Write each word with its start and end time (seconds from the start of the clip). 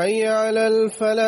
حي 0.00 0.26
على 0.26 0.66
الفلاح. 0.66 1.20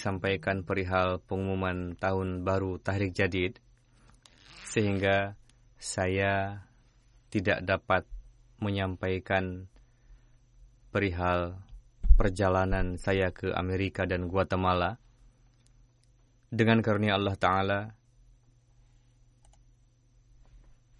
Disampaikan 0.00 0.64
perihal 0.64 1.20
pengumuman 1.28 1.92
tahun 2.00 2.40
baru 2.40 2.80
Tahrik 2.80 3.12
Jadid 3.12 3.60
sehingga 4.64 5.36
saya 5.76 6.64
tidak 7.28 7.60
dapat 7.68 8.08
menyampaikan 8.64 9.68
perihal 10.88 11.60
perjalanan 12.16 12.96
saya 12.96 13.28
ke 13.28 13.52
Amerika 13.52 14.08
dan 14.08 14.24
Guatemala 14.32 14.96
dengan 16.48 16.80
karunia 16.80 17.20
Allah 17.20 17.36
Ta'ala 17.36 17.80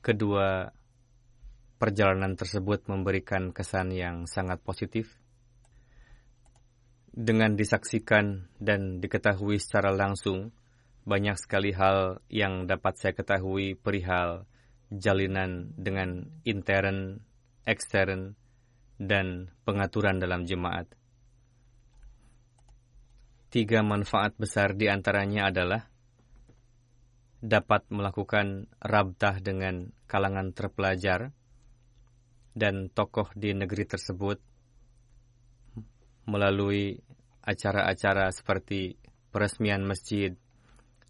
kedua 0.05 0.69
perjalanan 1.81 2.37
tersebut 2.37 2.85
memberikan 2.85 3.49
kesan 3.56 3.97
yang 3.97 4.29
sangat 4.29 4.61
positif. 4.61 5.19
Dengan 7.11 7.59
disaksikan 7.59 8.55
dan 8.62 9.03
diketahui 9.03 9.59
secara 9.59 9.91
langsung, 9.91 10.55
banyak 11.03 11.35
sekali 11.43 11.75
hal 11.75 12.23
yang 12.31 12.71
dapat 12.71 13.03
saya 13.03 13.12
ketahui 13.19 13.75
perihal 13.75 14.47
jalinan 14.95 15.75
dengan 15.75 16.31
intern, 16.47 17.19
ekstern, 17.67 18.39
dan 19.01 19.51
pengaturan 19.67 20.23
dalam 20.23 20.47
jemaat. 20.47 20.87
Tiga 23.51 23.83
manfaat 23.83 24.39
besar 24.39 24.79
di 24.79 24.87
antaranya 24.87 25.51
adalah 25.51 25.83
dapat 27.43 27.89
melakukan 27.91 28.71
rabtah 28.79 29.43
dengan 29.43 29.91
kalangan 30.07 30.55
terpelajar 30.55 31.35
dan 32.55 32.93
tokoh 32.93 33.33
di 33.35 33.57
negeri 33.57 33.89
tersebut 33.89 34.39
melalui 36.31 37.03
acara-acara 37.43 38.31
seperti 38.31 38.94
peresmian 39.35 39.82
masjid, 39.82 40.35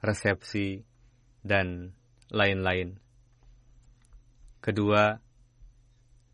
resepsi, 0.00 0.84
dan 1.44 1.93
lain-lain. 2.32 2.96
Kedua, 4.61 5.17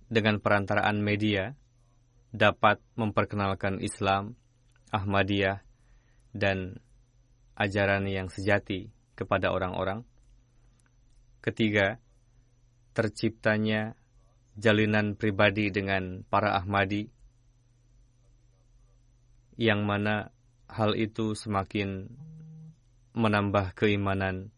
dengan 0.06 0.38
perantaraan 0.38 1.03
media, 1.03 1.55
dapat 2.31 2.83
memperkenalkan 2.94 3.83
Islam, 3.83 4.38
Ahmadiyah, 4.94 5.62
dan 6.35 6.79
ajaran 7.56 8.06
yang 8.06 8.29
sejati 8.29 8.93
kepada 9.17 9.50
orang-orang. 9.50 10.05
Ketiga, 11.41 11.97
terciptanya 12.93 13.97
jalinan 14.59 15.17
pribadi 15.17 15.73
dengan 15.73 16.25
para 16.27 16.56
Ahmadi 16.59 17.16
yang 19.56 19.88
mana 19.88 20.32
hal 20.69 20.93
itu 20.93 21.32
semakin 21.32 22.12
menambah 23.17 23.73
keimanan, 23.73 24.53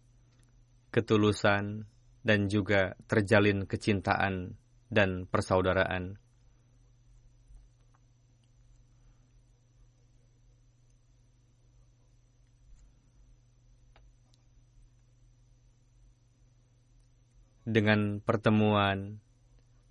ketulusan, 0.91 1.87
dan 2.27 2.51
juga 2.51 2.99
terjalin 3.07 3.65
kecintaan 3.71 4.59
dan 4.91 5.31
persaudaraan. 5.31 6.19
Dengan 17.69 18.19
pertemuan, 18.25 19.21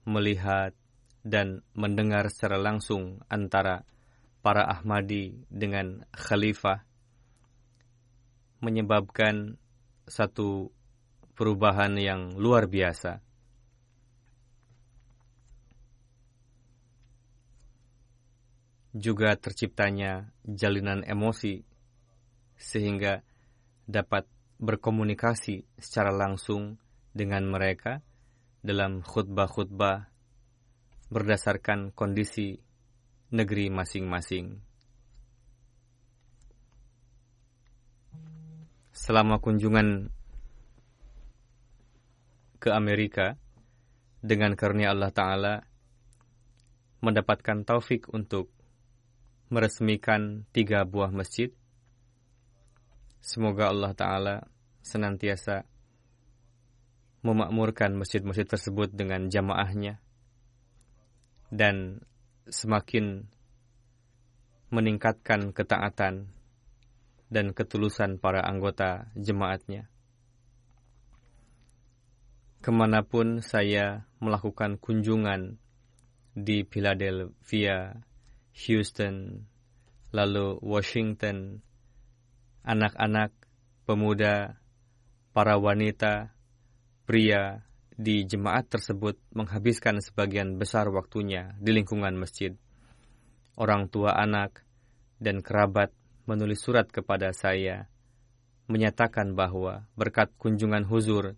melihat, 0.04 0.74
dan 1.21 1.62
mendengar 1.77 2.31
secara 2.33 2.57
langsung 2.57 3.21
antara 3.30 3.86
para 4.47 4.63
Ahmadi 4.63 5.44
dengan 5.51 6.07
khalifah 6.15 6.79
menyebabkan 8.63 9.59
satu 10.07 10.71
perubahan 11.35 11.99
yang 11.99 12.31
luar 12.39 12.71
biasa. 12.71 13.19
Juga 18.95 19.35
terciptanya 19.35 20.31
jalinan 20.47 21.03
emosi 21.03 21.67
sehingga 22.55 23.27
dapat 23.83 24.31
berkomunikasi 24.63 25.67
secara 25.75 26.15
langsung 26.15 26.79
dengan 27.11 27.44
mereka 27.51 27.99
dalam 28.63 29.03
khutbah-khutbah 29.03 30.07
berdasarkan 31.11 31.91
kondisi 31.91 32.63
negeri 33.31 33.68
masing-masing. 33.68 34.63
Selama 38.95 39.39
kunjungan 39.39 40.09
ke 42.57 42.69
Amerika, 42.74 43.38
dengan 44.24 44.57
karunia 44.57 44.91
Allah 44.91 45.13
Ta'ala, 45.13 45.56
mendapatkan 47.00 47.63
taufik 47.63 48.09
untuk 48.09 48.50
meresmikan 49.47 50.44
tiga 50.51 50.83
buah 50.83 51.13
masjid. 51.13 51.53
Semoga 53.21 53.69
Allah 53.71 53.94
Ta'ala 53.94 54.35
senantiasa 54.81 55.63
memakmurkan 57.21 57.95
masjid-masjid 57.95 58.47
tersebut 58.47 58.91
dengan 58.94 59.27
jamaahnya 59.27 60.00
dan 61.51 62.03
semakin 62.49 63.27
meningkatkan 64.67 65.55
ketaatan 65.55 66.27
dan 67.27 67.51
ketulusan 67.51 68.19
para 68.19 68.44
anggota 68.44 69.11
jemaatnya. 69.15 69.88
Ke 72.59 72.71
mana 72.73 73.03
pun 73.05 73.39
saya 73.39 74.07
melakukan 74.19 74.75
kunjungan 74.81 75.55
di 76.35 76.67
Philadelphia, 76.67 78.03
Houston, 78.67 79.47
lalu 80.11 80.59
Washington, 80.59 81.63
anak-anak, 82.68 83.31
pemuda, 83.87 84.59
para 85.31 85.56
wanita, 85.56 86.35
pria, 87.07 87.63
di 87.97 88.30
jemaat 88.30 88.69
tersebut 88.69 89.18
menghabiskan 89.33 89.97
sebagian 90.06 90.61
besar 90.61 90.85
waktunya 90.94 91.57
di 91.57 91.73
lingkungan 91.73 92.13
masjid. 92.13 92.54
Orang 93.57 93.89
tua 93.89 94.13
anak 94.13 94.61
dan 95.18 95.42
kerabat 95.42 95.89
menulis 96.30 96.61
surat 96.61 96.85
kepada 96.94 97.33
saya, 97.33 97.89
menyatakan 98.69 99.33
bahwa 99.33 99.89
berkat 99.97 100.30
kunjungan 100.37 100.85
huzur, 100.85 101.33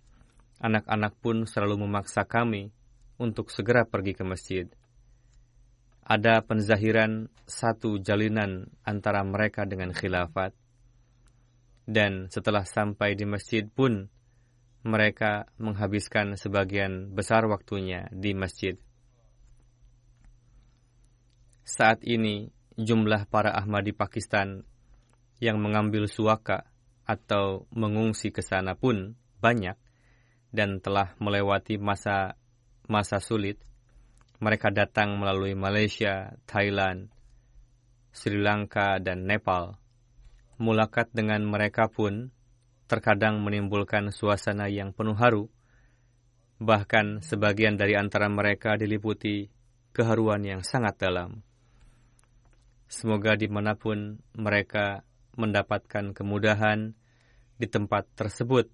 anak-anak 0.59 1.15
pun 1.23 1.47
selalu 1.47 1.87
memaksa 1.87 2.27
kami 2.27 2.75
untuk 3.15 3.55
segera 3.55 3.87
pergi 3.87 4.19
ke 4.19 4.27
masjid. 4.27 4.67
Ada 6.03 6.43
penzahiran 6.43 7.31
satu 7.47 8.03
jalinan 8.03 8.67
antara 8.83 9.23
mereka 9.23 9.63
dengan 9.63 9.95
khilafat, 9.95 10.51
dan 11.87 12.27
setelah 12.27 12.67
sampai 12.67 13.15
di 13.15 13.23
masjid 13.23 13.63
pun 13.63 14.11
mereka 14.83 15.51
menghabiskan 15.59 16.39
sebagian 16.39 17.11
besar 17.11 17.43
waktunya 17.51 18.07
di 18.15 18.31
masjid. 18.31 18.79
Saat 21.67 22.01
ini, 22.07 22.49
jumlah 22.79 23.27
para 23.27 23.51
Ahmadi 23.53 23.91
Pakistan 23.91 24.63
yang 25.43 25.59
mengambil 25.59 26.07
suaka 26.07 26.67
atau 27.03 27.67
mengungsi 27.75 28.31
ke 28.31 28.39
sana 28.39 28.75
pun 28.75 29.15
banyak 29.43 29.75
dan 30.49 30.81
telah 30.81 31.13
melewati 31.21 31.77
masa 31.77 32.39
masa 32.89 33.21
sulit. 33.21 33.61
Mereka 34.39 34.71
datang 34.71 35.19
melalui 35.19 35.51
Malaysia, 35.51 36.39
Thailand, 36.47 37.11
Sri 38.15 38.39
Lanka, 38.39 38.97
dan 39.03 39.27
Nepal. 39.27 39.75
Mulakat 40.55 41.11
dengan 41.11 41.43
mereka 41.43 41.91
pun 41.91 42.31
terkadang 42.89 43.45
menimbulkan 43.45 44.09
suasana 44.09 44.65
yang 44.65 44.97
penuh 44.97 45.13
haru. 45.13 45.45
Bahkan 46.57 47.21
sebagian 47.21 47.77
dari 47.77 47.93
antara 47.93 48.25
mereka 48.27 48.75
diliputi 48.75 49.47
keharuan 49.93 50.41
yang 50.41 50.65
sangat 50.65 50.97
dalam. 50.97 51.45
Semoga 52.89 53.37
di 53.37 53.45
mana 53.45 53.77
pun 53.77 54.17
mereka 54.33 55.05
mendapatkan 55.37 56.11
kemudahan 56.17 56.97
di 57.61 57.67
tempat 57.69 58.09
tersebut, 58.17 58.65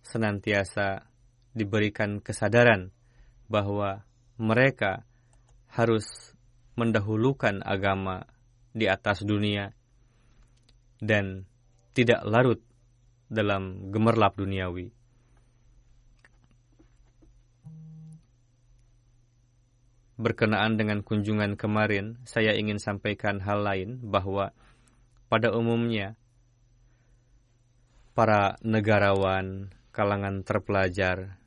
senantiasa 0.00 1.04
diberikan 1.52 2.24
kesadaran 2.24 2.90
bahwa 3.52 4.08
mereka 4.40 5.04
harus 5.68 6.32
mendahulukan 6.80 7.60
agama 7.60 8.24
di 8.72 8.88
atas 8.88 9.20
dunia 9.26 9.74
dan 11.02 11.44
tidak 11.92 12.22
larut 12.24 12.62
dalam 13.28 13.92
gemerlap 13.92 14.36
duniawi. 14.36 14.92
Berkenaan 20.18 20.74
dengan 20.74 21.06
kunjungan 21.06 21.54
kemarin, 21.54 22.18
saya 22.26 22.56
ingin 22.58 22.82
sampaikan 22.82 23.38
hal 23.38 23.62
lain 23.62 24.02
bahwa 24.02 24.50
pada 25.30 25.54
umumnya 25.54 26.18
para 28.18 28.58
negarawan, 28.66 29.70
kalangan 29.94 30.42
terpelajar, 30.42 31.38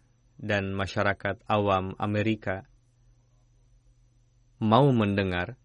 dan 0.42 0.74
masyarakat 0.74 1.38
awam 1.46 1.94
Amerika 2.02 2.66
mau 4.58 4.90
mendengar 4.90 5.60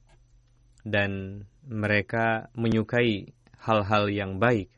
dan 0.85 1.45
mereka 1.65 2.53
menyukai 2.53 3.33
hal-hal 3.57 4.13
yang 4.13 4.37
baik 4.37 4.69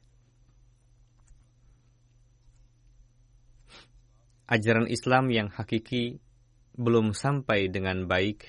ajaran 4.48 4.88
Islam 4.88 5.28
yang 5.28 5.52
hakiki 5.52 6.24
belum 6.72 7.12
sampai 7.12 7.68
dengan 7.68 8.08
baik 8.08 8.48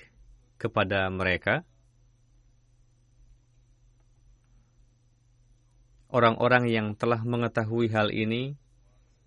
kepada 0.56 1.12
mereka, 1.12 1.68
orang-orang 6.08 6.72
yang 6.72 6.88
telah 6.96 7.20
mengetahui 7.22 7.92
hal 7.92 8.16
ini 8.16 8.56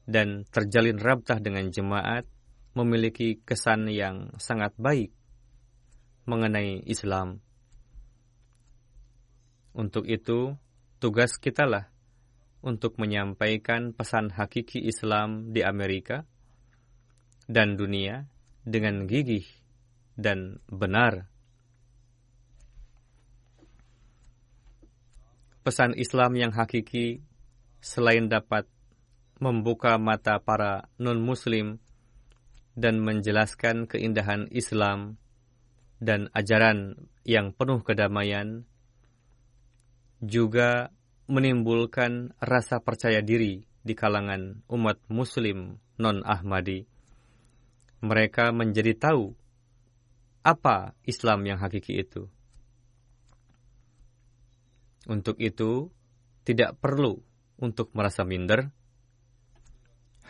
dan 0.09 0.49
terjalin 0.49 0.97
rabtah 0.97 1.39
dengan 1.39 1.69
jemaat 1.69 2.25
memiliki 2.73 3.37
kesan 3.45 3.93
yang 3.93 4.33
sangat 4.41 4.73
baik 4.81 5.13
mengenai 6.25 6.81
Islam. 6.89 7.45
Untuk 9.77 10.09
itu, 10.09 10.57
tugas 11.01 11.37
kita 11.37 11.69
lah 11.69 11.93
untuk 12.65 12.97
menyampaikan 12.97 13.93
pesan 13.93 14.33
hakiki 14.33 14.85
Islam 14.85 15.51
di 15.51 15.65
Amerika 15.65 16.25
dan 17.49 17.75
dunia 17.79 18.27
dengan 18.63 19.07
gigih 19.11 19.47
dan 20.15 20.63
benar. 20.71 21.27
Pesan 25.63 25.95
Islam 25.95 26.35
yang 26.35 26.51
hakiki 26.51 27.23
selain 27.79 28.27
dapat 28.27 28.67
membuka 29.39 29.99
mata 29.99 30.39
para 30.43 30.91
non-Muslim 30.99 31.79
dan 32.79 32.99
menjelaskan 33.03 33.87
keindahan 33.87 34.51
Islam 34.51 35.19
dan 36.03 36.31
ajaran 36.35 37.07
yang 37.23 37.55
penuh 37.55 37.83
kedamaian, 37.87 38.67
juga 40.19 40.91
menimbulkan 41.31 42.35
rasa 42.43 42.83
percaya 42.83 43.23
diri 43.23 43.67
di 43.83 43.95
kalangan 43.95 44.67
umat 44.71 44.99
Muslim 45.11 45.79
non-Ahmadi. 45.99 46.92
Mereka 48.03 48.51
menjadi 48.51 48.99
tahu 48.99 49.33
apa 50.43 50.99
Islam 51.07 51.47
yang 51.47 51.63
hakiki 51.63 52.03
itu. 52.03 52.27
Untuk 55.07 55.39
itu, 55.39 55.91
tidak 56.43 56.79
perlu 56.83 57.23
untuk 57.59 57.95
merasa 57.95 58.27
minder. 58.27 58.71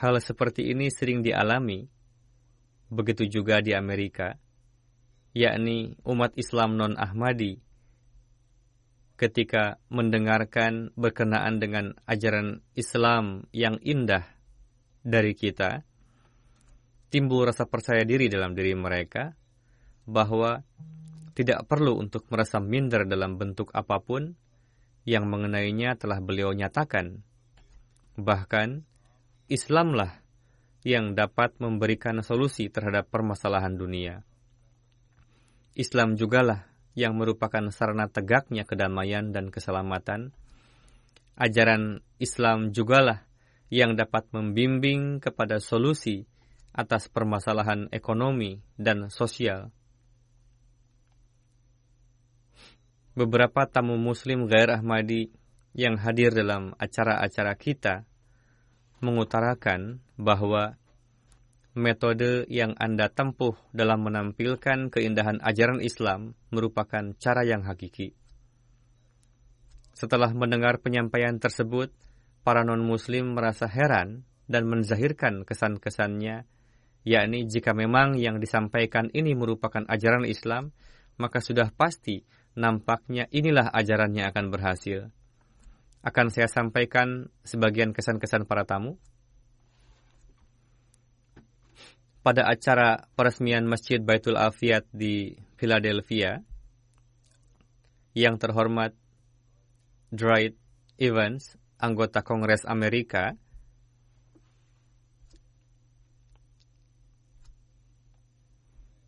Hal 0.01 0.21
seperti 0.21 0.69
ini 0.73 0.93
sering 0.93 1.25
dialami, 1.25 1.89
begitu 2.93 3.25
juga 3.29 3.65
di 3.65 3.73
Amerika, 3.73 4.37
yakni 5.33 5.97
umat 6.05 6.37
Islam 6.37 6.77
non-Ahmadi, 6.77 7.61
ketika 9.17 9.79
mendengarkan 9.89 10.91
berkenaan 10.99 11.63
dengan 11.63 11.97
ajaran 12.05 12.61
Islam 12.75 13.47
yang 13.55 13.79
indah 13.81 14.27
dari 15.07 15.33
kita, 15.39 15.87
timbul 17.13 17.45
rasa 17.45 17.69
percaya 17.69 18.09
diri 18.09 18.33
dalam 18.33 18.57
diri 18.57 18.73
mereka 18.73 19.37
bahwa 20.09 20.65
tidak 21.37 21.69
perlu 21.69 22.01
untuk 22.01 22.25
merasa 22.33 22.57
minder 22.57 23.05
dalam 23.05 23.37
bentuk 23.37 23.69
apa 23.77 24.01
pun 24.01 24.33
yang 25.05 25.29
mengenainya 25.29 26.01
telah 26.01 26.25
beliau 26.25 26.57
nyatakan. 26.57 27.21
Bahkan, 28.17 28.89
Islamlah 29.53 30.25
yang 30.83 31.13
dapat 31.13 31.53
memberikan 31.61 32.25
solusi 32.25 32.73
terhadap 32.73 33.13
permasalahan 33.13 33.77
dunia. 33.77 34.25
Islam 35.77 36.17
jugalah 36.17 36.69
yang 36.93 37.17
merupakan 37.17 37.65
sarana 37.73 38.09
tegaknya 38.09 38.65
kedamaian 38.65 39.33
dan 39.33 39.49
keselamatan. 39.49 40.33
Ajaran 41.37 42.05
Islam 42.21 42.77
jugalah 42.77 43.25
yang 43.73 43.97
dapat 43.97 44.29
membimbing 44.37 45.21
kepada 45.21 45.61
solusi 45.61 46.29
atas 46.73 47.09
permasalahan 47.13 47.89
ekonomi 47.93 48.61
dan 48.81 49.13
sosial. 49.13 49.73
Beberapa 53.13 53.69
tamu 53.69 54.01
muslim 54.01 54.49
gair 54.49 54.73
Ahmadi 54.73 55.29
yang 55.77 56.01
hadir 56.01 56.33
dalam 56.33 56.73
acara-acara 56.81 57.53
kita 57.61 58.09
mengutarakan 59.05 60.01
bahwa 60.17 60.81
metode 61.73 62.45
yang 62.49 62.77
Anda 62.77 63.09
tempuh 63.09 63.57
dalam 63.73 64.05
menampilkan 64.05 64.93
keindahan 64.93 65.41
ajaran 65.41 65.81
Islam 65.81 66.37
merupakan 66.53 67.17
cara 67.17 67.45
yang 67.45 67.65
hakiki. 67.65 68.17
Setelah 69.93 70.33
mendengar 70.33 70.81
penyampaian 70.81 71.37
tersebut, 71.37 71.93
para 72.45 72.65
non-Muslim 72.65 73.37
merasa 73.37 73.69
heran 73.69 74.25
dan 74.49 74.69
menzahirkan 74.69 75.45
kesan-kesannya, 75.45 76.49
yakni 77.03 77.47
jika 77.47 77.75
memang 77.75 78.19
yang 78.19 78.39
disampaikan 78.39 79.11
ini 79.15 79.35
merupakan 79.35 79.83
ajaran 79.87 80.27
Islam, 80.27 80.75
maka 81.19 81.43
sudah 81.43 81.71
pasti 81.75 82.23
nampaknya 82.59 83.31
inilah 83.31 83.71
ajaran 83.71 84.15
yang 84.15 84.31
akan 84.31 84.51
berhasil. 84.51 85.11
Akan 86.03 86.35
saya 86.35 86.51
sampaikan 86.51 87.31
sebagian 87.47 87.95
kesan-kesan 87.95 88.47
para 88.47 88.67
tamu. 88.67 88.99
pada 92.23 92.47
acara 92.47 93.11
peresmian 93.19 93.67
Masjid 93.67 93.99
Baitul 93.99 94.39
Afiyat 94.39 94.87
di 94.95 95.35
Philadelphia, 95.59 96.39
yang 98.15 98.39
terhormat 98.39 98.95
Dwight 100.15 100.55
Evans, 101.03 101.59
anggota 101.83 102.23
Kongres 102.23 102.63
Amerika, 102.63 103.35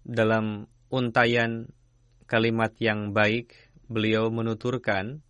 dalam 0.04 0.68
untayan 0.92 1.72
kalimat 2.28 2.76
yang 2.78 3.10
baik, 3.16 3.56
beliau 3.88 4.30
menuturkan, 4.30 5.24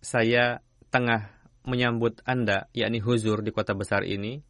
saya 0.00 0.60
tengah 0.88 1.32
menyambut 1.64 2.20
Anda, 2.28 2.68
yakni 2.76 3.00
huzur 3.00 3.40
di 3.40 3.52
kota 3.52 3.72
besar 3.72 4.04
ini, 4.04 4.44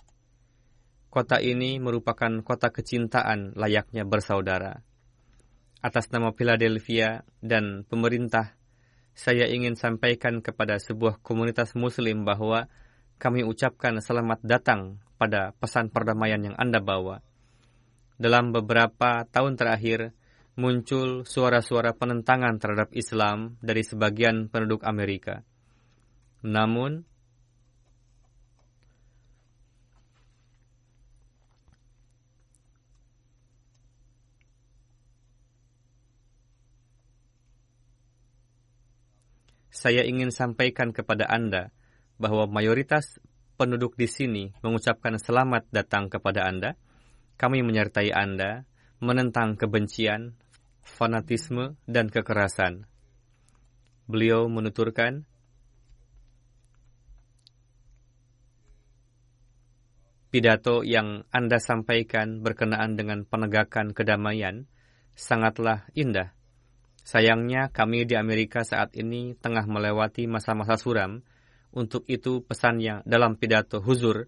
Kota 1.14 1.38
ini 1.38 1.78
merupakan 1.78 2.42
kota 2.42 2.74
kecintaan 2.74 3.54
layaknya 3.54 4.02
bersaudara. 4.02 4.82
Atas 5.78 6.10
nama 6.10 6.34
Philadelphia 6.34 7.22
dan 7.38 7.86
pemerintah, 7.86 8.58
saya 9.14 9.46
ingin 9.46 9.78
sampaikan 9.78 10.42
kepada 10.42 10.74
sebuah 10.82 11.22
komunitas 11.22 11.78
muslim 11.78 12.26
bahwa 12.26 12.66
kami 13.22 13.46
ucapkan 13.46 14.02
selamat 14.02 14.42
datang 14.42 14.98
pada 15.14 15.54
pesan 15.62 15.86
perdamaian 15.86 16.50
yang 16.50 16.58
Anda 16.58 16.82
bawa. 16.82 17.22
Dalam 18.14 18.54
beberapa 18.54 19.26
tahun 19.26 19.58
terakhir, 19.58 20.14
muncul 20.54 21.26
suara-suara 21.26 21.98
penentangan 21.98 22.62
terhadap 22.62 22.94
Islam 22.94 23.58
dari 23.58 23.82
sebagian 23.82 24.46
penduduk 24.46 24.86
Amerika. 24.86 25.42
Namun, 26.46 27.02
saya 39.84 40.06
ingin 40.06 40.30
sampaikan 40.30 40.94
kepada 40.94 41.26
Anda 41.26 41.74
bahwa 42.16 42.46
mayoritas 42.46 43.18
penduduk 43.58 43.98
di 43.98 44.06
sini 44.06 44.44
mengucapkan 44.62 45.18
selamat 45.18 45.66
datang 45.74 46.06
kepada 46.08 46.46
Anda. 46.46 46.78
Kami 47.34 47.62
menyertai 47.66 48.14
Anda 48.14 48.62
menentang 49.02 49.58
kebencian, 49.58 50.38
fanatisme, 50.84 51.76
dan 51.84 52.08
kekerasan. 52.08 52.86
Beliau 54.06 54.46
menuturkan, 54.46 55.24
pidato 60.30 60.86
yang 60.86 61.26
Anda 61.32 61.58
sampaikan 61.58 62.42
berkenaan 62.44 62.94
dengan 62.98 63.26
penegakan 63.26 63.96
kedamaian 63.96 64.66
sangatlah 65.14 65.86
indah 65.94 66.34
Sayangnya 67.04 67.68
kami 67.68 68.08
di 68.08 68.16
Amerika 68.16 68.64
saat 68.64 68.96
ini 68.96 69.36
tengah 69.36 69.68
melewati 69.68 70.24
masa-masa 70.24 70.80
suram. 70.80 71.20
Untuk 71.74 72.08
itu 72.08 72.40
pesannya 72.40 73.04
dalam 73.04 73.36
pidato 73.36 73.84
huzur 73.84 74.24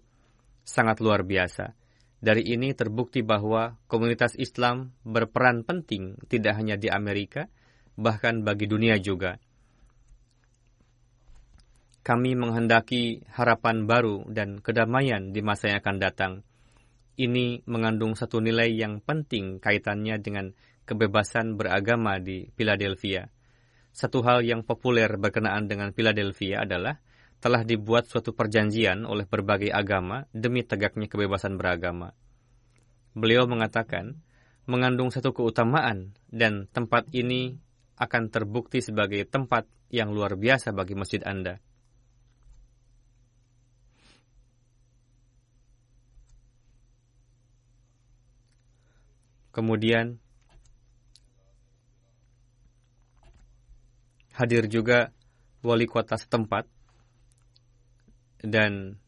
sangat 0.61 1.01
luar 1.01 1.25
biasa. 1.25 1.73
Dari 2.17 2.49
ini 2.49 2.73
terbukti 2.73 3.21
bahwa 3.21 3.77
komunitas 3.85 4.33
Islam 4.41 4.97
berperan 5.05 5.61
penting 5.61 6.17
tidak 6.25 6.57
hanya 6.57 6.73
di 6.73 6.89
Amerika, 6.89 7.45
bahkan 7.93 8.41
bagi 8.41 8.65
dunia 8.65 8.97
juga. 8.97 9.37
Kami 12.01 12.33
menghendaki 12.39 13.21
harapan 13.35 13.83
baru 13.83 14.25
dan 14.31 14.63
kedamaian 14.63 15.35
di 15.35 15.43
masa 15.43 15.69
yang 15.69 15.83
akan 15.83 15.97
datang. 15.99 16.33
Ini 17.17 17.67
mengandung 17.67 18.15
satu 18.15 18.39
nilai 18.39 18.71
yang 18.73 19.03
penting 19.03 19.59
kaitannya 19.59 20.15
dengan 20.21 20.55
kebebasan 20.87 21.59
beragama 21.59 22.17
di 22.17 22.47
Philadelphia. 22.55 23.27
Satu 23.91 24.23
hal 24.23 24.45
yang 24.45 24.63
populer 24.63 25.09
berkenaan 25.19 25.67
dengan 25.67 25.91
Philadelphia 25.91 26.63
adalah 26.63 27.01
telah 27.37 27.61
dibuat 27.61 28.09
suatu 28.09 28.33
perjanjian 28.33 29.05
oleh 29.05 29.29
berbagai 29.29 29.69
agama 29.69 30.25
demi 30.33 30.65
tegaknya 30.65 31.05
kebebasan 31.05 31.55
beragama. 31.55 32.17
Beliau 33.13 33.45
mengatakan, 33.45 34.21
mengandung 34.65 35.09
satu 35.13 35.31
keutamaan 35.33 36.17
dan 36.29 36.67
tempat 36.69 37.07
ini 37.13 37.57
akan 37.97 38.29
terbukti 38.29 38.83
sebagai 38.83 39.25
tempat 39.25 39.65
yang 39.89 40.11
luar 40.13 40.35
biasa 40.35 40.75
bagi 40.75 40.93
masjid 40.93 41.23
Anda. 41.23 41.57
Kemudian 49.55 50.21
hadir 54.37 54.69
juga 54.69 55.09
wali 55.65 55.89
kota 55.89 56.13
setempat 56.13 56.69
dan 58.41 59.01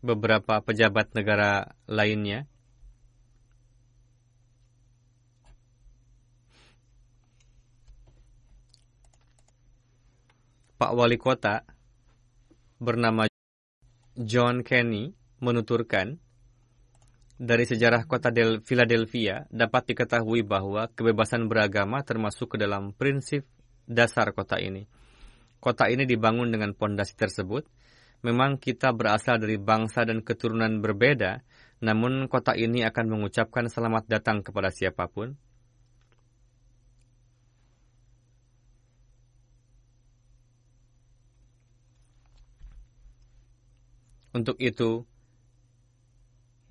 beberapa 0.00 0.64
pejabat 0.64 1.12
negara 1.12 1.76
lainnya. 1.84 2.48
Pak 10.80 10.96
Wali 10.96 11.20
Kota 11.20 11.60
bernama 12.80 13.28
John 14.16 14.64
Kenny 14.64 15.12
menuturkan, 15.44 16.16
dari 17.40 17.64
sejarah 17.64 18.04
kota 18.04 18.28
Del 18.28 18.60
Philadelphia 18.60 19.48
dapat 19.48 19.92
diketahui 19.92 20.44
bahwa 20.44 20.88
kebebasan 20.92 21.48
beragama 21.48 22.04
termasuk 22.04 22.56
ke 22.56 22.56
dalam 22.60 22.92
prinsip 22.92 23.48
dasar 23.88 24.32
kota 24.36 24.60
ini. 24.60 24.99
Kota 25.60 25.92
ini 25.92 26.08
dibangun 26.08 26.48
dengan 26.48 26.72
pondasi 26.72 27.14
tersebut, 27.14 27.68
Memang 28.20 28.60
kita 28.60 28.92
berasal 28.92 29.40
dari 29.40 29.56
bangsa 29.56 30.04
dan 30.04 30.20
keturunan 30.20 30.84
berbeda, 30.84 31.40
namun 31.80 32.28
kota 32.28 32.52
ini 32.52 32.84
akan 32.84 33.16
mengucapkan 33.16 33.64
selamat 33.72 34.04
datang 34.12 34.44
kepada 34.44 34.68
siapa 34.68 35.08
pun. 35.08 35.32
Untuk 44.36 44.60
itu, 44.60 45.08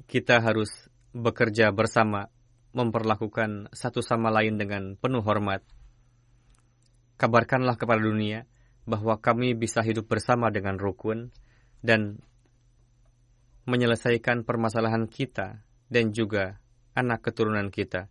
kita 0.05 0.38
harus 0.38 0.69
bekerja 1.17 1.74
bersama, 1.74 2.29
memperlakukan 2.77 3.74
satu 3.74 4.05
sama 4.05 4.29
lain 4.29 4.62
dengan 4.62 4.93
penuh 5.01 5.25
hormat. 5.25 5.65
Kabarkanlah 7.18 7.75
kepada 7.75 8.00
dunia 8.05 8.46
bahwa 8.90 9.22
kami 9.22 9.54
bisa 9.54 9.86
hidup 9.86 10.10
bersama 10.10 10.50
dengan 10.50 10.82
rukun 10.82 11.30
dan 11.86 12.18
menyelesaikan 13.70 14.42
permasalahan 14.42 15.06
kita 15.06 15.62
dan 15.94 16.10
juga 16.10 16.58
anak 16.98 17.22
keturunan 17.22 17.70
kita. 17.70 18.10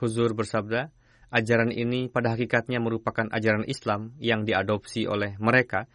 Huzur 0.00 0.32
bersabda, 0.32 0.90
ajaran 1.28 1.70
ini 1.70 2.08
pada 2.08 2.32
hakikatnya 2.32 2.80
merupakan 2.80 3.28
ajaran 3.28 3.68
Islam 3.68 4.16
yang 4.16 4.48
diadopsi 4.48 5.04
oleh 5.04 5.36
mereka, 5.36 5.86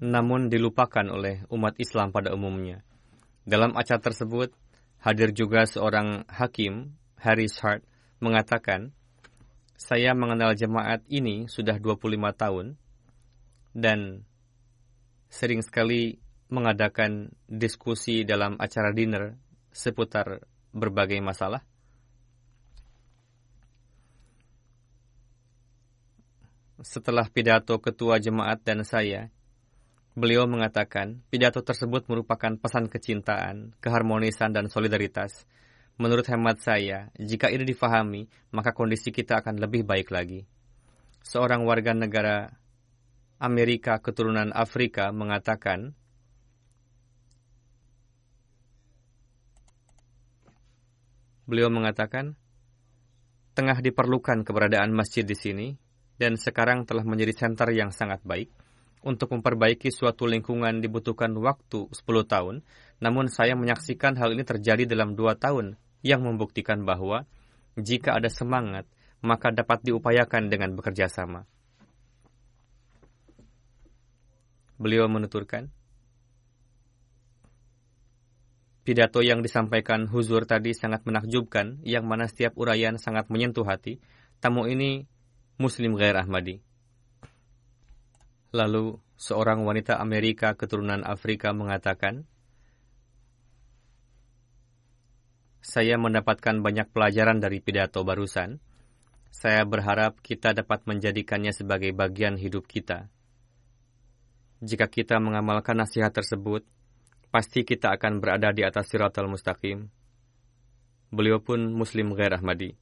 namun 0.00 0.52
dilupakan 0.52 1.04
oleh 1.08 1.44
umat 1.50 1.76
Islam 1.80 2.12
pada 2.12 2.36
umumnya. 2.36 2.84
Dalam 3.44 3.76
acara 3.76 4.00
tersebut, 4.00 4.54
hadir 5.04 5.36
juga 5.36 5.68
seorang 5.68 6.24
hakim, 6.30 6.96
Harris 7.20 7.60
Hart, 7.60 7.84
mengatakan, 8.24 8.96
saya 9.76 10.16
mengenal 10.16 10.56
jemaat 10.56 11.04
ini 11.12 11.44
sudah 11.44 11.76
25 11.76 12.16
tahun 12.32 12.66
dan 13.76 14.24
sering 15.28 15.60
sekali 15.60 16.16
mengadakan 16.48 17.34
diskusi 17.50 18.22
dalam 18.22 18.56
acara 18.56 18.94
dinner 18.94 19.34
seputar 19.74 20.40
berbagai 20.70 21.18
masalah. 21.18 21.60
Setelah 26.84 27.26
pidato 27.32 27.80
ketua 27.80 28.20
jemaat 28.20 28.60
dan 28.62 28.84
saya, 28.86 29.32
beliau 30.14 30.46
mengatakan 30.46 31.24
pidato 31.32 31.64
tersebut 31.64 32.06
merupakan 32.06 32.54
pesan 32.60 32.86
kecintaan, 32.86 33.74
keharmonisan, 33.82 34.54
dan 34.54 34.70
solidaritas 34.70 35.48
Menurut 35.94 36.26
hemat 36.26 36.58
saya, 36.58 37.14
jika 37.14 37.54
ini 37.54 37.62
difahami, 37.62 38.26
maka 38.50 38.74
kondisi 38.74 39.14
kita 39.14 39.38
akan 39.38 39.62
lebih 39.62 39.86
baik 39.86 40.10
lagi. 40.10 40.42
Seorang 41.22 41.62
warga 41.62 41.94
negara 41.94 42.50
Amerika 43.38 44.02
keturunan 44.02 44.50
Afrika 44.50 45.14
mengatakan, 45.14 45.94
beliau 51.46 51.70
mengatakan, 51.70 52.34
tengah 53.54 53.78
diperlukan 53.78 54.42
keberadaan 54.42 54.90
masjid 54.90 55.22
di 55.22 55.38
sini, 55.38 55.78
dan 56.18 56.34
sekarang 56.34 56.90
telah 56.90 57.06
menjadi 57.06 57.46
center 57.46 57.70
yang 57.70 57.94
sangat 57.94 58.18
baik. 58.26 58.50
Untuk 59.06 59.30
memperbaiki 59.30 59.94
suatu 59.94 60.26
lingkungan 60.26 60.82
dibutuhkan 60.82 61.30
waktu 61.38 61.86
10 61.86 62.02
tahun, 62.26 62.66
namun 62.98 63.30
saya 63.30 63.54
menyaksikan 63.54 64.18
hal 64.18 64.34
ini 64.34 64.42
terjadi 64.42 64.90
dalam 64.90 65.14
dua 65.14 65.38
tahun 65.38 65.76
yang 66.04 66.20
membuktikan 66.20 66.84
bahwa 66.84 67.24
jika 67.80 68.14
ada 68.14 68.28
semangat, 68.28 68.84
maka 69.24 69.48
dapat 69.48 69.80
diupayakan 69.82 70.52
dengan 70.52 70.76
bekerja 70.76 71.08
sama. 71.08 71.48
Beliau 74.76 75.08
menuturkan, 75.08 75.72
pidato 78.84 79.24
yang 79.24 79.40
disampaikan 79.40 80.04
Huzur 80.12 80.44
tadi 80.44 80.76
sangat 80.76 81.08
menakjubkan, 81.08 81.80
yang 81.88 82.04
mana 82.04 82.28
setiap 82.28 82.52
uraian 82.60 83.00
sangat 83.00 83.32
menyentuh 83.32 83.64
hati. 83.64 83.98
Tamu 84.44 84.68
ini 84.68 85.08
Muslim 85.56 85.96
Gair 85.96 86.20
Ahmadi. 86.20 86.60
Lalu, 88.52 89.00
seorang 89.16 89.64
wanita 89.64 89.98
Amerika 89.98 90.52
keturunan 90.52 91.00
Afrika 91.00 91.56
mengatakan, 91.56 92.28
Saya 95.64 95.96
mendapatkan 95.96 96.60
banyak 96.60 96.92
pelajaran 96.92 97.40
dari 97.40 97.64
pidato 97.64 98.04
barusan. 98.04 98.60
Saya 99.32 99.64
berharap 99.64 100.20
kita 100.20 100.52
dapat 100.52 100.84
menjadikannya 100.84 101.56
sebagai 101.56 101.88
bagian 101.96 102.36
hidup 102.36 102.68
kita. 102.68 103.08
Jika 104.60 104.92
kita 104.92 105.16
mengamalkan 105.24 105.80
nasihat 105.80 106.12
tersebut, 106.12 106.68
pasti 107.32 107.64
kita 107.64 107.96
akan 107.96 108.20
berada 108.20 108.52
di 108.52 108.60
atas 108.60 108.92
siratal 108.92 109.24
mustaqim. 109.24 109.88
Beliau 111.08 111.40
pun 111.40 111.72
Muslim 111.72 112.12
Ghair 112.12 112.36
Ahmadi. 112.36 112.76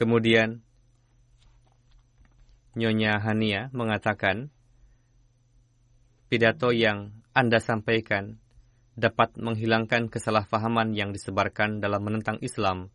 Kemudian, 0.00 0.64
Nyonya 2.72 3.20
Hania 3.20 3.68
mengatakan, 3.76 4.48
pidato 6.32 6.72
yang 6.72 7.12
Anda 7.36 7.60
sampaikan 7.60 8.40
dapat 8.98 9.38
menghilangkan 9.38 10.10
kesalahpahaman 10.10 10.92
yang 10.92 11.14
disebarkan 11.14 11.78
dalam 11.78 12.02
menentang 12.02 12.38
Islam. 12.42 12.90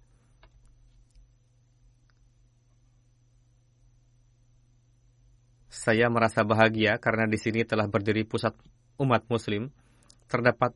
Saya 5.70 6.08
merasa 6.08 6.42
bahagia 6.48 6.98
karena 7.04 7.28
di 7.28 7.36
sini 7.36 7.68
telah 7.68 7.86
berdiri 7.86 8.24
pusat 8.24 8.56
umat 8.98 9.28
Muslim. 9.28 9.70
Terdapat 10.26 10.74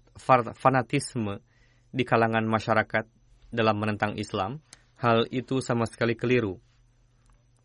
fanatisme 0.54 1.42
di 1.90 2.06
kalangan 2.06 2.46
masyarakat 2.46 3.10
dalam 3.50 3.76
menentang 3.82 4.14
Islam. 4.20 4.62
Hal 5.00 5.26
itu 5.32 5.64
sama 5.64 5.88
sekali 5.90 6.14
keliru. 6.14 6.60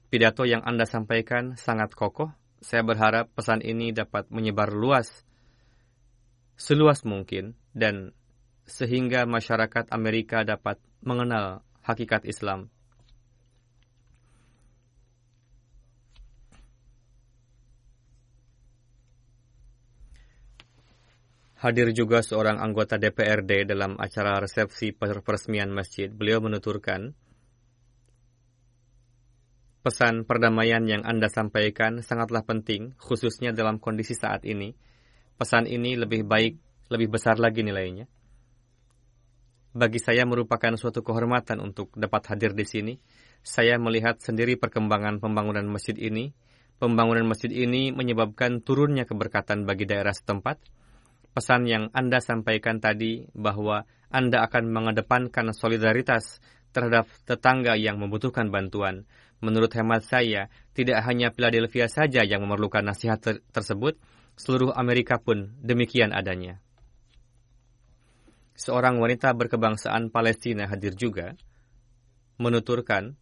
Pidato 0.08 0.46
yang 0.46 0.62
Anda 0.62 0.86
sampaikan 0.86 1.58
sangat 1.58 1.92
kokoh. 1.92 2.30
Saya 2.62 2.86
berharap 2.86 3.28
pesan 3.34 3.60
ini 3.60 3.92
dapat 3.92 4.30
menyebar 4.32 4.72
luas 4.72 5.26
seluas 6.54 7.02
mungkin 7.02 7.58
dan 7.74 8.14
sehingga 8.64 9.28
masyarakat 9.28 9.92
Amerika 9.92 10.42
dapat 10.46 10.80
mengenal 11.04 11.60
hakikat 11.84 12.24
Islam. 12.24 12.72
Hadir 21.64 21.96
juga 21.96 22.20
seorang 22.20 22.60
anggota 22.60 23.00
DPRD 23.00 23.64
dalam 23.64 23.96
acara 23.96 24.36
resepsi 24.36 24.92
peresmian 24.92 25.72
masjid. 25.72 26.12
Beliau 26.12 26.44
menuturkan, 26.44 27.16
pesan 29.80 30.28
perdamaian 30.28 30.84
yang 30.84 31.08
Anda 31.08 31.32
sampaikan 31.32 32.04
sangatlah 32.04 32.44
penting, 32.44 32.92
khususnya 33.00 33.56
dalam 33.56 33.80
kondisi 33.80 34.12
saat 34.12 34.44
ini, 34.44 34.76
pesan 35.34 35.66
ini 35.66 35.98
lebih 35.98 36.26
baik, 36.26 36.54
lebih 36.90 37.14
besar 37.14 37.38
lagi 37.42 37.62
nilainya. 37.66 38.06
Bagi 39.74 39.98
saya 39.98 40.22
merupakan 40.22 40.78
suatu 40.78 41.02
kehormatan 41.02 41.58
untuk 41.58 41.90
dapat 41.98 42.30
hadir 42.30 42.54
di 42.54 42.62
sini. 42.62 42.94
Saya 43.42 43.74
melihat 43.76 44.22
sendiri 44.22 44.54
perkembangan 44.54 45.18
pembangunan 45.18 45.66
masjid 45.66 45.98
ini. 45.98 46.30
Pembangunan 46.78 47.26
masjid 47.26 47.50
ini 47.50 47.90
menyebabkan 47.90 48.62
turunnya 48.62 49.02
keberkatan 49.02 49.66
bagi 49.66 49.90
daerah 49.90 50.14
setempat. 50.14 50.62
Pesan 51.34 51.66
yang 51.66 51.90
Anda 51.90 52.22
sampaikan 52.22 52.78
tadi 52.78 53.26
bahwa 53.34 53.82
Anda 54.14 54.46
akan 54.46 54.70
mengedepankan 54.70 55.50
solidaritas 55.50 56.38
terhadap 56.70 57.10
tetangga 57.26 57.74
yang 57.74 57.98
membutuhkan 57.98 58.54
bantuan. 58.54 59.10
Menurut 59.42 59.74
hemat 59.74 60.06
saya, 60.06 60.46
tidak 60.74 61.02
hanya 61.02 61.34
Philadelphia 61.34 61.90
saja 61.90 62.22
yang 62.22 62.46
memerlukan 62.46 62.86
nasihat 62.86 63.18
ter 63.18 63.42
tersebut, 63.50 63.98
seluruh 64.34 64.74
Amerika 64.74 65.18
pun 65.22 65.54
demikian 65.62 66.10
adanya. 66.10 66.58
Seorang 68.54 69.02
wanita 69.02 69.34
berkebangsaan 69.34 70.14
Palestina 70.14 70.70
hadir 70.70 70.94
juga, 70.94 71.34
menuturkan, 72.38 73.18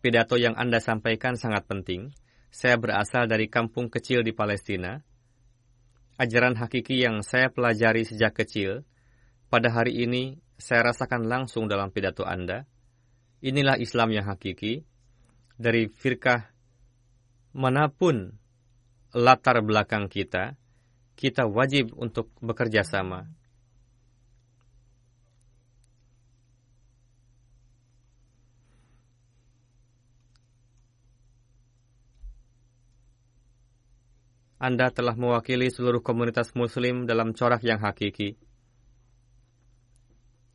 pidato 0.00 0.40
yang 0.40 0.56
Anda 0.56 0.80
sampaikan 0.80 1.36
sangat 1.36 1.68
penting, 1.68 2.12
saya 2.48 2.80
berasal 2.80 3.28
dari 3.28 3.52
kampung 3.52 3.92
kecil 3.92 4.24
di 4.24 4.32
Palestina. 4.32 5.00
Ajaran 6.16 6.54
hakiki 6.54 7.02
yang 7.02 7.20
saya 7.26 7.50
pelajari 7.50 8.06
sejak 8.06 8.32
kecil, 8.32 8.86
pada 9.50 9.74
hari 9.74 10.06
ini 10.06 10.38
saya 10.56 10.94
rasakan 10.94 11.26
langsung 11.26 11.66
dalam 11.66 11.90
pidato 11.90 12.22
Anda. 12.22 12.64
Inilah 13.44 13.76
Islam 13.76 14.14
yang 14.14 14.24
hakiki. 14.30 14.86
Dari 15.54 15.86
firkah 15.86 16.50
mana 17.54 17.86
pun 17.86 18.34
latar 19.14 19.62
belakang 19.62 20.10
kita, 20.10 20.58
kita 21.14 21.46
wajib 21.46 21.94
untuk 21.94 22.34
bekerja 22.42 22.82
sama 22.82 23.30
Anda 34.64 34.88
telah 34.88 35.12
mewakili 35.12 35.68
seluruh 35.68 36.00
komunitas 36.00 36.56
muslim 36.56 37.04
dalam 37.04 37.36
corak 37.36 37.60
yang 37.68 37.84
hakiki. 37.84 38.40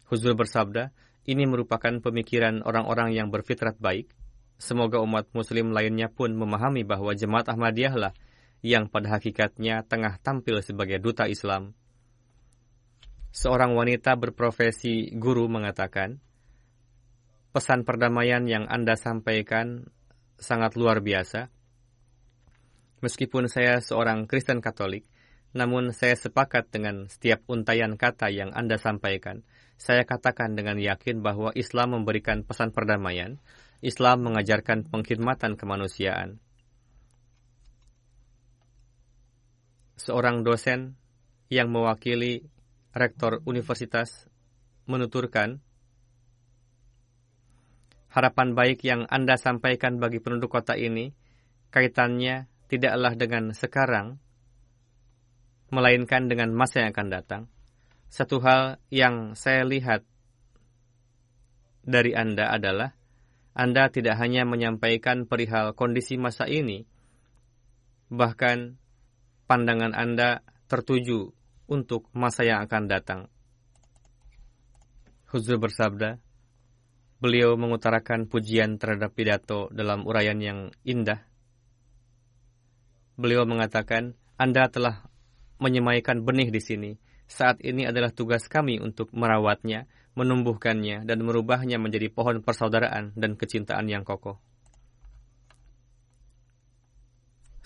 Huzur 0.09 0.33
bersabda, 0.33 0.89
ini 1.29 1.45
merupakan 1.45 1.93
pemikiran 2.01 2.65
orang-orang 2.65 3.13
yang 3.13 3.29
berfitrat 3.29 3.77
baik. 3.77 4.09
Semoga 4.57 4.97
umat 5.05 5.29
muslim 5.37 5.69
lainnya 5.77 6.09
pun 6.09 6.33
memahami 6.33 6.81
bahwa 6.81 7.13
jemaat 7.13 7.53
Ahmadiyah 7.53 7.93
lah 7.93 8.13
yang 8.59 8.91
pada 8.91 9.19
hakikatnya 9.19 9.87
tengah 9.87 10.19
tampil 10.19 10.59
sebagai 10.59 10.99
duta 10.99 11.25
Islam. 11.31 11.75
Seorang 13.29 13.77
wanita 13.77 14.17
berprofesi 14.17 15.13
guru 15.15 15.45
mengatakan, 15.47 16.17
pesan 17.53 17.85
perdamaian 17.85 18.43
yang 18.49 18.65
Anda 18.65 18.97
sampaikan 18.97 19.89
sangat 20.39 20.75
luar 20.75 20.99
biasa. 20.99 21.47
Meskipun 22.99 23.47
saya 23.47 23.79
seorang 23.79 24.27
Kristen 24.27 24.59
Katolik, 24.59 25.07
namun 25.55 25.95
saya 25.95 26.13
sepakat 26.19 26.69
dengan 26.69 27.07
setiap 27.07 27.41
untayan 27.47 27.95
kata 27.95 28.29
yang 28.29 28.51
Anda 28.51 28.77
sampaikan. 28.77 29.41
Saya 29.79 30.03
katakan 30.03 30.59
dengan 30.59 30.75
yakin 30.75 31.23
bahwa 31.23 31.55
Islam 31.55 31.95
memberikan 31.95 32.43
pesan 32.43 32.75
perdamaian, 32.75 33.39
Islam 33.79 34.27
mengajarkan 34.27 34.91
pengkhidmatan 34.91 35.55
kemanusiaan. 35.55 36.43
Seorang 39.99 40.47
dosen 40.47 40.95
yang 41.51 41.67
mewakili 41.75 42.47
rektor 42.95 43.43
universitas 43.43 44.31
menuturkan, 44.87 45.59
harapan 48.07 48.55
baik 48.55 48.79
yang 48.87 49.03
Anda 49.11 49.35
sampaikan 49.35 49.99
bagi 49.99 50.23
penduduk 50.23 50.55
kota 50.55 50.79
ini 50.79 51.11
kaitannya 51.69 52.47
tidaklah 52.71 53.13
dengan 53.19 53.51
sekarang, 53.51 54.23
melainkan 55.69 56.31
dengan 56.31 56.55
masa 56.55 56.87
yang 56.87 56.95
akan 56.95 57.09
datang. 57.11 57.41
Satu 58.07 58.39
hal 58.41 58.81
yang 58.89 59.35
saya 59.35 59.67
lihat 59.67 60.07
dari 61.83 62.15
Anda 62.15 62.49
adalah 62.49 62.95
Anda 63.51 63.91
tidak 63.91 64.15
hanya 64.15 64.47
menyampaikan 64.47 65.27
perihal 65.27 65.75
kondisi 65.75 66.15
masa 66.15 66.47
ini, 66.47 66.87
bahkan 68.07 68.79
pandangan 69.49 69.97
Anda 69.97 70.45
tertuju 70.69 71.33
untuk 71.65 72.05
masa 72.13 72.45
yang 72.45 72.61
akan 72.69 72.83
datang. 72.85 73.21
Huzur 75.33 75.57
bersabda, 75.57 76.21
beliau 77.17 77.57
mengutarakan 77.57 78.29
pujian 78.29 78.77
terhadap 78.77 79.17
pidato 79.17 79.73
dalam 79.73 80.05
uraian 80.05 80.37
yang 80.37 80.69
indah 80.85 81.29
Beliau 83.19 83.43
mengatakan, 83.43 84.15
Anda 84.39 84.71
telah 84.71 85.03
menyemaikan 85.59 86.23
benih 86.23 86.55
di 86.55 86.63
sini. 86.63 86.91
Saat 87.27 87.59
ini 87.59 87.83
adalah 87.83 88.15
tugas 88.15 88.47
kami 88.47 88.79
untuk 88.79 89.11
merawatnya, 89.11 89.91
menumbuhkannya, 90.15 91.03
dan 91.03 91.19
merubahnya 91.27 91.83
menjadi 91.83 92.07
pohon 92.15 92.39
persaudaraan 92.39 93.11
dan 93.19 93.35
kecintaan 93.35 93.91
yang 93.91 94.07
kokoh. 94.07 94.39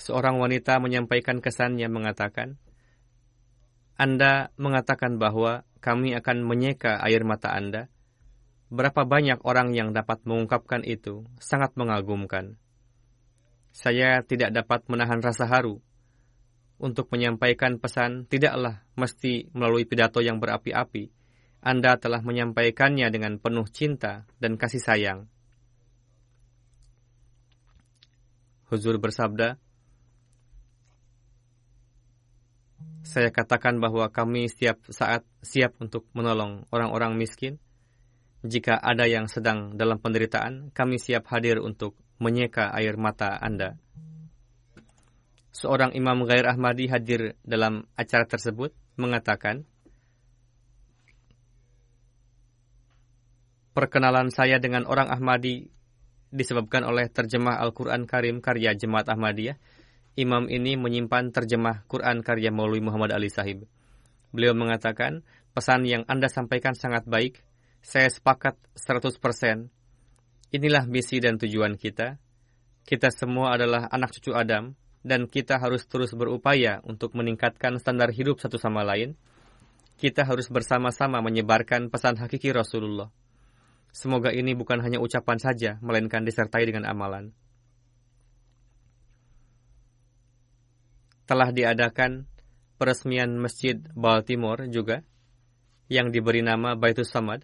Seorang 0.03 0.35
wanita 0.35 0.83
menyampaikan 0.83 1.39
kesannya 1.39 1.87
mengatakan, 1.87 2.59
Anda 3.95 4.51
mengatakan 4.59 5.15
bahwa 5.15 5.63
kami 5.79 6.11
akan 6.11 6.43
menyeka 6.43 6.99
air 6.99 7.23
mata 7.23 7.55
Anda. 7.55 7.87
Berapa 8.67 9.07
banyak 9.07 9.47
orang 9.47 9.71
yang 9.71 9.95
dapat 9.95 10.27
mengungkapkan 10.27 10.83
itu 10.83 11.23
sangat 11.39 11.79
mengagumkan. 11.79 12.59
Saya 13.71 14.19
tidak 14.27 14.51
dapat 14.51 14.83
menahan 14.91 15.23
rasa 15.23 15.47
haru. 15.47 15.79
Untuk 16.83 17.07
menyampaikan 17.07 17.79
pesan 17.79 18.27
tidaklah 18.27 18.83
mesti 18.99 19.55
melalui 19.55 19.87
pidato 19.87 20.19
yang 20.19 20.43
berapi-api. 20.43 21.15
Anda 21.63 21.95
telah 21.95 22.19
menyampaikannya 22.19 23.07
dengan 23.07 23.39
penuh 23.39 23.71
cinta 23.71 24.27
dan 24.35 24.59
kasih 24.59 24.83
sayang. 24.83 25.31
Huzur 28.67 28.99
bersabda, 28.99 29.63
Saya 33.03 33.35
katakan 33.35 33.83
bahwa 33.83 34.07
kami 34.07 34.47
setiap 34.47 34.79
saat 34.87 35.27
siap 35.43 35.75
untuk 35.83 36.07
menolong 36.15 36.63
orang-orang 36.71 37.19
miskin. 37.19 37.59
Jika 38.43 38.79
ada 38.79 39.07
yang 39.07 39.27
sedang 39.27 39.75
dalam 39.75 39.99
penderitaan, 39.99 40.71
kami 40.71 40.99
siap 40.99 41.27
hadir 41.31 41.59
untuk 41.59 41.95
menyeka 42.19 42.71
air 42.75 42.95
mata 42.95 43.39
Anda. 43.39 43.75
Seorang 45.51 45.95
imam 45.95 46.23
gair 46.27 46.47
Ahmadi 46.47 46.87
hadir 46.91 47.35
dalam 47.43 47.87
acara 47.95 48.23
tersebut 48.27 48.71
mengatakan, 48.95 49.67
Perkenalan 53.73 54.29
saya 54.29 54.61
dengan 54.61 54.85
orang 54.85 55.09
Ahmadi 55.09 55.65
disebabkan 56.29 56.85
oleh 56.85 57.09
terjemah 57.09 57.57
Al-Quran 57.57 58.05
Karim 58.05 58.37
karya 58.37 58.77
Jemaat 58.77 59.09
Ahmadiyah. 59.09 59.57
Imam 60.13 60.45
ini 60.45 60.77
menyimpan 60.77 61.33
terjemah 61.33 61.89
Quran 61.89 62.21
karya 62.21 62.53
Maulwi 62.53 62.85
Muhammad 62.85 63.17
Ali 63.17 63.33
Sahib. 63.33 63.65
Beliau 64.29 64.53
mengatakan, 64.53 65.25
pesan 65.57 65.89
yang 65.89 66.05
Anda 66.05 66.29
sampaikan 66.29 66.77
sangat 66.77 67.09
baik. 67.09 67.41
Saya 67.81 68.13
sepakat 68.13 68.53
100%. 68.77 69.17
Inilah 70.53 70.85
misi 70.85 71.17
dan 71.17 71.41
tujuan 71.41 71.81
kita. 71.81 72.21
Kita 72.85 73.09
semua 73.09 73.57
adalah 73.57 73.89
anak 73.89 74.13
cucu 74.13 74.37
Adam, 74.37 74.77
dan 75.01 75.25
kita 75.25 75.57
harus 75.57 75.89
terus 75.89 76.13
berupaya 76.13 76.77
untuk 76.85 77.17
meningkatkan 77.17 77.81
standar 77.81 78.13
hidup 78.13 78.37
satu 78.37 78.61
sama 78.61 78.85
lain. 78.85 79.17
Kita 79.97 80.29
harus 80.29 80.45
bersama-sama 80.45 81.25
menyebarkan 81.25 81.89
pesan 81.89 82.21
hakiki 82.21 82.53
Rasulullah. 82.53 83.09
Semoga 83.89 84.29
ini 84.29 84.53
bukan 84.53 84.77
hanya 84.81 85.01
ucapan 85.01 85.41
saja, 85.41 85.81
melainkan 85.81 86.21
disertai 86.21 86.69
dengan 86.69 86.85
amalan. 86.85 87.33
Telah 91.23 91.55
diadakan 91.55 92.27
peresmian 92.75 93.39
Masjid 93.39 93.79
Baltimore 93.95 94.67
juga, 94.67 95.01
yang 95.87 96.11
diberi 96.11 96.43
nama 96.43 96.75
Baitus 96.75 97.11
Samad, 97.11 97.43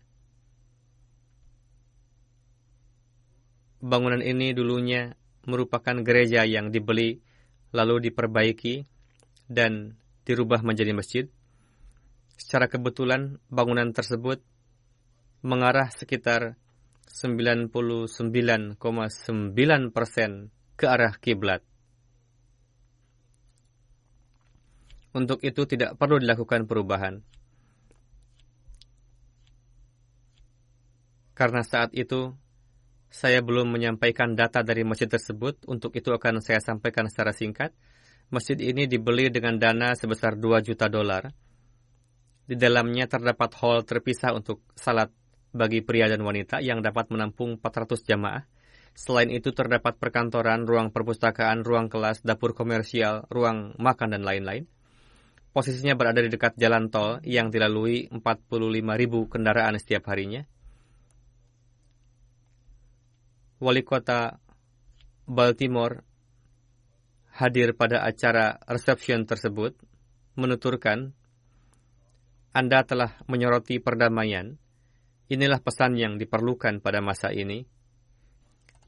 bangunan 3.80 4.20
ini 4.20 4.52
dulunya 4.52 5.16
merupakan 5.48 5.96
gereja 6.04 6.44
yang 6.44 6.70
dibeli 6.74 7.24
lalu 7.72 8.12
diperbaiki 8.12 8.84
dan 9.48 9.96
dirubah 10.28 10.62
menjadi 10.62 10.92
masjid. 10.94 11.26
Secara 12.40 12.72
kebetulan 12.72 13.40
bangunan 13.52 13.92
tersebut 13.92 14.44
mengarah 15.44 15.92
sekitar 15.92 16.60
99,9 17.10 17.72
persen 19.90 20.32
ke 20.78 20.86
arah 20.86 21.14
kiblat. 21.18 21.69
Untuk 25.20 25.44
itu 25.44 25.68
tidak 25.68 26.00
perlu 26.00 26.16
dilakukan 26.24 26.64
perubahan. 26.64 27.20
Karena 31.36 31.60
saat 31.68 31.92
itu 31.92 32.32
Saya 33.10 33.42
belum 33.42 33.74
menyampaikan 33.74 34.38
data 34.38 34.62
dari 34.62 34.86
masjid 34.86 35.10
tersebut, 35.10 35.66
untuk 35.66 35.98
itu 35.98 36.14
akan 36.14 36.46
saya 36.46 36.62
sampaikan 36.62 37.10
secara 37.10 37.34
singkat. 37.34 37.74
Masjid 38.30 38.54
ini 38.62 38.86
dibeli 38.86 39.34
dengan 39.34 39.58
dana 39.58 39.98
sebesar 39.98 40.38
2 40.38 40.62
juta 40.62 40.86
dolar. 40.86 41.34
Di 42.46 42.54
dalamnya 42.54 43.10
terdapat 43.10 43.50
hall 43.58 43.82
terpisah 43.82 44.38
untuk 44.38 44.62
salat 44.78 45.10
bagi 45.50 45.82
pria 45.82 46.06
dan 46.06 46.22
wanita 46.22 46.62
yang 46.62 46.86
dapat 46.86 47.10
menampung 47.10 47.58
400 47.58 48.06
jamaah. 48.06 48.46
Selain 48.94 49.34
itu 49.34 49.50
terdapat 49.58 49.98
perkantoran, 49.98 50.70
ruang 50.70 50.94
perpustakaan, 50.94 51.66
ruang 51.66 51.90
kelas, 51.90 52.22
dapur 52.22 52.54
komersial, 52.54 53.26
ruang 53.34 53.74
makan, 53.82 54.14
dan 54.14 54.22
lain-lain. 54.22 54.70
Posisinya 55.50 55.98
berada 55.98 56.22
di 56.22 56.30
dekat 56.30 56.56
jalan 56.62 56.94
tol 56.94 57.18
yang 57.26 57.50
dilalui 57.50 58.06
45.000 58.14 59.34
kendaraan 59.34 59.76
setiap 59.82 60.06
harinya. 60.14 60.46
Wali 63.60 63.84
kota 63.84 64.40
Baltimore 65.26 66.06
hadir 67.34 67.74
pada 67.74 68.06
acara 68.06 68.62
reception 68.70 69.26
tersebut 69.26 69.76
menuturkan, 70.40 71.12
Anda 72.56 72.86
telah 72.88 73.20
menyoroti 73.28 73.82
perdamaian. 73.84 74.56
Inilah 75.30 75.62
pesan 75.62 75.94
yang 76.00 76.18
diperlukan 76.18 76.82
pada 76.82 77.04
masa 77.04 77.30
ini. 77.30 77.66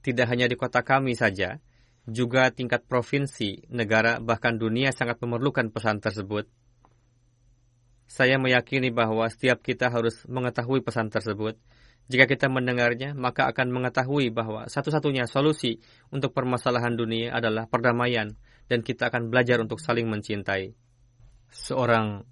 Tidak 0.01 0.25
hanya 0.25 0.49
di 0.49 0.57
kota 0.57 0.81
kami 0.81 1.13
saja, 1.13 1.61
juga 2.09 2.49
tingkat 2.49 2.85
provinsi, 2.89 3.69
negara, 3.69 4.17
bahkan 4.17 4.57
dunia 4.57 4.89
sangat 4.89 5.21
memerlukan 5.21 5.69
pesan 5.69 6.01
tersebut. 6.01 6.49
Saya 8.09 8.35
meyakini 8.41 8.91
bahwa 8.91 9.23
setiap 9.31 9.63
kita 9.63 9.87
harus 9.87 10.25
mengetahui 10.27 10.83
pesan 10.83 11.07
tersebut. 11.07 11.55
Jika 12.11 12.27
kita 12.27 12.51
mendengarnya, 12.51 13.15
maka 13.15 13.47
akan 13.47 13.71
mengetahui 13.71 14.35
bahwa 14.35 14.67
satu-satunya 14.67 15.31
solusi 15.31 15.79
untuk 16.11 16.35
permasalahan 16.35 16.97
dunia 16.97 17.31
adalah 17.31 17.71
perdamaian, 17.71 18.35
dan 18.67 18.83
kita 18.83 19.07
akan 19.07 19.31
belajar 19.31 19.63
untuk 19.63 19.79
saling 19.79 20.11
mencintai. 20.11 20.75
Seorang 21.51 22.27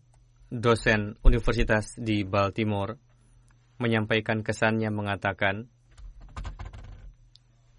dosen 0.52 1.16
universitas 1.24 1.96
di 1.96 2.28
Baltimore 2.28 2.98
menyampaikan 3.80 4.44
kesannya 4.44 4.92
mengatakan, 4.92 5.72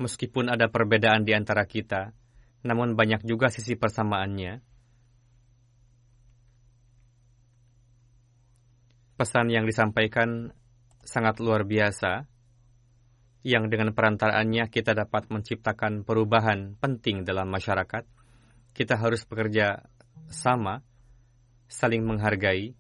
Meskipun 0.01 0.49
ada 0.49 0.73
perbedaan 0.73 1.29
di 1.29 1.37
antara 1.37 1.69
kita, 1.69 2.17
namun 2.65 2.97
banyak 2.97 3.21
juga 3.29 3.53
sisi 3.53 3.77
persamaannya. 3.77 4.65
Pesan 9.21 9.53
yang 9.53 9.69
disampaikan 9.69 10.57
sangat 11.05 11.37
luar 11.45 11.69
biasa, 11.69 12.25
yang 13.45 13.69
dengan 13.73 13.93
perantaraannya 13.97 14.69
kita 14.69 14.97
dapat 14.97 15.29
menciptakan 15.29 16.05
perubahan 16.05 16.77
penting 16.81 17.25
dalam 17.25 17.53
masyarakat. 17.53 18.05
Kita 18.73 18.97
harus 18.97 19.25
bekerja 19.29 19.85
sama, 20.33 20.81
saling 21.69 22.05
menghargai. 22.05 22.73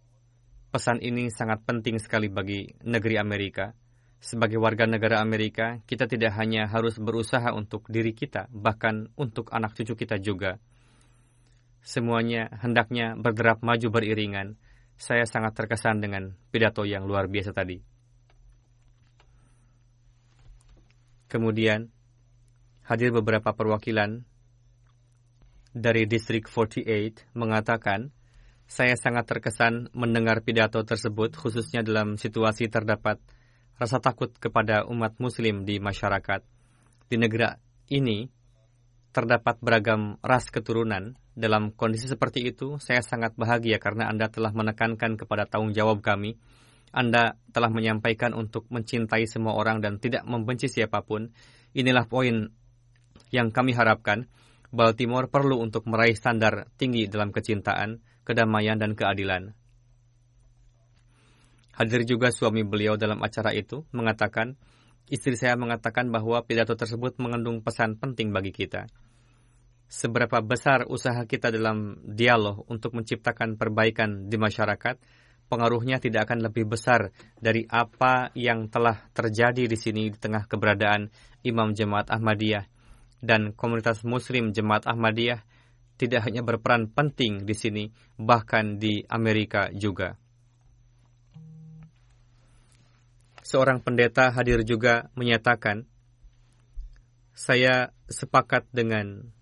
Pesan 0.72 1.04
ini 1.04 1.28
sangat 1.28 1.66
penting 1.68 2.00
sekali 2.00 2.32
bagi 2.32 2.64
negeri 2.86 3.20
Amerika 3.20 3.76
sebagai 4.20 4.60
warga 4.60 4.84
negara 4.84 5.24
Amerika, 5.24 5.80
kita 5.88 6.04
tidak 6.04 6.36
hanya 6.36 6.68
harus 6.68 7.00
berusaha 7.00 7.56
untuk 7.56 7.88
diri 7.88 8.12
kita, 8.12 8.52
bahkan 8.52 9.08
untuk 9.16 9.48
anak 9.48 9.72
cucu 9.72 9.96
kita 9.96 10.20
juga. 10.20 10.60
Semuanya 11.80 12.52
hendaknya 12.60 13.16
berderap 13.16 13.64
maju 13.64 13.88
beriringan. 13.88 14.60
Saya 15.00 15.24
sangat 15.24 15.56
terkesan 15.56 16.04
dengan 16.04 16.36
pidato 16.52 16.84
yang 16.84 17.08
luar 17.08 17.24
biasa 17.24 17.56
tadi. 17.56 17.80
Kemudian, 21.32 21.88
hadir 22.84 23.16
beberapa 23.16 23.56
perwakilan 23.56 24.28
dari 25.72 26.04
Distrik 26.04 26.44
48 26.44 27.32
mengatakan, 27.32 28.12
saya 28.68 28.94
sangat 29.00 29.24
terkesan 29.24 29.88
mendengar 29.96 30.44
pidato 30.44 30.84
tersebut 30.84 31.32
khususnya 31.34 31.80
dalam 31.80 32.20
situasi 32.20 32.68
terdapat 32.68 33.18
rasa 33.80 33.96
takut 33.96 34.28
kepada 34.36 34.84
umat 34.84 35.16
muslim 35.16 35.64
di 35.64 35.80
masyarakat. 35.80 36.44
Di 37.08 37.16
negara 37.16 37.56
ini 37.88 38.28
terdapat 39.16 39.56
beragam 39.64 40.20
ras 40.20 40.52
keturunan. 40.52 41.16
Dalam 41.32 41.72
kondisi 41.72 42.04
seperti 42.04 42.44
itu, 42.44 42.76
saya 42.76 43.00
sangat 43.00 43.32
bahagia 43.40 43.80
karena 43.80 44.12
Anda 44.12 44.28
telah 44.28 44.52
menekankan 44.52 45.16
kepada 45.16 45.48
tanggung 45.48 45.72
jawab 45.72 46.04
kami. 46.04 46.36
Anda 46.92 47.40
telah 47.56 47.72
menyampaikan 47.72 48.36
untuk 48.36 48.68
mencintai 48.68 49.24
semua 49.24 49.56
orang 49.56 49.80
dan 49.80 49.96
tidak 49.96 50.28
membenci 50.28 50.68
siapa 50.68 51.00
pun. 51.00 51.32
Inilah 51.72 52.04
poin 52.04 52.52
yang 53.32 53.48
kami 53.48 53.72
harapkan. 53.72 54.28
Baltimore 54.70 55.26
perlu 55.26 55.58
untuk 55.58 55.88
meraih 55.88 56.14
standar 56.14 56.70
tinggi 56.78 57.10
dalam 57.10 57.34
kecintaan, 57.34 58.02
kedamaian, 58.22 58.78
dan 58.78 58.94
keadilan. 58.94 59.54
Hadir 61.80 62.04
juga 62.04 62.28
suami 62.28 62.60
beliau 62.60 63.00
dalam 63.00 63.24
acara 63.24 63.56
itu, 63.56 63.88
mengatakan, 63.96 64.52
istri 65.08 65.32
saya 65.32 65.56
mengatakan 65.56 66.12
bahwa 66.12 66.44
pidato 66.44 66.76
tersebut 66.76 67.16
mengandung 67.16 67.64
pesan 67.64 67.96
penting 67.96 68.36
bagi 68.36 68.52
kita. 68.52 68.84
Seberapa 69.88 70.44
besar 70.44 70.84
usaha 70.92 71.24
kita 71.24 71.48
dalam 71.48 71.96
dialog 72.04 72.68
untuk 72.68 72.92
menciptakan 72.92 73.56
perbaikan 73.56 74.28
di 74.28 74.36
masyarakat, 74.36 75.00
pengaruhnya 75.48 76.04
tidak 76.04 76.28
akan 76.28 76.52
lebih 76.52 76.68
besar 76.68 77.16
dari 77.40 77.64
apa 77.64 78.28
yang 78.36 78.68
telah 78.68 79.00
terjadi 79.16 79.64
di 79.64 79.76
sini 79.80 80.12
di 80.12 80.20
tengah 80.20 80.44
keberadaan 80.44 81.08
Imam 81.48 81.72
Jemaat 81.72 82.12
Ahmadiyah 82.12 82.68
dan 83.24 83.56
komunitas 83.56 84.04
Muslim 84.04 84.52
Jemaat 84.52 84.84
Ahmadiyah 84.84 85.40
tidak 85.96 86.28
hanya 86.28 86.44
berperan 86.44 86.92
penting 86.92 87.48
di 87.48 87.56
sini, 87.56 87.88
bahkan 88.20 88.76
di 88.76 89.00
Amerika 89.08 89.72
juga. 89.72 90.19
Seorang 93.50 93.82
pendeta 93.82 94.30
hadir 94.30 94.62
juga 94.62 95.10
menyatakan, 95.18 95.82
saya 97.34 97.90
sepakat 98.06 98.70
dengan 98.70 99.34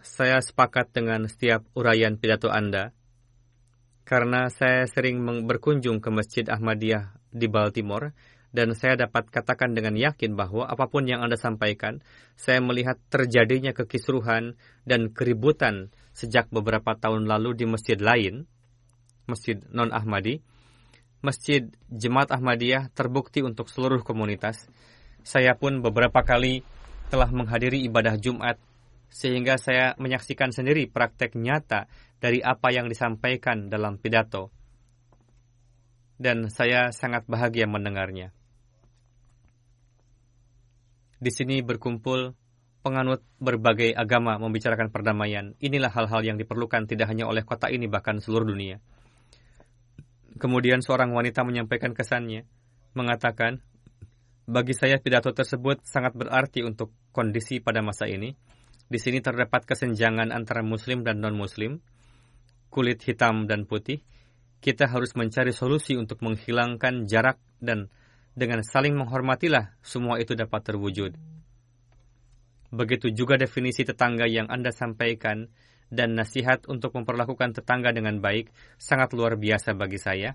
saya 0.00 0.40
sepakat 0.40 0.94
dengan 0.96 1.28
setiap 1.28 1.68
uraian 1.76 2.16
pidato 2.16 2.48
Anda 2.48 2.96
karena 4.08 4.48
saya 4.48 4.88
sering 4.88 5.20
berkunjung 5.44 6.00
ke 6.00 6.08
Masjid 6.12 6.46
Ahmadiyah 6.48 7.12
di 7.34 7.50
Baltimore 7.50 8.14
dan 8.54 8.70
saya 8.78 8.94
dapat 8.94 9.26
katakan 9.34 9.74
dengan 9.74 9.98
yakin 9.98 10.38
bahwa 10.38 10.70
apa 10.70 10.86
pun 10.86 11.02
yang 11.10 11.26
Anda 11.26 11.34
sampaikan, 11.34 11.98
saya 12.38 12.62
melihat 12.62 13.02
terjadinya 13.10 13.74
kekisruhan 13.74 14.54
dan 14.86 15.10
keributan 15.10 15.90
sejak 16.14 16.46
beberapa 16.54 16.94
tahun 16.94 17.26
lalu 17.26 17.58
di 17.58 17.66
masjid 17.66 17.98
lain, 17.98 18.46
masjid 19.26 19.58
non-Ahmadi, 19.74 20.53
Masjid 21.24 21.64
Jemaat 21.88 22.28
Ahmadiyah 22.36 22.92
terbukti 22.92 23.40
untuk 23.40 23.72
seluruh 23.72 24.04
komunitas. 24.04 24.68
Saya 25.24 25.56
pun 25.56 25.80
beberapa 25.80 26.20
kali 26.20 26.60
telah 27.08 27.32
menghadiri 27.32 27.80
ibadah 27.88 28.20
Jumat, 28.20 28.60
sehingga 29.08 29.56
saya 29.56 29.96
menyaksikan 29.96 30.52
sendiri 30.52 30.84
praktek 30.84 31.32
nyata 31.32 31.88
dari 32.20 32.44
apa 32.44 32.68
yang 32.76 32.92
disampaikan 32.92 33.72
dalam 33.72 33.96
pidato. 33.96 34.52
Dan 36.20 36.52
saya 36.52 36.92
sangat 36.92 37.24
bahagia 37.24 37.64
mendengarnya. 37.64 38.36
Di 41.16 41.32
sini 41.32 41.64
berkumpul 41.64 42.36
penganut 42.84 43.24
berbagai 43.40 43.96
agama 43.96 44.36
membicarakan 44.36 44.92
perdamaian. 44.92 45.56
Inilah 45.56 45.88
hal-hal 45.88 46.20
yang 46.20 46.36
diperlukan 46.36 46.84
tidak 46.84 47.08
hanya 47.08 47.24
oleh 47.24 47.48
kota 47.48 47.72
ini, 47.72 47.88
bahkan 47.88 48.20
seluruh 48.20 48.52
dunia. 48.52 48.76
Kemudian 50.34 50.82
seorang 50.82 51.14
wanita 51.14 51.46
menyampaikan 51.46 51.94
kesannya, 51.94 52.42
mengatakan, 52.98 53.62
bagi 54.44 54.76
saya 54.76 55.00
pidato 55.00 55.32
tersebut 55.32 55.80
sangat 55.88 56.12
berarti 56.12 56.60
untuk 56.66 56.92
kondisi 57.14 57.64
pada 57.64 57.80
masa 57.80 58.04
ini. 58.10 58.36
Di 58.84 59.00
sini 59.00 59.24
terdapat 59.24 59.64
kesenjangan 59.64 60.28
antara 60.28 60.60
muslim 60.60 61.00
dan 61.00 61.24
non-muslim, 61.24 61.80
kulit 62.68 63.00
hitam 63.06 63.48
dan 63.48 63.64
putih. 63.64 64.04
Kita 64.60 64.88
harus 64.88 65.16
mencari 65.16 65.52
solusi 65.52 65.96
untuk 65.96 66.20
menghilangkan 66.20 67.08
jarak 67.08 67.40
dan 67.60 67.88
dengan 68.34 68.60
saling 68.66 68.98
menghormatilah 68.98 69.78
semua 69.80 70.20
itu 70.20 70.34
dapat 70.34 70.60
terwujud. 70.66 71.16
Begitu 72.74 73.14
juga 73.14 73.38
definisi 73.38 73.86
tetangga 73.86 74.26
yang 74.26 74.50
Anda 74.50 74.74
sampaikan 74.74 75.46
dan 75.94 76.18
nasihat 76.18 76.66
untuk 76.66 76.98
memperlakukan 76.98 77.54
tetangga 77.54 77.94
dengan 77.94 78.18
baik 78.18 78.50
sangat 78.76 79.14
luar 79.14 79.38
biasa 79.38 79.78
bagi 79.78 80.02
saya. 80.02 80.34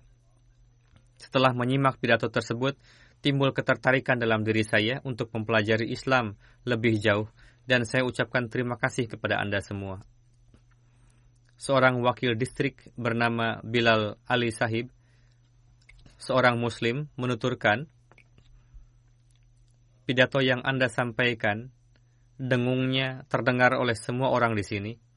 Setelah 1.19 1.51
menyimak 1.51 1.99
pidato 1.99 2.31
tersebut, 2.31 2.79
timbul 3.19 3.51
ketertarikan 3.51 4.15
dalam 4.15 4.47
diri 4.47 4.63
saya 4.63 5.03
untuk 5.03 5.35
mempelajari 5.35 5.91
Islam 5.91 6.39
lebih 6.63 6.95
jauh 7.03 7.27
dan 7.67 7.83
saya 7.83 8.07
ucapkan 8.07 8.47
terima 8.47 8.79
kasih 8.79 9.11
kepada 9.11 9.37
Anda 9.37 9.59
semua. 9.59 9.99
Seorang 11.59 11.99
wakil 11.99 12.39
distrik 12.39 12.87
bernama 12.95 13.59
Bilal 13.67 14.15
Ali 14.23 14.55
Sahib, 14.55 14.87
seorang 16.15 16.55
muslim, 16.55 17.11
menuturkan, 17.19 17.91
pidato 20.07 20.39
yang 20.39 20.63
Anda 20.63 20.87
sampaikan, 20.87 21.75
dengungnya 22.39 23.27
terdengar 23.27 23.75
oleh 23.75 23.93
semua 23.93 24.31
orang 24.31 24.55
di 24.55 24.63
sini. 24.63 25.08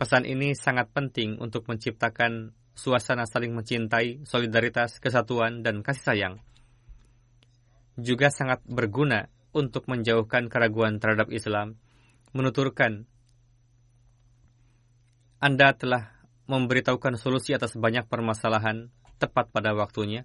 Pesan 0.00 0.24
ini 0.24 0.56
sangat 0.56 0.88
penting 0.96 1.36
untuk 1.44 1.68
menciptakan 1.68 2.56
suasana 2.72 3.28
saling 3.28 3.52
mencintai, 3.52 4.24
solidaritas, 4.24 4.96
kesatuan, 4.96 5.60
dan 5.60 5.84
kasih 5.84 6.04
sayang. 6.08 6.34
Juga 8.00 8.32
sangat 8.32 8.64
berguna 8.64 9.28
untuk 9.52 9.84
menjauhkan 9.92 10.48
keraguan 10.48 10.96
terhadap 11.04 11.28
Islam, 11.28 11.76
menuturkan 12.32 13.04
Anda 15.36 15.76
telah 15.76 16.16
memberitahukan 16.48 17.20
solusi 17.20 17.52
atas 17.52 17.76
banyak 17.76 18.08
permasalahan 18.08 18.88
tepat 19.20 19.52
pada 19.52 19.76
waktunya, 19.76 20.24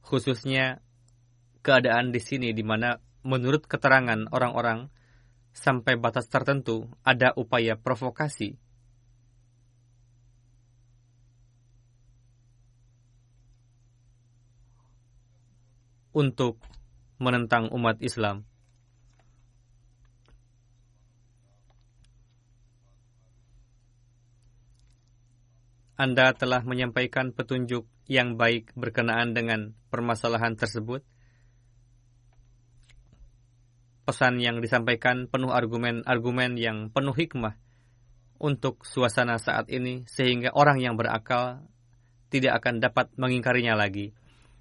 khususnya 0.00 0.80
keadaan 1.60 2.16
di 2.16 2.20
sini 2.24 2.56
di 2.56 2.64
mana 2.64 2.96
menurut 3.28 3.68
keterangan 3.68 4.24
orang-orang 4.32 4.88
sampai 5.54 5.94
batas 5.94 6.26
tertentu 6.26 6.90
ada 7.06 7.30
upaya 7.38 7.78
provokasi 7.78 8.58
untuk 16.14 16.58
menentang 17.18 17.70
umat 17.74 17.98
Islam. 18.02 18.46
Anda 25.94 26.34
telah 26.34 26.66
menyampaikan 26.66 27.30
petunjuk 27.30 27.86
yang 28.10 28.34
baik 28.34 28.74
berkenaan 28.74 29.30
dengan 29.30 29.78
permasalahan 29.94 30.58
tersebut. 30.58 31.06
Pesan 34.04 34.36
yang 34.36 34.60
disampaikan 34.60 35.32
penuh 35.32 35.48
argumen-argumen 35.48 36.60
yang 36.60 36.92
penuh 36.92 37.16
hikmah 37.16 37.56
untuk 38.36 38.84
suasana 38.84 39.40
saat 39.40 39.72
ini, 39.72 40.04
sehingga 40.04 40.52
orang 40.52 40.76
yang 40.76 41.00
berakal 41.00 41.64
tidak 42.28 42.60
akan 42.60 42.84
dapat 42.84 43.08
mengingkarinya 43.16 43.72
lagi. 43.72 44.12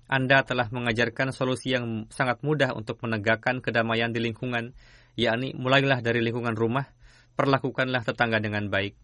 Anda 0.07 0.47
telah 0.47 0.71
mengajarkan 0.71 1.35
solusi 1.35 1.75
yang 1.75 2.07
sangat 2.07 2.39
mudah 2.39 2.71
untuk 2.71 3.03
menegakkan 3.03 3.59
kedamaian 3.59 4.15
di 4.15 4.23
lingkungan, 4.23 4.71
yakni 5.19 5.51
mulailah 5.57 5.99
dari 5.99 6.23
lingkungan 6.23 6.55
rumah, 6.55 6.87
perlakukanlah 7.35 8.07
tetangga 8.07 8.39
dengan 8.39 8.71
baik. 8.71 8.95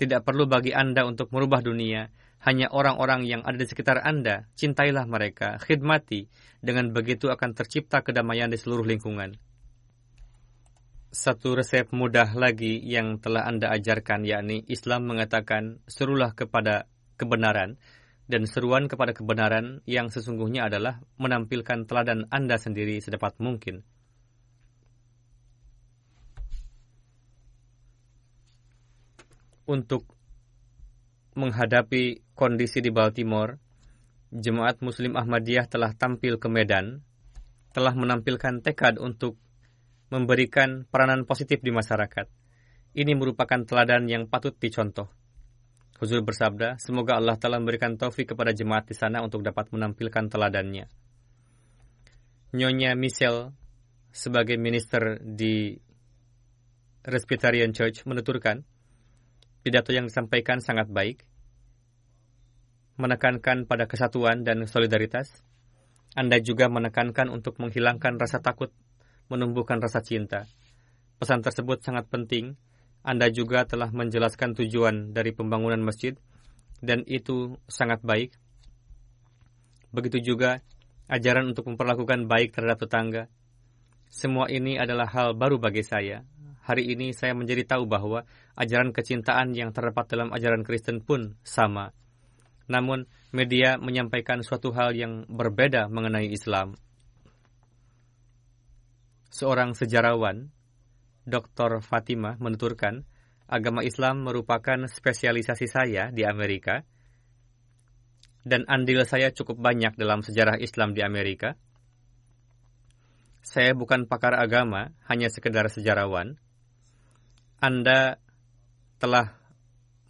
Tidak 0.00 0.24
perlu 0.24 0.48
bagi 0.48 0.72
Anda 0.72 1.04
untuk 1.04 1.28
merubah 1.28 1.60
dunia, 1.60 2.08
hanya 2.42 2.70
orang-orang 2.74 3.22
yang 3.22 3.42
ada 3.46 3.54
di 3.54 3.66
sekitar 3.66 4.02
Anda, 4.02 4.50
cintailah 4.58 5.06
mereka, 5.06 5.62
khidmati, 5.62 6.26
dengan 6.58 6.90
begitu 6.90 7.30
akan 7.30 7.54
tercipta 7.54 8.02
kedamaian 8.02 8.50
di 8.50 8.58
seluruh 8.58 8.82
lingkungan. 8.82 9.38
Satu 11.12 11.54
resep 11.54 11.86
mudah 11.94 12.34
lagi 12.34 12.82
yang 12.82 13.22
telah 13.22 13.46
Anda 13.46 13.70
ajarkan, 13.70 14.26
yakni 14.26 14.66
Islam 14.66 15.06
mengatakan, 15.06 15.78
serulah 15.86 16.34
kepada 16.34 16.90
kebenaran, 17.14 17.78
dan 18.26 18.50
seruan 18.50 18.90
kepada 18.90 19.14
kebenaran 19.14 19.84
yang 19.86 20.10
sesungguhnya 20.10 20.66
adalah 20.66 20.98
menampilkan 21.22 21.86
teladan 21.86 22.26
Anda 22.32 22.58
sendiri 22.58 22.98
sedapat 22.98 23.38
mungkin. 23.38 23.86
untuk 29.66 30.04
menghadapi 31.32 32.31
kondisi 32.42 32.82
di 32.82 32.90
Baltimore, 32.90 33.54
Jemaat 34.34 34.82
Muslim 34.82 35.14
Ahmadiyah 35.14 35.70
telah 35.70 35.94
tampil 35.94 36.42
ke 36.42 36.50
medan, 36.50 37.06
telah 37.70 37.94
menampilkan 37.94 38.66
tekad 38.66 38.98
untuk 38.98 39.38
memberikan 40.10 40.88
peranan 40.90 41.22
positif 41.22 41.62
di 41.62 41.70
masyarakat. 41.70 42.26
Ini 42.98 43.14
merupakan 43.14 43.62
teladan 43.62 44.10
yang 44.10 44.26
patut 44.26 44.58
dicontoh. 44.58 45.06
Huzur 46.02 46.26
bersabda, 46.26 46.82
semoga 46.82 47.14
Allah 47.14 47.38
telah 47.38 47.62
memberikan 47.62 47.94
taufik 47.94 48.34
kepada 48.34 48.50
jemaat 48.50 48.90
di 48.90 48.96
sana 48.98 49.22
untuk 49.22 49.46
dapat 49.46 49.70
menampilkan 49.70 50.26
teladannya. 50.26 50.90
Nyonya 52.58 52.98
Michelle, 52.98 53.54
sebagai 54.10 54.58
minister 54.58 55.22
di 55.22 55.78
Presbyterian 57.06 57.70
Church, 57.70 58.02
menuturkan, 58.02 58.66
Pidato 59.62 59.94
yang 59.94 60.10
disampaikan 60.10 60.58
sangat 60.58 60.90
baik, 60.90 61.22
menekankan 62.96 63.64
pada 63.64 63.88
kesatuan 63.88 64.44
dan 64.44 64.64
solidaritas. 64.68 65.44
Anda 66.12 66.40
juga 66.44 66.68
menekankan 66.68 67.32
untuk 67.32 67.56
menghilangkan 67.56 68.20
rasa 68.20 68.44
takut, 68.44 68.68
menumbuhkan 69.32 69.80
rasa 69.80 70.04
cinta. 70.04 70.44
Pesan 71.16 71.40
tersebut 71.40 71.80
sangat 71.80 72.10
penting. 72.12 72.60
Anda 73.02 73.32
juga 73.32 73.64
telah 73.64 73.88
menjelaskan 73.90 74.54
tujuan 74.54 75.16
dari 75.16 75.34
pembangunan 75.34 75.80
masjid, 75.80 76.14
dan 76.84 77.02
itu 77.08 77.58
sangat 77.66 78.04
baik. 78.04 78.36
Begitu 79.90 80.34
juga 80.34 80.62
ajaran 81.10 81.50
untuk 81.50 81.66
memperlakukan 81.72 82.30
baik 82.30 82.54
terhadap 82.54 82.78
tetangga. 82.86 83.22
Semua 84.12 84.46
ini 84.52 84.76
adalah 84.76 85.08
hal 85.08 85.32
baru 85.34 85.56
bagi 85.56 85.82
saya, 85.82 86.22
hari 86.62 86.94
ini 86.94 87.10
saya 87.10 87.34
menjadi 87.34 87.66
tahu 87.76 87.90
bahwa 87.90 88.22
ajaran 88.54 88.94
kecintaan 88.94 89.56
yang 89.56 89.74
terdapat 89.74 90.06
dalam 90.08 90.28
ajaran 90.30 90.62
Kristen 90.62 91.02
pun 91.02 91.34
sama. 91.42 91.90
Namun, 92.70 93.08
media 93.34 93.80
menyampaikan 93.80 94.44
suatu 94.44 94.70
hal 94.76 94.94
yang 94.94 95.24
berbeda 95.26 95.88
mengenai 95.88 96.28
Islam. 96.30 96.76
Seorang 99.32 99.72
sejarawan, 99.72 100.52
Dr. 101.24 101.80
Fatimah, 101.80 102.36
menuturkan, 102.36 103.08
agama 103.48 103.80
Islam 103.82 104.24
merupakan 104.24 104.84
spesialisasi 104.86 105.66
saya 105.66 106.12
di 106.12 106.22
Amerika, 106.24 106.84
dan 108.42 108.66
andil 108.66 109.06
saya 109.06 109.30
cukup 109.30 109.58
banyak 109.58 109.94
dalam 109.94 110.20
sejarah 110.20 110.58
Islam 110.58 110.92
di 110.92 111.02
Amerika. 111.02 111.54
Saya 113.42 113.74
bukan 113.74 114.06
pakar 114.06 114.38
agama, 114.38 114.94
hanya 115.10 115.30
sekedar 115.30 115.66
sejarawan. 115.70 116.38
Anda 117.58 118.18
telah 119.02 119.41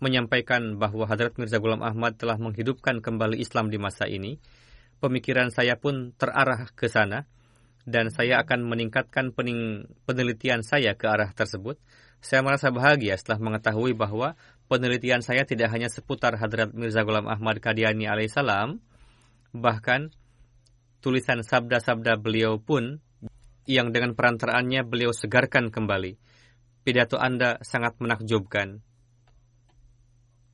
menyampaikan 0.02 0.82
bahwa 0.82 1.06
Hadrat 1.06 1.38
Mirza 1.38 1.62
Ghulam 1.62 1.80
Ahmad 1.80 2.18
telah 2.18 2.34
menghidupkan 2.34 2.98
kembali 2.98 3.38
Islam 3.38 3.70
di 3.70 3.78
masa 3.78 4.10
ini, 4.10 4.42
pemikiran 4.98 5.54
saya 5.54 5.78
pun 5.78 6.10
terarah 6.18 6.66
ke 6.74 6.90
sana, 6.90 7.30
dan 7.86 8.11
saya 8.11 8.42
akan 8.42 8.66
meningkatkan 8.66 9.30
penelitian 10.07 10.66
saya 10.66 10.98
ke 10.98 11.07
arah 11.07 11.30
tersebut. 11.30 11.78
Saya 12.22 12.42
merasa 12.42 12.70
bahagia 12.74 13.14
setelah 13.18 13.38
mengetahui 13.42 13.94
bahwa 13.94 14.34
penelitian 14.66 15.22
saya 15.22 15.46
tidak 15.46 15.70
hanya 15.70 15.86
seputar 15.86 16.34
Hadrat 16.38 16.74
Mirza 16.74 17.07
Ghulam 17.07 17.30
Ahmad 17.30 17.62
Qadiani 17.62 18.11
alaihissalam, 18.11 18.82
bahkan 19.55 20.11
tulisan 20.98 21.46
sabda-sabda 21.46 22.18
beliau 22.18 22.59
pun 22.59 22.98
yang 23.70 23.94
dengan 23.94 24.18
perantaraannya 24.18 24.82
beliau 24.82 25.14
segarkan 25.14 25.70
kembali 25.70 26.18
pidato 26.82 27.16
Anda 27.18 27.62
sangat 27.62 27.98
menakjubkan. 28.03 28.82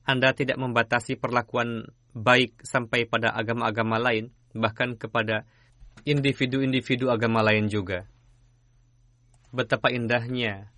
Anda 0.09 0.33
tidak 0.33 0.57
membatasi 0.57 1.21
perlakuan 1.21 1.85
baik 2.17 2.65
sampai 2.65 3.05
pada 3.05 3.29
agama-agama 3.37 4.01
lain, 4.01 4.33
bahkan 4.57 4.97
kepada 4.97 5.45
individu-individu 6.09 7.13
agama 7.13 7.45
lain 7.45 7.69
juga. 7.69 8.09
Betapa 9.53 9.93
indahnya 9.93 10.73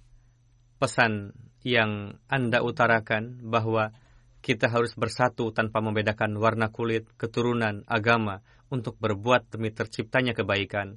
pesan 0.82 1.30
yang 1.62 2.18
Anda 2.26 2.58
utarakan 2.66 3.46
bahwa 3.46 3.94
kita 4.40 4.72
harus 4.72 4.96
bersatu 4.96 5.52
tanpa 5.52 5.84
membedakan 5.84 6.34
warna 6.40 6.72
kulit, 6.72 7.06
keturunan, 7.20 7.84
agama 7.86 8.40
untuk 8.72 8.96
berbuat 8.96 9.52
demi 9.52 9.68
terciptanya 9.68 10.32
kebaikan. 10.32 10.96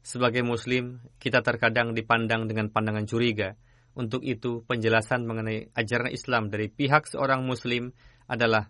Sebagai 0.00 0.40
Muslim, 0.46 1.02
kita 1.18 1.42
terkadang 1.42 1.92
dipandang 1.92 2.48
dengan 2.48 2.72
pandangan 2.72 3.04
curiga. 3.04 3.58
Untuk 3.96 4.20
itu, 4.28 4.60
penjelasan 4.68 5.24
mengenai 5.24 5.72
ajaran 5.72 6.12
Islam 6.12 6.52
dari 6.52 6.68
pihak 6.68 7.08
seorang 7.08 7.40
Muslim 7.48 7.96
adalah 8.28 8.68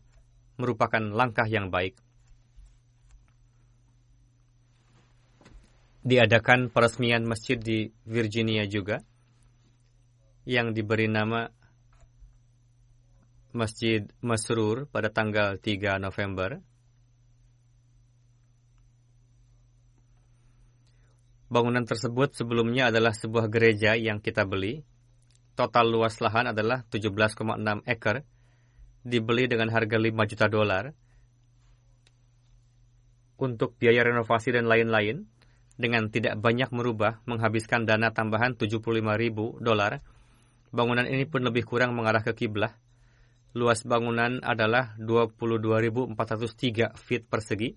merupakan 0.55 1.03
langkah 1.03 1.51
yang 1.51 1.69
baik. 1.69 1.99
Diadakan 6.07 6.71
peresmian 6.71 7.27
masjid 7.27 7.59
di 7.59 7.91
Virginia 8.07 8.63
juga, 8.71 9.03
yang 10.47 10.71
diberi 10.71 11.11
nama 11.11 11.51
Masjid 13.51 14.07
Masrur 14.23 14.87
pada 14.87 15.11
tanggal 15.11 15.59
3 15.59 15.99
November 15.99 16.63
Bangunan 21.47 21.87
tersebut 21.87 22.35
sebelumnya 22.35 22.91
adalah 22.91 23.15
sebuah 23.15 23.47
gereja 23.47 23.95
yang 23.95 24.19
kita 24.19 24.43
beli. 24.43 24.83
Total 25.57 25.89
luas 25.89 26.21
lahan 26.21 26.53
adalah 26.53 26.85
17,6 26.93 27.33
ekar. 27.89 28.21
Dibeli 29.01 29.49
dengan 29.49 29.73
harga 29.73 29.97
5 29.97 30.13
juta 30.29 30.47
dolar. 30.53 30.93
Untuk 33.41 33.73
biaya 33.81 34.05
renovasi 34.05 34.53
dan 34.53 34.69
lain-lain, 34.69 35.25
dengan 35.77 36.09
tidak 36.13 36.41
banyak 36.41 36.73
merubah 36.73 37.21
menghabiskan 37.29 37.85
dana 37.89 38.13
tambahan 38.13 38.57
75 38.57 38.81
ribu 39.17 39.57
dolar. 39.61 40.01
Bangunan 40.73 41.09
ini 41.09 41.25
pun 41.25 41.45
lebih 41.45 41.65
kurang 41.65 41.97
mengarah 41.97 42.21
ke 42.21 42.37
kiblah. 42.37 42.77
Luas 43.57 43.81
bangunan 43.89 44.45
adalah 44.45 44.93
22.403 45.01 46.93
feet 47.01 47.25
persegi. 47.25 47.73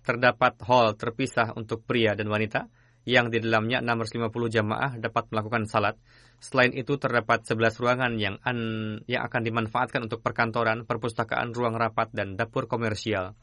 Terdapat 0.00 0.56
hall 0.64 0.96
terpisah 0.96 1.52
untuk 1.52 1.84
pria 1.84 2.16
dan 2.16 2.32
wanita 2.32 2.64
yang 3.08 3.32
di 3.32 3.40
dalamnya 3.40 3.80
650 3.80 4.28
jamaah 4.52 5.00
dapat 5.00 5.32
melakukan 5.32 5.64
salat. 5.64 5.96
Selain 6.40 6.72
itu 6.72 6.96
terdapat 6.96 7.44
11 7.44 7.80
ruangan 7.80 8.12
yang, 8.16 8.40
an, 8.44 8.58
yang 9.04 9.24
akan 9.28 9.42
dimanfaatkan 9.44 10.04
untuk 10.08 10.24
perkantoran, 10.24 10.88
perpustakaan, 10.88 11.52
ruang 11.52 11.76
rapat, 11.76 12.08
dan 12.12 12.36
dapur 12.36 12.64
komersial. 12.64 13.36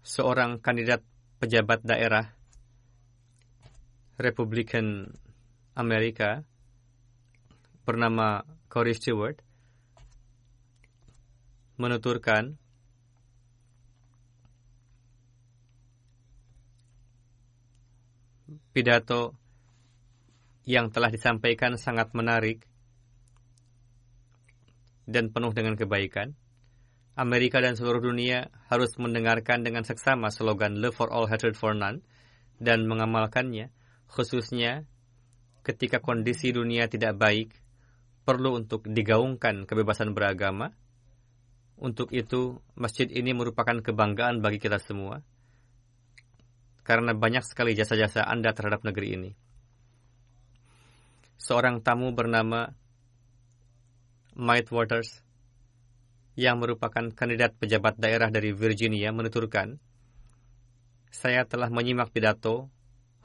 Seorang 0.00 0.62
kandidat 0.62 1.04
pejabat 1.36 1.84
daerah 1.84 2.32
Republikan 4.16 5.12
Amerika 5.76 6.40
bernama 7.84 8.40
Corey 8.72 8.96
Stewart 8.96 9.36
menuturkan 11.76 12.56
pidato 18.76 19.32
yang 20.68 20.92
telah 20.92 21.08
disampaikan 21.08 21.80
sangat 21.80 22.12
menarik 22.12 22.68
dan 25.08 25.32
penuh 25.32 25.56
dengan 25.56 25.80
kebaikan. 25.80 26.36
Amerika 27.16 27.64
dan 27.64 27.80
seluruh 27.80 28.04
dunia 28.04 28.52
harus 28.68 28.92
mendengarkan 29.00 29.64
dengan 29.64 29.88
seksama 29.88 30.28
slogan 30.28 30.76
Love 30.76 30.92
for 30.92 31.08
All, 31.08 31.24
Hatred 31.24 31.56
for 31.56 31.72
None 31.72 32.04
dan 32.60 32.84
mengamalkannya, 32.84 33.72
khususnya 34.12 34.84
ketika 35.64 36.04
kondisi 36.04 36.52
dunia 36.52 36.92
tidak 36.92 37.16
baik, 37.16 37.56
perlu 38.28 38.60
untuk 38.60 38.84
digaungkan 38.84 39.64
kebebasan 39.64 40.12
beragama. 40.12 40.76
Untuk 41.80 42.12
itu, 42.12 42.60
masjid 42.76 43.08
ini 43.08 43.32
merupakan 43.32 43.80
kebanggaan 43.80 44.44
bagi 44.44 44.60
kita 44.60 44.76
semua 44.76 45.24
karena 46.86 47.18
banyak 47.18 47.42
sekali 47.42 47.74
jasa-jasa 47.74 48.22
Anda 48.22 48.54
terhadap 48.54 48.86
negeri 48.86 49.18
ini. 49.18 49.30
Seorang 51.34 51.82
tamu 51.82 52.14
bernama 52.14 52.70
Mike 54.38 54.70
Waters 54.70 55.26
yang 56.38 56.62
merupakan 56.62 57.10
kandidat 57.10 57.58
pejabat 57.58 57.98
daerah 57.98 58.30
dari 58.30 58.54
Virginia 58.54 59.10
menuturkan, 59.10 59.82
saya 61.10 61.42
telah 61.42 61.66
menyimak 61.74 62.14
pidato 62.14 62.70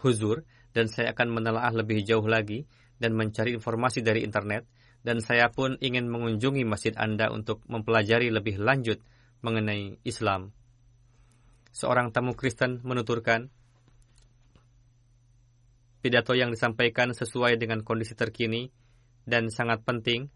huzur 0.01 0.41
dan 0.74 0.89
saya 0.89 1.14
akan 1.14 1.30
menelaah 1.30 1.70
lebih 1.76 2.01
jauh 2.01 2.26
lagi 2.26 2.66
dan 2.97 3.14
mencari 3.14 3.53
informasi 3.53 4.01
dari 4.01 4.26
internet 4.26 4.66
dan 5.05 5.22
saya 5.22 5.53
pun 5.53 5.78
ingin 5.78 6.09
mengunjungi 6.09 6.66
masjid 6.66 6.97
Anda 6.97 7.30
untuk 7.30 7.62
mempelajari 7.70 8.34
lebih 8.34 8.57
lanjut 8.57 9.01
mengenai 9.45 10.01
Islam 10.05 10.53
seorang 11.72 12.11
tamu 12.11 12.36
Kristen 12.36 12.84
menuturkan, 12.84 13.47
pidato 16.03 16.36
yang 16.36 16.51
disampaikan 16.51 17.15
sesuai 17.15 17.55
dengan 17.55 17.82
kondisi 17.88 18.13
terkini 18.13 18.67
dan 19.24 19.47
sangat 19.47 19.82
penting. 19.88 20.28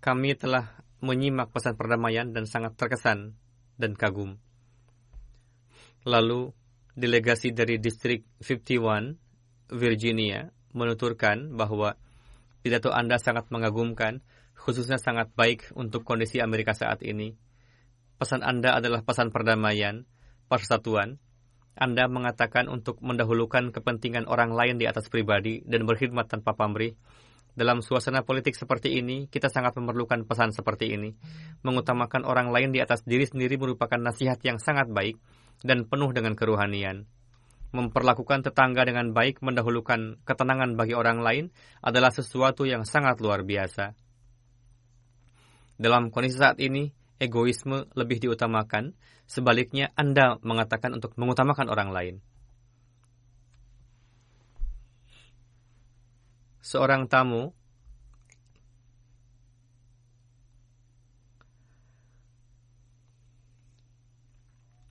Kami 0.00 0.32
telah 0.36 0.80
menyimak 1.00 1.52
pesan 1.52 1.76
perdamaian 1.76 2.32
dan 2.32 2.44
sangat 2.48 2.76
terkesan 2.76 3.36
dan 3.76 3.92
kagum. 3.96 4.40
Lalu, 6.08 6.52
delegasi 6.96 7.52
dari 7.52 7.76
distrik 7.76 8.24
51, 8.40 9.16
Virginia, 9.76 10.48
menuturkan 10.72 11.52
bahwa 11.52 11.96
pidato 12.64 12.92
Anda 12.92 13.20
sangat 13.20 13.52
mengagumkan, 13.52 14.24
khususnya 14.56 14.96
sangat 14.96 15.32
baik 15.36 15.72
untuk 15.76 16.04
kondisi 16.04 16.40
Amerika 16.40 16.72
saat 16.72 17.04
ini 17.04 17.36
pesan 18.20 18.44
Anda 18.44 18.76
adalah 18.76 19.00
pesan 19.00 19.32
perdamaian, 19.32 20.04
persatuan. 20.52 21.16
Anda 21.72 22.04
mengatakan 22.12 22.68
untuk 22.68 23.00
mendahulukan 23.00 23.72
kepentingan 23.72 24.28
orang 24.28 24.52
lain 24.52 24.76
di 24.76 24.84
atas 24.84 25.08
pribadi 25.08 25.64
dan 25.64 25.88
berkhidmat 25.88 26.28
tanpa 26.28 26.52
pamrih. 26.52 26.92
Dalam 27.56 27.80
suasana 27.80 28.20
politik 28.20 28.52
seperti 28.52 29.00
ini, 29.00 29.24
kita 29.32 29.48
sangat 29.48 29.72
memerlukan 29.80 30.28
pesan 30.28 30.52
seperti 30.52 30.92
ini. 30.92 31.16
Mengutamakan 31.64 32.28
orang 32.28 32.52
lain 32.52 32.76
di 32.76 32.84
atas 32.84 33.00
diri 33.08 33.24
sendiri 33.24 33.56
merupakan 33.56 33.96
nasihat 33.96 34.36
yang 34.44 34.60
sangat 34.60 34.92
baik 34.92 35.16
dan 35.64 35.88
penuh 35.88 36.12
dengan 36.12 36.36
keruhanian. 36.36 37.08
Memperlakukan 37.72 38.44
tetangga 38.44 38.84
dengan 38.84 39.16
baik 39.16 39.40
mendahulukan 39.40 40.20
ketenangan 40.28 40.76
bagi 40.76 40.92
orang 40.92 41.24
lain 41.24 41.44
adalah 41.80 42.12
sesuatu 42.12 42.68
yang 42.68 42.84
sangat 42.84 43.22
luar 43.22 43.46
biasa. 43.46 43.96
Dalam 45.80 46.12
kondisi 46.12 46.36
saat 46.36 46.60
ini, 46.60 46.92
egoisme 47.20 47.84
lebih 47.92 48.18
diutamakan, 48.18 48.96
sebaliknya 49.28 49.92
Anda 49.94 50.40
mengatakan 50.40 50.96
untuk 50.96 51.14
mengutamakan 51.20 51.68
orang 51.68 51.90
lain. 51.92 52.16
Seorang 56.64 57.06
tamu 57.06 57.52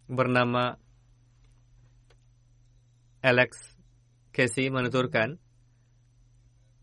bernama 0.09 0.77
Alex 3.21 3.77
Casey 4.33 4.71
menuturkan, 4.73 5.37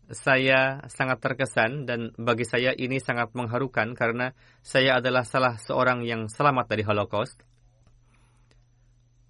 saya 0.07 0.87
sangat 0.87 1.19
terkesan 1.19 1.83
dan 1.83 2.15
bagi 2.15 2.47
saya 2.47 2.71
ini 2.71 3.03
sangat 3.03 3.35
mengharukan 3.35 3.91
karena 3.91 4.31
saya 4.63 5.03
adalah 5.03 5.27
salah 5.27 5.59
seorang 5.59 6.07
yang 6.07 6.31
selamat 6.31 6.65
dari 6.71 6.83
Holocaust. 6.87 7.43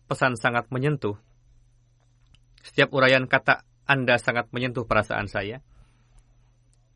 Pesan 0.05 0.37
sangat 0.37 0.69
menyentuh. 0.69 1.17
Setiap 2.61 2.93
uraian 2.93 3.25
kata 3.25 3.65
Anda 3.89 4.21
sangat 4.21 4.53
menyentuh 4.53 4.85
perasaan 4.85 5.25
saya. 5.25 5.65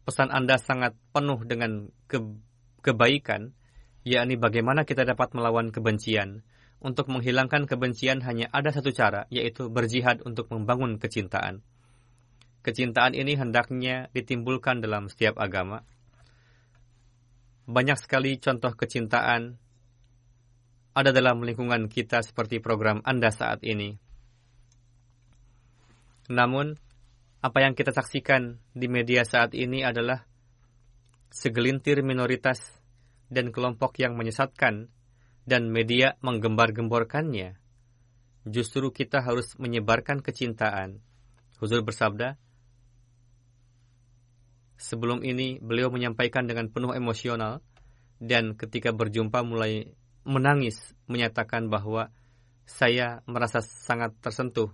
Pesan 0.05 0.29
Anda 0.29 0.61
sangat 0.61 0.93
penuh 1.09 1.41
dengan 1.43 1.89
ke 2.05 2.21
kebaikan, 2.85 3.53
yakni 4.05 4.37
bagaimana 4.37 4.85
kita 4.85 5.05
dapat 5.09 5.33
melawan 5.33 5.73
kebencian. 5.73 6.45
Untuk 6.81 7.13
menghilangkan 7.13 7.69
kebencian 7.69 8.25
hanya 8.25 8.49
ada 8.49 8.73
satu 8.73 8.89
cara, 8.89 9.29
yaitu 9.29 9.69
berjihad 9.69 10.25
untuk 10.25 10.49
membangun 10.49 10.97
kecintaan. 10.97 11.61
Kecintaan 12.61 13.17
ini 13.17 13.33
hendaknya 13.33 14.13
ditimbulkan 14.13 14.85
dalam 14.85 15.09
setiap 15.09 15.41
agama. 15.41 15.81
Banyak 17.65 17.97
sekali 17.97 18.37
contoh 18.37 18.73
kecintaan 18.77 19.57
ada 20.91 21.09
dalam 21.15 21.41
lingkungan 21.41 21.87
kita 21.87 22.21
seperti 22.21 22.61
program 22.61 23.01
Anda 23.01 23.33
saat 23.33 23.65
ini. 23.65 23.95
Namun, 26.29 26.77
apa 27.41 27.57
yang 27.65 27.73
kita 27.73 27.89
saksikan 27.89 28.61
di 28.77 28.85
media 28.85 29.25
saat 29.25 29.57
ini 29.57 29.81
adalah 29.81 30.21
segelintir 31.31 32.05
minoritas 32.05 32.61
dan 33.31 33.49
kelompok 33.49 33.97
yang 33.97 34.13
menyesatkan 34.19 34.91
dan 35.47 35.71
media 35.71 36.19
menggembar-gemborkannya. 36.21 37.57
Justru 38.45 38.91
kita 38.93 39.23
harus 39.23 39.55
menyebarkan 39.57 40.19
kecintaan. 40.21 41.01
Huzur 41.57 41.81
bersabda, 41.81 42.35
Sebelum 44.81 45.21
ini, 45.21 45.61
beliau 45.61 45.93
menyampaikan 45.93 46.49
dengan 46.49 46.65
penuh 46.73 46.97
emosional 46.97 47.61
dan 48.17 48.57
ketika 48.57 48.89
berjumpa 48.89 49.45
mulai 49.45 49.93
menangis 50.25 50.97
menyatakan 51.05 51.69
bahwa 51.69 52.09
saya 52.65 53.21
merasa 53.29 53.61
sangat 53.61 54.17
tersentuh 54.25 54.73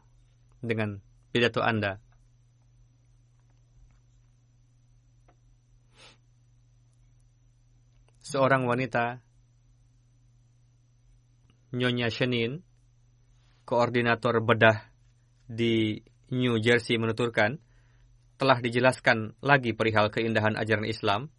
dengan 0.64 1.04
pidato 1.36 1.60
Anda. 1.60 2.00
Seorang 8.24 8.64
wanita, 8.64 9.20
Nyonya 11.76 12.08
Shenin, 12.08 12.64
koordinator 13.68 14.40
bedah 14.40 14.88
di 15.52 16.00
New 16.32 16.60
Jersey 16.64 16.96
menuturkan, 16.96 17.60
telah 18.38 18.62
dijelaskan 18.62 19.38
lagi 19.42 19.74
perihal 19.74 20.14
keindahan 20.14 20.54
ajaran 20.54 20.86
Islam, 20.86 21.34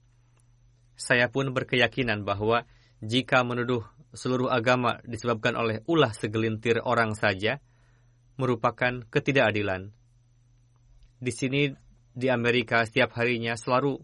saya 0.99 1.31
pun 1.31 1.55
berkeyakinan 1.55 2.27
bahwa 2.27 2.67
jika 2.99 3.47
menuduh 3.47 3.87
seluruh 4.11 4.51
agama 4.51 4.99
disebabkan 5.07 5.55
oleh 5.55 5.87
ulah 5.87 6.11
segelintir 6.11 6.83
orang 6.83 7.15
saja, 7.15 7.63
merupakan 8.35 9.07
ketidakadilan. 9.07 9.95
Di 11.19 11.33
sini, 11.35 11.71
di 12.15 12.27
Amerika, 12.31 12.83
setiap 12.83 13.15
harinya 13.15 13.55
selalu 13.55 13.99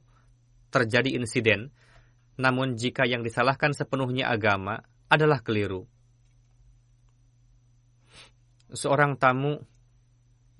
terjadi 0.70 1.18
insiden, 1.18 1.74
namun 2.38 2.78
jika 2.78 3.06
yang 3.06 3.22
disalahkan 3.22 3.74
sepenuhnya 3.74 4.30
agama 4.30 4.82
adalah 5.10 5.42
keliru. 5.42 5.86
seorang 8.74 9.14
tamu 9.16 9.62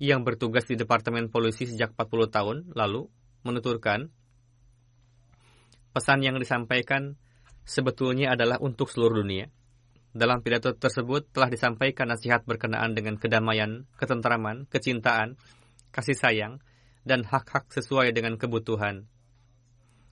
yang 0.01 0.27
bertugas 0.27 0.67
di 0.67 0.75
Departemen 0.75 1.31
Polisi 1.31 1.67
sejak 1.69 1.95
40 1.95 2.27
tahun 2.27 2.57
lalu 2.75 3.07
menuturkan 3.47 4.11
pesan 5.95 6.19
yang 6.19 6.35
disampaikan 6.35 7.15
sebetulnya 7.63 8.35
adalah 8.35 8.59
untuk 8.59 8.91
seluruh 8.91 9.23
dunia. 9.23 9.47
Dalam 10.15 10.39
pidato 10.39 10.71
tersebut 10.71 11.31
telah 11.31 11.51
disampaikan 11.51 12.07
nasihat 12.07 12.47
berkenaan 12.47 12.95
dengan 12.95 13.19
kedamaian, 13.19 13.83
ketentraman, 13.99 14.63
kecintaan, 14.71 15.35
kasih 15.91 16.15
sayang, 16.15 16.63
dan 17.03 17.27
hak-hak 17.27 17.67
sesuai 17.71 18.15
dengan 18.15 18.39
kebutuhan. 18.39 19.07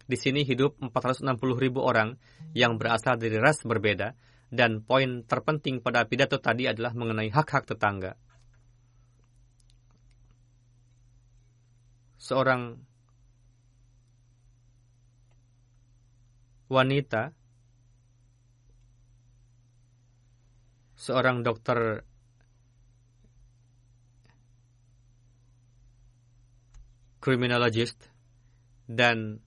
Di 0.03 0.19
sini 0.19 0.43
hidup 0.43 0.75
460 0.79 1.23
ribu 1.55 1.79
orang 1.79 2.19
yang 2.51 2.75
berasal 2.75 3.15
dari 3.15 3.39
ras 3.39 3.63
berbeda, 3.63 4.11
dan 4.51 4.83
poin 4.83 5.23
terpenting 5.23 5.79
pada 5.79 6.03
pidato 6.03 6.35
tadi 6.37 6.67
adalah 6.67 6.91
mengenai 6.91 7.31
hak-hak 7.31 7.63
tetangga. 7.63 8.19
Seorang 12.23 12.79
wanita 16.71 17.35
seorang 20.95 21.43
dokter 21.43 22.07
kriminologist 27.19 27.99
dan 28.87 29.43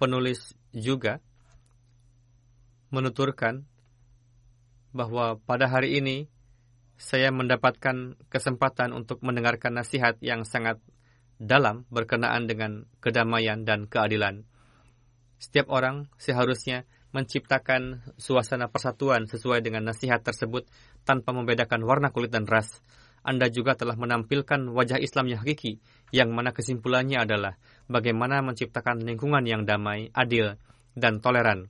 penulis 0.00 0.56
juga 0.72 1.20
menuturkan 2.88 3.68
bahwa 4.96 5.36
pada 5.44 5.68
hari 5.68 6.00
ini 6.00 6.32
saya 6.96 7.28
mendapatkan 7.28 8.16
kesempatan 8.32 8.96
untuk 8.96 9.20
mendengarkan 9.20 9.76
nasihat 9.76 10.16
yang 10.24 10.48
sangat 10.48 10.80
dalam 11.36 11.84
berkenaan 11.92 12.48
dengan 12.48 12.88
kedamaian 13.00 13.64
dan 13.64 13.84
keadilan. 13.88 14.44
Setiap 15.36 15.68
orang 15.68 16.08
seharusnya 16.16 16.88
menciptakan 17.12 18.12
suasana 18.16 18.68
persatuan 18.68 19.28
sesuai 19.28 19.64
dengan 19.64 19.88
nasihat 19.88 20.20
tersebut 20.24 20.68
tanpa 21.04 21.32
membedakan 21.32 21.84
warna 21.84 22.12
kulit 22.12 22.32
dan 22.32 22.44
ras. 22.48 22.80
Anda 23.26 23.50
juga 23.50 23.74
telah 23.74 23.98
menampilkan 23.98 24.70
wajah 24.70 25.02
Islam 25.02 25.32
yang 25.32 25.40
hakiki, 25.42 25.82
yang 26.14 26.30
mana 26.30 26.54
kesimpulannya 26.54 27.26
adalah 27.26 27.58
bagaimana 27.90 28.38
menciptakan 28.44 29.02
lingkungan 29.02 29.42
yang 29.48 29.66
damai, 29.66 30.14
adil, 30.14 30.54
dan 30.94 31.18
toleran. 31.18 31.66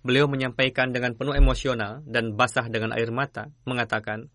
Beliau 0.00 0.24
menyampaikan 0.30 0.94
dengan 0.94 1.12
penuh 1.12 1.36
emosional 1.36 2.00
dan 2.08 2.32
basah 2.32 2.72
dengan 2.72 2.96
air 2.96 3.12
mata, 3.12 3.52
mengatakan, 3.68 4.32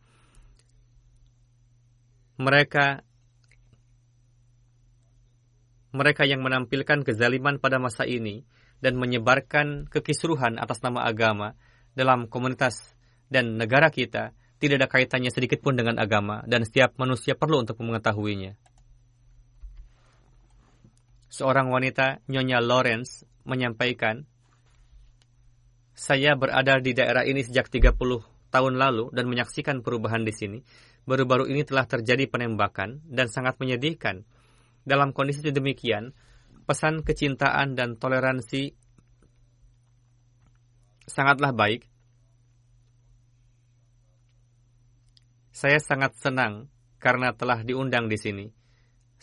mereka 2.38 3.02
mereka 5.94 6.26
yang 6.26 6.42
menampilkan 6.42 7.06
kezaliman 7.06 7.62
pada 7.62 7.78
masa 7.78 8.04
ini 8.10 8.44
dan 8.82 8.98
menyebarkan 8.98 9.88
kekisruhan 9.88 10.58
atas 10.58 10.82
nama 10.82 11.06
agama 11.06 11.56
dalam 11.94 12.26
komunitas 12.28 12.98
dan 13.30 13.62
negara 13.62 13.94
kita 13.94 14.34
tidak 14.58 14.80
ada 14.80 14.88
kaitannya 14.90 15.32
sedikit 15.32 15.60
pun 15.60 15.76
dengan 15.76 16.00
agama 16.00 16.42
dan 16.50 16.64
setiap 16.64 16.96
manusia 16.96 17.36
perlu 17.36 17.62
untuk 17.62 17.78
mengetahuinya. 17.84 18.56
Seorang 21.34 21.68
wanita, 21.74 22.22
Nyonya 22.30 22.62
Lawrence, 22.62 23.26
menyampaikan, 23.44 24.24
Saya 25.94 26.34
berada 26.34 26.82
di 26.82 26.98
daerah 26.98 27.22
ini 27.22 27.46
sejak 27.46 27.70
30 27.70 27.94
tahun 28.50 28.74
lalu 28.82 29.14
dan 29.14 29.30
menyaksikan 29.30 29.86
perubahan 29.86 30.26
di 30.26 30.34
sini. 30.34 30.60
Baru-baru 31.06 31.46
ini 31.54 31.62
telah 31.62 31.86
terjadi 31.86 32.26
penembakan 32.26 33.06
dan 33.06 33.30
sangat 33.30 33.62
menyedihkan. 33.62 34.26
Dalam 34.84 35.16
kondisi 35.16 35.48
demikian, 35.48 36.12
pesan 36.68 37.04
kecintaan 37.08 37.76
dan 37.76 37.96
toleransi 37.96 38.76
sangatlah 41.08 41.56
baik. 41.56 41.88
Saya 45.54 45.80
sangat 45.80 46.20
senang 46.20 46.68
karena 47.00 47.32
telah 47.32 47.64
diundang 47.64 48.12
di 48.12 48.20
sini. 48.20 48.46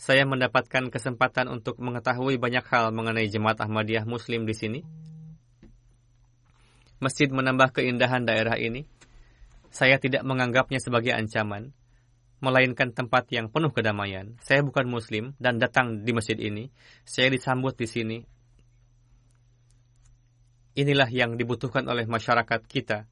Saya 0.01 0.25
mendapatkan 0.25 0.89
kesempatan 0.89 1.45
untuk 1.45 1.77
mengetahui 1.77 2.41
banyak 2.41 2.65
hal 2.65 2.89
mengenai 2.89 3.29
jemaat 3.29 3.61
Ahmadiyah 3.61 4.09
Muslim 4.09 4.49
di 4.49 4.55
sini. 4.57 4.79
Masjid 6.97 7.29
menambah 7.29 7.77
keindahan 7.77 8.25
daerah 8.25 8.57
ini. 8.57 8.89
Saya 9.69 10.01
tidak 10.01 10.25
menganggapnya 10.25 10.81
sebagai 10.81 11.13
ancaman 11.13 11.73
melainkan 12.41 12.89
tempat 12.91 13.29
yang 13.29 13.47
penuh 13.53 13.69
kedamaian. 13.69 14.33
Saya 14.41 14.65
bukan 14.65 14.89
Muslim 14.89 15.37
dan 15.37 15.61
datang 15.61 16.01
di 16.01 16.11
masjid 16.11 16.35
ini. 16.41 16.73
Saya 17.05 17.29
disambut 17.29 17.77
di 17.77 17.87
sini. 17.87 18.17
Inilah 20.73 21.07
yang 21.13 21.37
dibutuhkan 21.37 21.85
oleh 21.85 22.09
masyarakat 22.09 22.61
kita. 22.65 23.05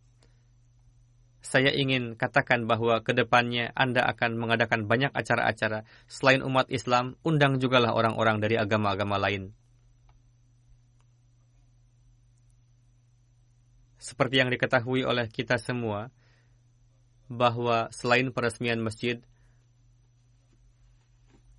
Saya 1.40 1.72
ingin 1.72 2.20
katakan 2.20 2.68
bahwa 2.68 3.00
ke 3.00 3.16
depannya 3.16 3.72
Anda 3.72 4.04
akan 4.12 4.36
mengadakan 4.36 4.90
banyak 4.92 5.16
acara-acara. 5.16 5.88
Selain 6.10 6.44
umat 6.44 6.68
Islam, 6.68 7.16
undang 7.24 7.64
jugalah 7.64 7.96
orang-orang 7.96 8.44
dari 8.44 8.60
agama-agama 8.60 9.16
lain. 9.16 9.56
Seperti 14.00 14.40
yang 14.40 14.52
diketahui 14.52 15.04
oleh 15.04 15.28
kita 15.28 15.60
semua, 15.60 16.12
bahwa 17.30 17.94
selain 17.94 18.34
peresmian 18.34 18.82
masjid, 18.82 19.22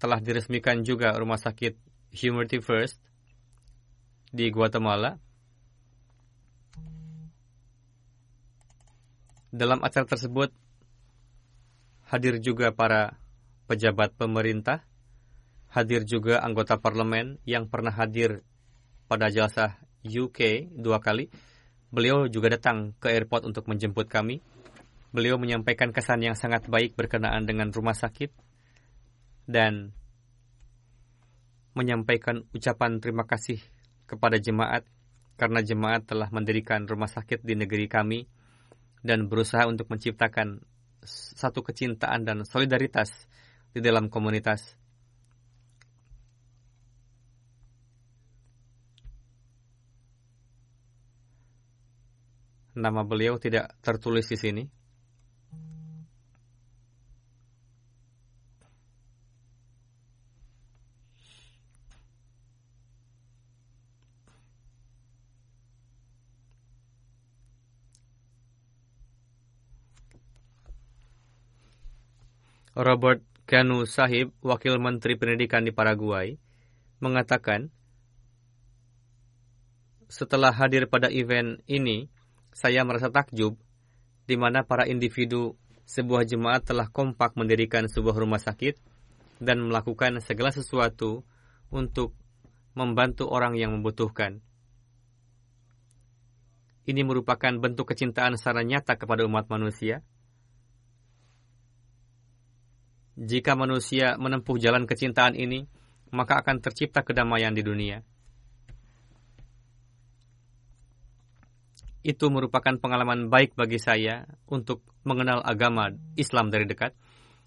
telah 0.03 0.19
diresmikan 0.19 0.83
juga 0.83 1.15
rumah 1.15 1.39
sakit 1.39 1.79
Humanity 2.11 2.59
First 2.59 2.99
di 4.35 4.51
Guatemala. 4.51 5.15
Dalam 9.51 9.83
acara 9.83 10.07
tersebut 10.07 10.51
hadir 12.11 12.43
juga 12.43 12.75
para 12.75 13.19
pejabat 13.71 14.15
pemerintah, 14.19 14.83
hadir 15.71 16.03
juga 16.03 16.43
anggota 16.43 16.83
parlemen 16.83 17.39
yang 17.47 17.71
pernah 17.71 17.95
hadir 17.95 18.43
pada 19.07 19.31
jasa 19.31 19.79
UK 20.03 20.71
dua 20.75 20.99
kali. 20.99 21.31
Beliau 21.91 22.31
juga 22.31 22.55
datang 22.55 22.95
ke 22.99 23.11
airport 23.11 23.47
untuk 23.47 23.67
menjemput 23.67 24.07
kami 24.07 24.43
beliau 25.11 25.39
menyampaikan 25.39 25.91
kesan 25.91 26.23
yang 26.23 26.39
sangat 26.39 26.67
baik 26.71 26.95
berkenaan 26.95 27.47
dengan 27.47 27.75
rumah 27.75 27.95
sakit 27.95 28.31
dan 29.51 29.91
menyampaikan 31.75 32.47
ucapan 32.55 32.99
terima 33.03 33.27
kasih 33.27 33.59
kepada 34.07 34.39
jemaat 34.39 34.87
karena 35.39 35.63
jemaat 35.63 36.07
telah 36.07 36.29
mendirikan 36.31 36.85
rumah 36.85 37.09
sakit 37.09 37.43
di 37.43 37.55
negeri 37.57 37.87
kami 37.87 38.29
dan 39.01 39.27
berusaha 39.27 39.65
untuk 39.65 39.89
menciptakan 39.89 40.61
satu 41.07 41.65
kecintaan 41.65 42.29
dan 42.29 42.45
solidaritas 42.45 43.09
di 43.73 43.81
dalam 43.81 44.13
komunitas. 44.13 44.77
Nama 52.77 53.03
beliau 53.03 53.41
tidak 53.41 53.75
tertulis 53.83 54.29
di 54.31 54.39
sini. 54.39 54.80
Robert 72.81 73.21
Kanu 73.45 73.85
Sahib, 73.85 74.33
Wakil 74.41 74.81
Menteri 74.81 75.13
Pendidikan 75.21 75.69
di 75.69 75.73
Paraguay, 75.75 76.41
mengatakan, 77.05 77.69
setelah 80.09 80.49
hadir 80.49 80.89
pada 80.89 81.13
event 81.13 81.61
ini, 81.69 82.09
saya 82.57 82.81
merasa 82.89 83.13
takjub 83.13 83.61
di 84.25 84.37
mana 84.41 84.65
para 84.65 84.89
individu 84.89 85.61
sebuah 85.85 86.25
jemaat 86.25 86.73
telah 86.73 86.89
kompak 86.89 87.37
mendirikan 87.37 87.85
sebuah 87.85 88.17
rumah 88.17 88.41
sakit 88.41 88.81
dan 89.45 89.61
melakukan 89.61 90.17
segala 90.25 90.49
sesuatu 90.49 91.21
untuk 91.69 92.17
membantu 92.73 93.29
orang 93.29 93.61
yang 93.61 93.77
membutuhkan. 93.77 94.41
Ini 96.89 97.05
merupakan 97.05 97.53
bentuk 97.61 97.93
kecintaan 97.93 98.41
secara 98.41 98.65
nyata 98.65 98.97
kepada 98.97 99.29
umat 99.29 99.53
manusia 99.53 100.01
Jika 103.21 103.53
manusia 103.53 104.17
menempuh 104.17 104.57
jalan 104.57 104.89
kecintaan 104.89 105.37
ini, 105.37 105.69
maka 106.09 106.41
akan 106.41 106.65
tercipta 106.65 107.05
kedamaian 107.05 107.53
di 107.53 107.61
dunia. 107.61 108.01
itu 112.01 112.33
merupakan 112.33 112.81
pengalaman 112.81 113.29
baik 113.29 113.53
bagi 113.57 113.77
saya 113.77 114.25
untuk 114.49 114.81
mengenal 115.05 115.45
agama 115.45 115.93
Islam 116.17 116.49
dari 116.49 116.65
dekat. 116.65 116.97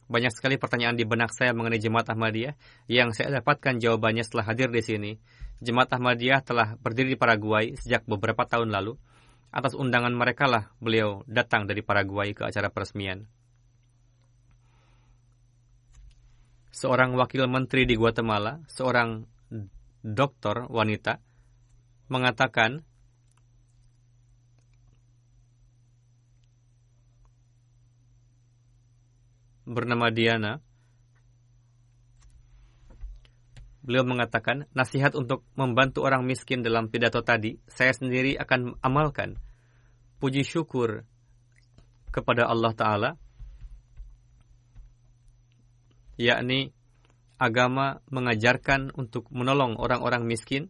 Banyak 0.05 0.29
sekali 0.29 0.61
pertanyaan 0.61 0.93
di 0.93 1.07
benak 1.09 1.33
saya 1.33 1.57
mengenai 1.57 1.81
Jemaat 1.81 2.13
Ahmadiyah 2.13 2.53
yang 2.85 3.15
saya 3.15 3.41
dapatkan 3.41 3.81
jawabannya 3.81 4.21
setelah 4.21 4.45
hadir 4.45 4.69
di 4.69 4.83
sini. 4.85 5.11
Jemaat 5.63 5.89
Ahmadiyah 5.95 6.43
telah 6.45 6.77
berdiri 6.77 7.15
di 7.15 7.17
Paraguay 7.17 7.73
sejak 7.79 8.05
beberapa 8.05 8.45
tahun 8.45 8.69
lalu. 8.69 8.93
Atas 9.53 9.73
undangan 9.73 10.13
mereka 10.13 10.45
lah 10.45 10.69
beliau 10.77 11.25
datang 11.25 11.65
dari 11.65 11.81
Paraguay 11.81 12.37
ke 12.37 12.45
acara 12.45 12.69
peresmian. 12.69 13.25
Seorang 16.73 17.13
wakil 17.13 17.45
menteri 17.45 17.85
di 17.85 17.93
Guatemala, 17.93 18.57
seorang 18.65 19.21
dokter 20.01 20.65
wanita, 20.65 21.21
mengatakan 22.09 22.81
bernama 29.69 30.09
Diana. 30.09 30.59
Beliau 33.83 34.07
mengatakan, 34.07 34.63
nasihat 34.71 35.11
untuk 35.11 35.43
membantu 35.59 36.07
orang 36.07 36.23
miskin 36.23 36.63
dalam 36.63 36.87
pidato 36.87 37.19
tadi, 37.19 37.59
saya 37.67 37.91
sendiri 37.91 38.39
akan 38.39 38.79
amalkan. 38.79 39.35
Puji 40.23 40.47
syukur 40.47 41.03
kepada 42.15 42.47
Allah 42.47 42.71
Ta'ala, 42.71 43.09
yakni 46.19 46.73
agama 47.41 47.99
mengajarkan 48.09 48.93
untuk 48.95 49.27
menolong 49.33 49.75
orang-orang 49.75 50.23
miskin, 50.23 50.69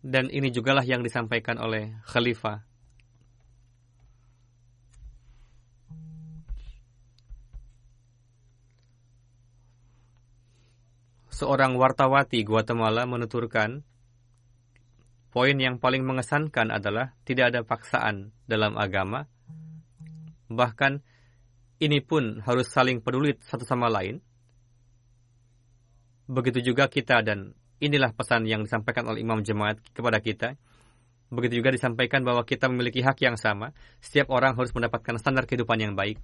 dan 0.00 0.32
ini 0.32 0.48
jugalah 0.48 0.86
yang 0.86 1.04
disampaikan 1.04 1.60
oleh 1.60 1.92
Khalifah 2.08 2.70
seorang 11.40 11.72
wartawati 11.80 12.44
Guatemala 12.44 13.08
menuturkan, 13.08 13.80
poin 15.32 15.56
yang 15.56 15.80
paling 15.80 16.04
mengesankan 16.04 16.68
adalah 16.68 17.16
tidak 17.24 17.56
ada 17.56 17.60
paksaan 17.64 18.36
dalam 18.44 18.76
agama. 18.76 19.24
Bahkan 20.52 21.00
ini 21.80 22.04
pun 22.04 22.44
harus 22.44 22.68
saling 22.68 23.00
peduli 23.00 23.34
satu 23.40 23.64
sama 23.64 23.88
lain. 23.88 24.20
Begitu 26.30 26.72
juga 26.72 26.86
kita 26.86 27.24
dan 27.26 27.56
inilah 27.82 28.14
pesan 28.14 28.46
yang 28.46 28.62
disampaikan 28.62 29.08
oleh 29.10 29.24
imam 29.24 29.42
jemaat 29.42 29.82
kepada 29.90 30.22
kita. 30.22 30.54
Begitu 31.32 31.64
juga 31.64 31.74
disampaikan 31.74 32.22
bahwa 32.22 32.46
kita 32.46 32.70
memiliki 32.70 33.02
hak 33.02 33.18
yang 33.24 33.34
sama. 33.34 33.74
Setiap 33.98 34.30
orang 34.30 34.54
harus 34.54 34.70
mendapatkan 34.70 35.18
standar 35.18 35.48
kehidupan 35.48 35.78
yang 35.80 35.94
baik 35.98 36.20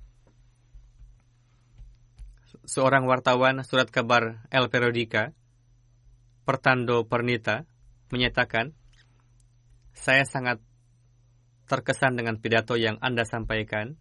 seorang 2.66 3.07
wartawan 3.07 3.62
surat 3.62 3.88
kabar 3.88 4.42
El 4.50 4.66
Periodica, 4.68 5.30
Pertando 6.42 7.07
Pernita, 7.07 7.66
menyatakan, 8.11 8.74
saya 9.96 10.26
sangat 10.26 10.62
terkesan 11.66 12.14
dengan 12.14 12.38
pidato 12.38 12.78
yang 12.78 12.98
Anda 13.02 13.26
sampaikan. 13.26 13.98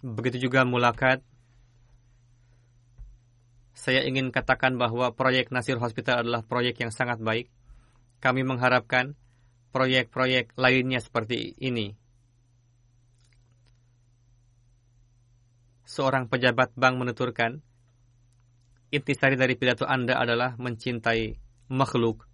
Begitu 0.00 0.48
juga 0.48 0.64
mulakat. 0.64 1.20
Saya 3.76 4.04
ingin 4.04 4.28
katakan 4.28 4.76
bahwa 4.76 5.12
proyek 5.16 5.48
Nasir 5.52 5.80
Hospital 5.80 6.24
adalah 6.24 6.44
proyek 6.44 6.80
yang 6.84 6.92
sangat 6.92 7.20
baik. 7.20 7.48
Kami 8.20 8.44
mengharapkan 8.44 9.16
proyek-proyek 9.72 10.52
lainnya 10.60 11.00
seperti 11.00 11.56
ini 11.56 12.00
seorang 15.90 16.30
pejabat 16.30 16.70
bank 16.78 17.02
menuturkan, 17.02 17.58
intisari 18.94 19.34
dari 19.34 19.58
pidato 19.58 19.82
Anda 19.90 20.22
adalah 20.22 20.54
mencintai 20.54 21.34
makhluk. 21.74 22.29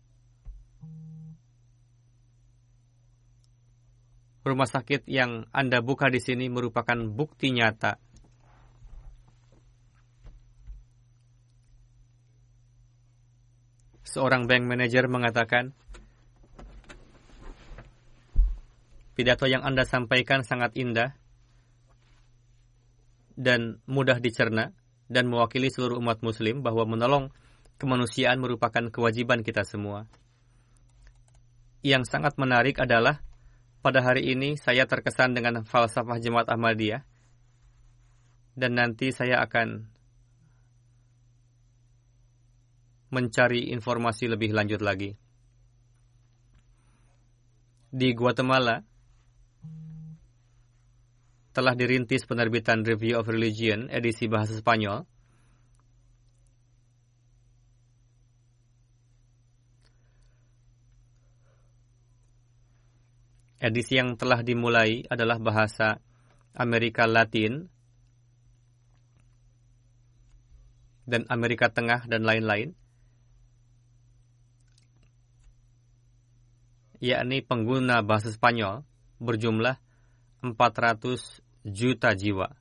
Rumah 4.47 4.71
sakit 4.71 5.11
yang 5.11 5.51
Anda 5.51 5.83
buka 5.83 6.07
di 6.07 6.23
sini 6.23 6.47
merupakan 6.47 6.95
bukti 6.95 7.51
nyata 7.51 7.99
seorang 14.17 14.49
bank 14.49 14.65
manager 14.65 15.11
mengatakan, 15.13 15.75
pidato 19.19 19.45
yang 19.51 19.67
Anda 19.67 19.83
sampaikan 19.83 20.41
sangat 20.47 20.73
indah 20.79 21.19
dan 23.37 23.83
mudah 23.85 24.23
dicerna 24.23 24.73
dan 25.11 25.29
mewakili 25.29 25.69
seluruh 25.69 25.99
umat 25.99 26.23
muslim 26.25 26.63
bahwa 26.63 26.87
menolong 26.87 27.35
kemanusiaan 27.83 28.39
merupakan 28.39 28.89
kewajiban 28.89 29.43
kita 29.43 29.67
semua. 29.67 30.09
Yang 31.85 32.09
sangat 32.09 32.41
menarik 32.41 32.81
adalah 32.81 33.26
pada 33.87 34.03
hari 34.03 34.35
ini 34.35 34.59
saya 34.59 34.83
terkesan 34.83 35.39
dengan 35.39 35.63
falsafah 35.63 36.19
jemaat 36.19 36.51
Ahmadiyah 36.51 37.07
dan 38.59 38.75
nanti 38.75 39.15
saya 39.15 39.39
akan 39.47 39.87
mencari 43.15 43.71
informasi 43.71 44.27
lebih 44.27 44.51
lanjut 44.51 44.83
lagi. 44.83 45.15
Di 47.95 48.11
Guatemala, 48.11 48.83
telah 51.55 51.75
dirintis 51.79 52.27
penerbitan 52.27 52.83
Review 52.83 53.23
of 53.23 53.31
Religion 53.31 53.87
edisi 53.87 54.27
bahasa 54.27 54.59
Spanyol. 54.59 55.07
Edisi 63.57 63.97
yang 63.97 64.21
telah 64.21 64.45
dimulai 64.45 65.07
adalah 65.09 65.41
bahasa 65.41 66.01
Amerika 66.53 67.09
Latin 67.09 67.69
dan 71.09 71.25
Amerika 71.31 71.73
Tengah 71.73 72.05
dan 72.05 72.27
lain-lain. 72.27 72.77
yakni 77.01 77.45
pengguna 77.45 78.01
bahasa 78.01 78.33
Spanyol 78.33 78.85
berjumlah 79.21 79.77
400 80.45 81.41
juta 81.67 82.13
jiwa. 82.13 82.53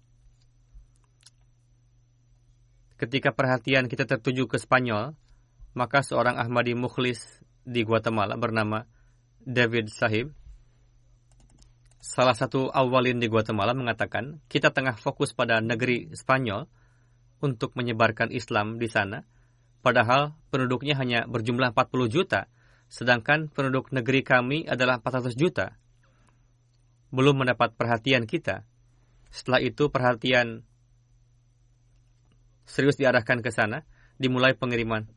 Ketika 2.95 3.35
perhatian 3.35 3.91
kita 3.91 4.07
tertuju 4.07 4.47
ke 4.47 4.55
Spanyol, 4.55 5.19
maka 5.75 5.99
seorang 5.99 6.39
Ahmadi 6.39 6.71
Mukhlis 6.71 7.43
di 7.67 7.83
Guatemala 7.83 8.39
bernama 8.39 8.87
David 9.43 9.91
Sahib, 9.91 10.31
salah 12.05 12.37
satu 12.37 12.69
awalin 12.69 13.17
di 13.17 13.25
Guatemala 13.25 13.73
mengatakan, 13.73 14.37
kita 14.45 14.69
tengah 14.69 14.93
fokus 14.93 15.33
pada 15.33 15.57
negeri 15.57 16.13
Spanyol 16.13 16.69
untuk 17.41 17.73
menyebarkan 17.73 18.29
Islam 18.29 18.77
di 18.77 18.85
sana, 18.85 19.25
padahal 19.81 20.37
penduduknya 20.53 20.93
hanya 21.01 21.25
berjumlah 21.25 21.73
40 21.73 22.05
juta, 22.13 22.45
sedangkan 22.93 23.49
penduduk 23.49 23.89
negeri 23.89 24.21
kami 24.21 24.69
adalah 24.69 25.01
400 25.01 25.33
juta. 25.33 25.81
Belum 27.09 27.41
mendapat 27.41 27.73
perhatian 27.73 28.29
kita, 28.29 28.69
setelah 29.33 29.65
itu 29.65 29.89
perhatian 29.89 30.61
serius 32.69 33.01
diarahkan 33.01 33.41
ke 33.41 33.49
sana, 33.49 33.81
dimulai 34.21 34.53
pengiriman 34.53 35.09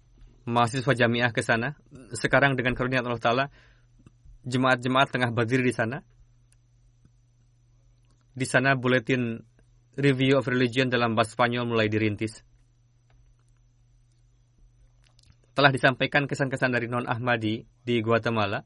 mahasiswa 0.49 0.97
jamiah 0.97 1.31
ke 1.37 1.45
sana. 1.45 1.77
Sekarang 2.17 2.57
dengan 2.57 2.73
karunia 2.73 3.05
Allah 3.05 3.21
Ta'ala, 3.21 3.45
jemaat-jemaat 4.49 5.13
tengah 5.13 5.31
berdiri 5.37 5.69
di 5.69 5.77
sana. 5.77 6.01
Di 8.39 8.47
sana 8.47 8.79
buletin 8.79 9.43
Review 9.99 10.39
of 10.39 10.47
Religion 10.47 10.87
dalam 10.87 11.19
bahasa 11.19 11.35
Spanyol 11.35 11.67
mulai 11.67 11.91
dirintis. 11.91 12.47
Telah 15.59 15.75
disampaikan 15.75 16.31
kesan-kesan 16.31 16.71
dari 16.71 16.87
non-Ahmadi 16.87 17.67
di 17.83 17.99
Guatemala. 17.99 18.63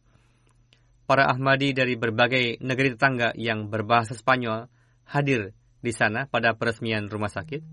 Para 1.08 1.24
Ahmadi 1.24 1.72
dari 1.72 1.96
berbagai 1.96 2.60
negeri 2.60 2.92
tetangga 2.92 3.32
yang 3.32 3.72
berbahasa 3.72 4.12
Spanyol 4.12 4.68
hadir 5.08 5.56
di 5.80 5.92
sana 5.96 6.28
pada 6.28 6.52
peresmian 6.52 7.08
rumah 7.08 7.32
sakit. 7.32 7.64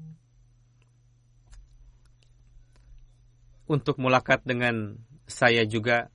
Untuk 3.67 3.99
mulakat 3.99 4.39
dengan 4.47 5.03
saya 5.27 5.67
juga, 5.67 6.07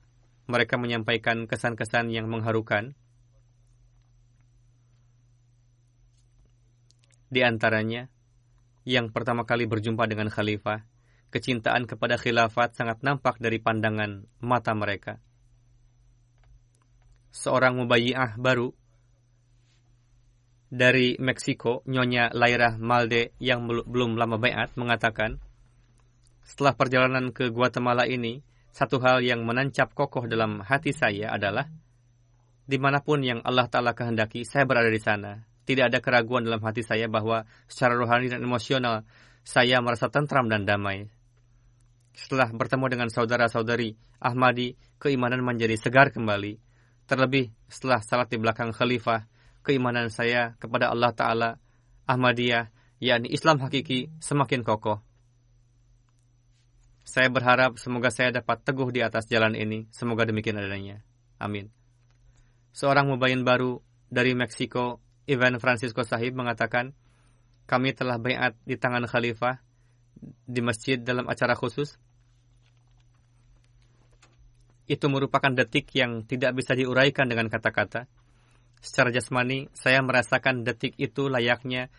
mereka 0.49 0.81
menyampaikan 0.81 1.45
kesan-kesan 1.45 2.09
yang 2.09 2.25
mengharukan. 2.25 2.97
Di 7.35 7.43
antaranya, 7.43 8.07
yang 8.87 9.11
pertama 9.11 9.43
kali 9.43 9.67
berjumpa 9.67 10.07
dengan 10.07 10.31
khalifah, 10.31 10.87
kecintaan 11.35 11.83
kepada 11.83 12.15
khilafat 12.15 12.79
sangat 12.79 13.03
nampak 13.03 13.43
dari 13.43 13.59
pandangan 13.59 14.23
mata 14.39 14.71
mereka. 14.71 15.19
Seorang 17.35 17.75
mubayyah 17.75 18.39
baru 18.39 18.71
dari 20.71 21.19
Meksiko, 21.19 21.83
Nyonya 21.91 22.31
Laira 22.31 22.79
Malde 22.79 23.35
yang 23.43 23.67
belum 23.67 24.15
lama 24.15 24.39
bayat 24.39 24.71
mengatakan, 24.79 25.43
setelah 26.39 26.71
perjalanan 26.79 27.35
ke 27.35 27.51
Guatemala 27.51 28.07
ini, 28.07 28.39
satu 28.71 29.03
hal 29.03 29.19
yang 29.19 29.43
menancap 29.43 29.91
kokoh 29.91 30.23
dalam 30.23 30.63
hati 30.63 30.95
saya 30.95 31.35
adalah, 31.35 31.67
di 32.63 32.79
mana 32.79 33.03
pun 33.03 33.19
yang 33.27 33.43
Allah 33.43 33.67
Ta'ala 33.67 33.91
kehendaki, 33.91 34.47
saya 34.47 34.63
berada 34.63 34.87
di 34.87 35.03
sana. 35.03 35.54
Tidak 35.65 35.89
ada 35.89 35.97
keraguan 35.97 36.45
dalam 36.45 36.61
hati 36.61 36.85
saya 36.85 37.09
bahwa 37.09 37.43
secara 37.65 37.97
rohani 37.97 38.29
dan 38.29 38.45
emosional, 38.45 39.01
saya 39.41 39.81
merasa 39.81 40.09
tentram 40.13 40.45
dan 40.45 40.65
damai. 40.65 41.09
Setelah 42.15 42.53
bertemu 42.53 42.85
dengan 42.87 43.09
saudara-saudari 43.11 43.97
Ahmadi, 44.21 44.77
keimanan 45.01 45.43
menjadi 45.43 45.75
segar 45.75 46.13
kembali. 46.13 46.57
Terlebih 47.05 47.53
setelah 47.69 48.01
salat 48.01 48.31
di 48.31 48.37
belakang 48.39 48.71
khalifah, 48.71 49.27
keimanan 49.61 50.09
saya 50.09 50.57
kepada 50.57 50.89
Allah 50.89 51.11
Ta'ala, 51.11 51.49
Ahmadiyah, 52.05 52.71
yakni 53.03 53.29
Islam 53.33 53.61
hakiki, 53.61 54.09
semakin 54.21 54.65
kokoh. 54.65 55.01
Saya 57.05 57.29
berharap 57.29 57.77
semoga 57.77 58.09
saya 58.09 58.33
dapat 58.33 58.65
teguh 58.65 58.89
di 58.89 59.05
atas 59.05 59.29
jalan 59.29 59.53
ini. 59.53 59.85
Semoga 59.93 60.25
demikian 60.25 60.57
adanya. 60.57 61.05
Amin. 61.37 61.69
Seorang 62.73 63.13
mubayin 63.13 63.45
baru 63.45 63.77
dari 64.09 64.33
Meksiko, 64.33 65.04
Ivan 65.25 65.57
Francisco 65.57 66.05
Sahib 66.05 66.37
mengatakan, 66.37 66.93
kami 67.65 67.97
telah 67.97 68.21
bayat 68.21 68.53
di 68.61 68.77
tangan 68.77 69.09
khalifah 69.09 69.57
di 70.45 70.61
masjid 70.61 71.01
dalam 71.01 71.25
acara 71.25 71.57
khusus. 71.57 71.97
Itu 74.85 75.09
merupakan 75.09 75.49
detik 75.49 75.89
yang 75.97 76.29
tidak 76.29 76.53
bisa 76.53 76.77
diuraikan 76.77 77.25
dengan 77.25 77.49
kata-kata. 77.49 78.05
Secara 78.85 79.09
jasmani, 79.09 79.65
saya 79.73 80.05
merasakan 80.05 80.61
detik 80.61 80.93
itu 81.01 81.25
layaknya 81.25 81.89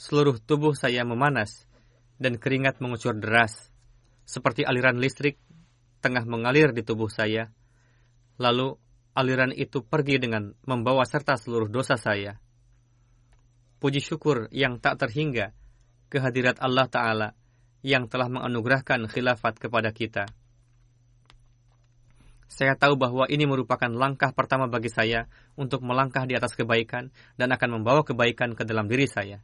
seluruh 0.00 0.40
tubuh 0.40 0.72
saya 0.72 1.04
memanas 1.04 1.68
dan 2.16 2.40
keringat 2.40 2.80
mengucur 2.80 3.12
deras 3.12 3.68
seperti 4.24 4.64
aliran 4.64 4.96
listrik 4.96 5.36
tengah 6.00 6.24
mengalir 6.24 6.72
di 6.72 6.80
tubuh 6.80 7.12
saya. 7.12 7.52
Lalu 8.40 8.78
aliran 9.18 9.50
itu 9.50 9.82
pergi 9.82 10.22
dengan 10.22 10.54
membawa 10.62 11.02
serta 11.02 11.34
seluruh 11.34 11.66
dosa 11.66 11.98
saya. 11.98 12.38
Puji 13.82 13.98
syukur 13.98 14.46
yang 14.54 14.78
tak 14.78 15.02
terhingga 15.02 15.50
kehadirat 16.06 16.62
Allah 16.62 16.86
Ta'ala 16.86 17.28
yang 17.82 18.06
telah 18.06 18.30
menganugerahkan 18.30 19.10
khilafat 19.10 19.58
kepada 19.58 19.90
kita. 19.90 20.30
Saya 22.48 22.74
tahu 22.78 22.96
bahwa 22.96 23.26
ini 23.28 23.44
merupakan 23.44 23.90
langkah 23.90 24.32
pertama 24.32 24.70
bagi 24.70 24.88
saya 24.88 25.28
untuk 25.54 25.84
melangkah 25.84 26.24
di 26.24 26.34
atas 26.38 26.56
kebaikan 26.56 27.10
dan 27.36 27.52
akan 27.54 27.78
membawa 27.78 28.02
kebaikan 28.06 28.54
ke 28.54 28.62
dalam 28.64 28.88
diri 28.88 29.04
saya. 29.04 29.42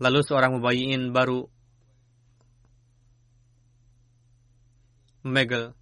Lalu 0.00 0.20
seorang 0.24 0.56
mubayiin 0.56 1.12
baru 1.12 1.44
Megel 5.20 5.76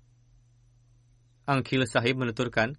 Angkil 1.48 1.88
Sahib 1.88 2.20
menuturkan, 2.20 2.76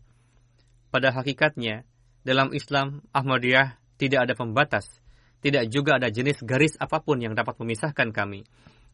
pada 0.93 1.09
hakikatnya, 1.09 1.89
dalam 2.21 2.53
Islam 2.53 3.01
Ahmadiyah 3.09 3.81
tidak 3.97 4.29
ada 4.29 4.33
pembatas, 4.37 4.85
tidak 5.41 5.65
juga 5.73 5.97
ada 5.97 6.13
jenis 6.13 6.45
garis 6.45 6.77
apa 6.77 7.01
pun 7.01 7.17
yang 7.17 7.33
dapat 7.33 7.57
memisahkan 7.57 8.13
kami. 8.13 8.45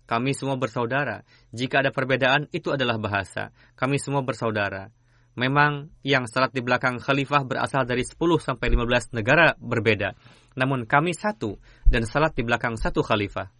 Kami 0.05 0.31
semua 0.37 0.55
bersaudara. 0.55 1.25
Jika 1.49 1.81
ada 1.81 1.89
perbedaan, 1.89 2.45
itu 2.53 2.69
adalah 2.69 3.01
bahasa. 3.01 3.49
Kami 3.73 3.97
semua 3.97 4.21
bersaudara. 4.21 4.93
Memang 5.35 5.91
yang 6.05 6.29
salat 6.29 6.55
di 6.55 6.63
belakang 6.63 7.01
khalifah 7.01 7.43
berasal 7.43 7.83
dari 7.83 8.07
10 8.07 8.15
sampai 8.39 8.71
15 8.71 9.17
negara 9.17 9.57
berbeda. 9.59 10.15
Namun 10.55 10.87
kami 10.87 11.11
satu 11.11 11.59
dan 11.89 12.07
salat 12.07 12.31
di 12.37 12.45
belakang 12.47 12.79
satu 12.79 13.03
khalifah. 13.03 13.51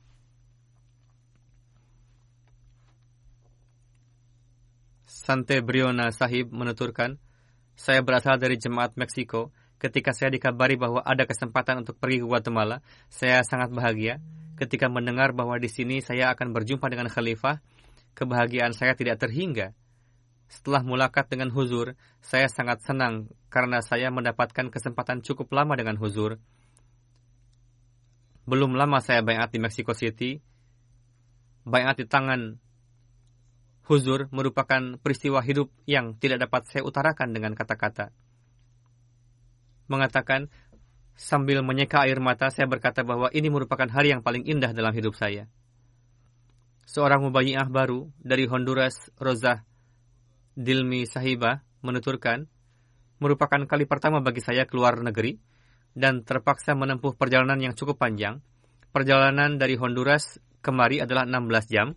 Sante 5.25 5.57
Briona 5.65 6.13
Sahib 6.13 6.53
menuturkan, 6.53 7.17
saya 7.73 8.05
berasal 8.05 8.37
dari 8.37 8.61
jemaat 8.61 8.93
Meksiko. 8.93 9.49
Ketika 9.81 10.13
saya 10.13 10.29
dikabari 10.29 10.77
bahwa 10.77 11.01
ada 11.01 11.25
kesempatan 11.25 11.81
untuk 11.81 11.97
pergi 11.97 12.21
ke 12.21 12.29
Guatemala, 12.29 12.85
saya 13.09 13.41
sangat 13.41 13.73
bahagia. 13.73 14.21
Ketika 14.53 14.85
mendengar 14.85 15.33
bahwa 15.33 15.57
di 15.57 15.65
sini 15.65 15.97
saya 16.05 16.29
akan 16.29 16.53
berjumpa 16.53 16.85
dengan 16.93 17.09
khalifah, 17.09 17.57
kebahagiaan 18.13 18.77
saya 18.77 18.93
tidak 18.93 19.17
terhingga. 19.17 19.73
Setelah 20.45 20.85
mulakat 20.85 21.25
dengan 21.25 21.49
huzur, 21.49 21.97
saya 22.21 22.45
sangat 22.45 22.85
senang 22.85 23.25
karena 23.49 23.81
saya 23.81 24.13
mendapatkan 24.13 24.69
kesempatan 24.69 25.25
cukup 25.25 25.49
lama 25.57 25.73
dengan 25.73 25.97
huzur. 25.97 26.37
Belum 28.45 28.77
lama 28.77 29.01
saya 29.01 29.25
bayat 29.25 29.49
di 29.49 29.57
Mexico 29.57 29.97
City, 29.97 30.37
bayat 31.65 31.97
di 31.97 32.05
tangan 32.05 32.61
huzur 33.85 34.27
merupakan 34.33 34.97
peristiwa 34.99 35.39
hidup 35.45 35.69
yang 35.85 36.17
tidak 36.17 36.49
dapat 36.49 36.65
saya 36.65 36.83
utarakan 36.83 37.31
dengan 37.31 37.53
kata-kata. 37.53 38.09
Mengatakan, 39.85 40.49
sambil 41.13 41.61
menyeka 41.61 42.03
air 42.03 42.17
mata, 42.17 42.49
saya 42.49 42.65
berkata 42.65 43.05
bahwa 43.05 43.29
ini 43.31 43.47
merupakan 43.47 43.87
hari 43.87 44.11
yang 44.11 44.25
paling 44.25 44.43
indah 44.43 44.73
dalam 44.73 44.91
hidup 44.91 45.13
saya. 45.13 45.45
Seorang 46.85 47.25
mubayi'ah 47.29 47.69
baru 47.69 48.09
dari 48.21 48.45
Honduras, 48.45 49.09
Rosa 49.17 49.65
Dilmi 50.53 51.05
Sahiba, 51.05 51.65
menuturkan, 51.81 52.45
merupakan 53.21 53.61
kali 53.65 53.85
pertama 53.85 54.21
bagi 54.21 54.41
saya 54.41 54.65
keluar 54.69 54.97
negeri 55.01 55.37
dan 55.95 56.21
terpaksa 56.21 56.75
menempuh 56.75 57.15
perjalanan 57.15 57.57
yang 57.57 57.73
cukup 57.73 57.97
panjang. 57.97 58.43
Perjalanan 58.91 59.57
dari 59.57 59.75
Honduras 59.75 60.37
kemari 60.63 61.03
adalah 61.03 61.27
16 61.27 61.73
jam, 61.73 61.93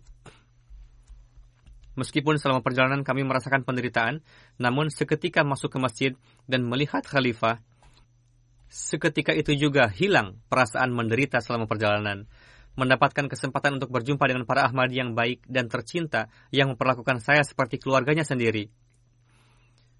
Meskipun 1.99 2.39
selama 2.39 2.63
perjalanan 2.63 3.03
kami 3.03 3.27
merasakan 3.27 3.67
penderitaan, 3.67 4.23
namun 4.55 4.87
seketika 4.87 5.43
masuk 5.43 5.75
ke 5.75 5.79
masjid 5.83 6.11
dan 6.47 6.63
melihat 6.63 7.03
khalifah, 7.03 7.59
seketika 8.71 9.35
itu 9.35 9.51
juga 9.59 9.91
hilang 9.91 10.39
perasaan 10.47 10.95
menderita 10.95 11.43
selama 11.43 11.67
perjalanan. 11.67 12.23
Mendapatkan 12.79 13.27
kesempatan 13.27 13.83
untuk 13.83 13.91
berjumpa 13.91 14.23
dengan 14.31 14.47
para 14.47 14.63
Ahmadi 14.63 15.03
yang 15.03 15.11
baik 15.11 15.43
dan 15.43 15.67
tercinta 15.67 16.31
yang 16.55 16.71
memperlakukan 16.71 17.19
saya 17.19 17.43
seperti 17.43 17.83
keluarganya 17.83 18.23
sendiri. 18.23 18.71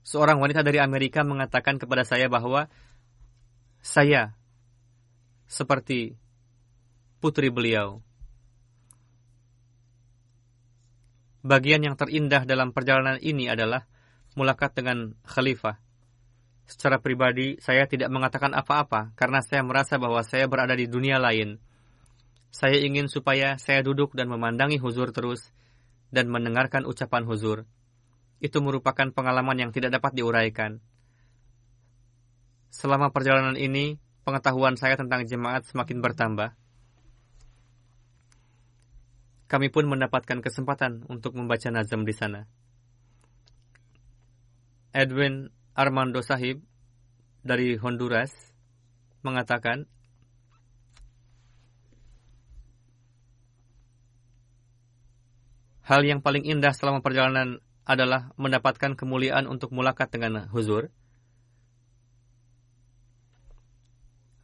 Seorang 0.07 0.39
wanita 0.39 0.63
dari 0.63 0.79
Amerika 0.79 1.27
mengatakan 1.27 1.75
kepada 1.75 2.07
saya 2.07 2.31
bahwa 2.31 2.71
saya 3.83 4.39
seperti 5.51 6.15
putri 7.19 7.51
beliau. 7.51 7.99
Bagian 11.49 11.81
yang 11.81 11.97
terindah 11.97 12.45
dalam 12.45 12.69
perjalanan 12.77 13.17
ini 13.17 13.49
adalah 13.49 13.89
mulakat 14.37 14.77
dengan 14.77 15.17
khalifah. 15.25 15.81
Secara 16.69 17.01
pribadi, 17.01 17.57
saya 17.57 17.89
tidak 17.89 18.13
mengatakan 18.13 18.53
apa-apa 18.53 19.17
karena 19.17 19.41
saya 19.41 19.65
merasa 19.65 19.97
bahwa 19.97 20.21
saya 20.21 20.45
berada 20.45 20.77
di 20.77 20.85
dunia 20.85 21.17
lain. 21.17 21.57
Saya 22.53 22.77
ingin 22.77 23.09
supaya 23.09 23.57
saya 23.57 23.81
duduk 23.81 24.13
dan 24.13 24.29
memandangi 24.29 24.77
huzur 24.77 25.09
terus 25.09 25.49
dan 26.13 26.29
mendengarkan 26.29 26.85
ucapan 26.85 27.25
huzur. 27.25 27.65
Itu 28.37 28.61
merupakan 28.61 29.09
pengalaman 29.09 29.57
yang 29.57 29.71
tidak 29.73 29.97
dapat 29.97 30.13
diuraikan. 30.13 30.77
Selama 32.69 33.09
perjalanan 33.09 33.57
ini, 33.57 33.97
pengetahuan 34.21 34.77
saya 34.77 35.01
tentang 35.01 35.25
jemaat 35.25 35.65
semakin 35.65 35.97
bertambah 35.97 36.53
kami 39.49 39.73
pun 39.73 39.89
mendapatkan 39.89 40.45
kesempatan 40.45 41.09
untuk 41.09 41.33
membaca 41.33 41.73
nazam 41.73 42.05
di 42.05 42.13
sana. 42.13 42.45
Edwin 44.93 45.49
Armando 45.73 46.21
Sahib 46.21 46.61
dari 47.41 47.73
Honduras 47.81 48.29
mengatakan, 49.25 49.89
Hal 55.89 56.05
yang 56.05 56.21
paling 56.21 56.45
indah 56.45 56.69
selama 56.69 57.01
perjalanan 57.01 57.65
adalah 57.81 58.29
mendapatkan 58.37 58.93
kemuliaan 58.93 59.49
untuk 59.49 59.73
mulakat 59.73 60.13
dengan 60.13 60.45
huzur. 60.53 60.93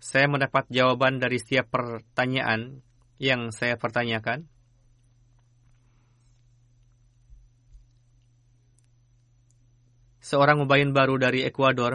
Saya 0.02 0.26
mendapat 0.26 0.66
jawaban 0.74 1.22
dari 1.22 1.38
setiap 1.38 1.70
pertanyaan 1.70 2.82
yang 3.22 3.54
saya 3.54 3.78
pertanyakan. 3.78 4.50
Seorang 10.26 10.58
mubayin 10.58 10.90
baru 10.90 11.22
dari 11.22 11.46
Ekuador 11.46 11.94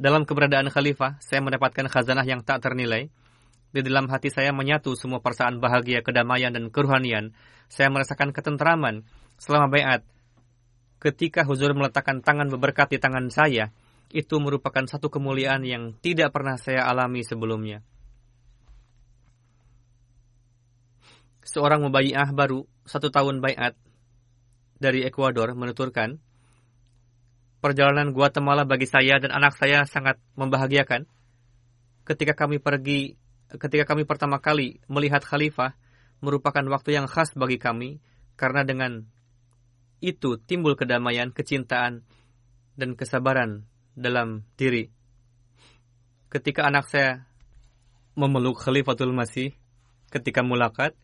dalam 0.00 0.24
keberadaan 0.24 0.72
khalifah, 0.72 1.20
saya 1.20 1.44
mendapatkan 1.44 1.84
khazanah 1.92 2.24
yang 2.24 2.40
tak 2.40 2.64
ternilai. 2.64 3.12
Di 3.74 3.80
dalam 3.84 4.08
hati 4.08 4.32
saya 4.32 4.54
menyatu 4.56 4.96
semua 4.96 5.20
perasaan 5.20 5.60
bahagia, 5.60 6.00
kedamaian, 6.00 6.54
dan 6.54 6.72
keruhanian. 6.72 7.36
Saya 7.68 7.92
merasakan 7.92 8.32
ketenteraman 8.32 9.04
selama 9.36 9.68
bayat. 9.68 10.00
Ketika 11.02 11.44
huzur 11.44 11.76
meletakkan 11.76 12.24
tangan 12.24 12.48
berberkat 12.48 12.96
di 12.96 12.98
tangan 13.02 13.28
saya, 13.28 13.74
itu 14.14 14.38
merupakan 14.40 14.86
satu 14.86 15.10
kemuliaan 15.10 15.66
yang 15.66 15.92
tidak 16.00 16.32
pernah 16.32 16.56
saya 16.56 16.86
alami 16.86 17.26
sebelumnya. 17.26 17.82
Seorang 21.44 21.84
mubayi'ah 21.84 22.32
baru, 22.32 22.64
satu 22.88 23.12
tahun 23.12 23.44
bayat, 23.44 23.76
dari 24.80 25.04
Ekuador 25.04 25.52
menuturkan, 25.52 26.18
perjalanan 27.60 28.12
Guatemala 28.12 28.64
bagi 28.64 28.88
saya 28.88 29.20
dan 29.20 29.32
anak 29.32 29.56
saya 29.56 29.84
sangat 29.84 30.20
membahagiakan. 30.36 31.04
Ketika 32.04 32.36
kami 32.36 32.60
pergi, 32.60 33.16
ketika 33.48 33.84
kami 33.88 34.04
pertama 34.04 34.40
kali 34.40 34.80
melihat 34.88 35.24
khalifah, 35.24 35.76
merupakan 36.24 36.64
waktu 36.68 36.96
yang 36.96 37.08
khas 37.08 37.32
bagi 37.36 37.60
kami, 37.60 38.00
karena 38.40 38.64
dengan 38.64 39.04
itu 40.00 40.36
timbul 40.36 40.76
kedamaian, 40.76 41.32
kecintaan, 41.32 42.04
dan 42.76 42.90
kesabaran 42.98 43.64
dalam 43.94 44.44
diri. 44.58 44.90
Ketika 46.28 46.66
anak 46.66 46.90
saya 46.90 47.30
memeluk 48.18 48.58
Khalifatul 48.58 49.14
Masih 49.14 49.54
ketika 50.10 50.42
mulakat, 50.42 50.98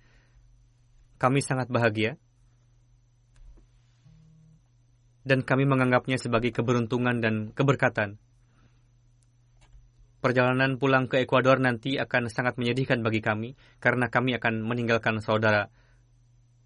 kami 1.20 1.44
sangat 1.44 1.68
bahagia 1.68 2.16
dan 5.20 5.44
kami 5.44 5.68
menganggapnya 5.68 6.16
sebagai 6.16 6.48
keberuntungan 6.48 7.20
dan 7.20 7.52
keberkatan. 7.52 8.16
Perjalanan 10.20 10.76
pulang 10.76 11.08
ke 11.08 11.20
Ekuador 11.24 11.60
nanti 11.60 11.96
akan 11.96 12.28
sangat 12.28 12.56
menyedihkan 12.60 13.00
bagi 13.04 13.20
kami 13.24 13.56
karena 13.80 14.08
kami 14.08 14.36
akan 14.36 14.64
meninggalkan 14.64 15.20
saudara 15.20 15.68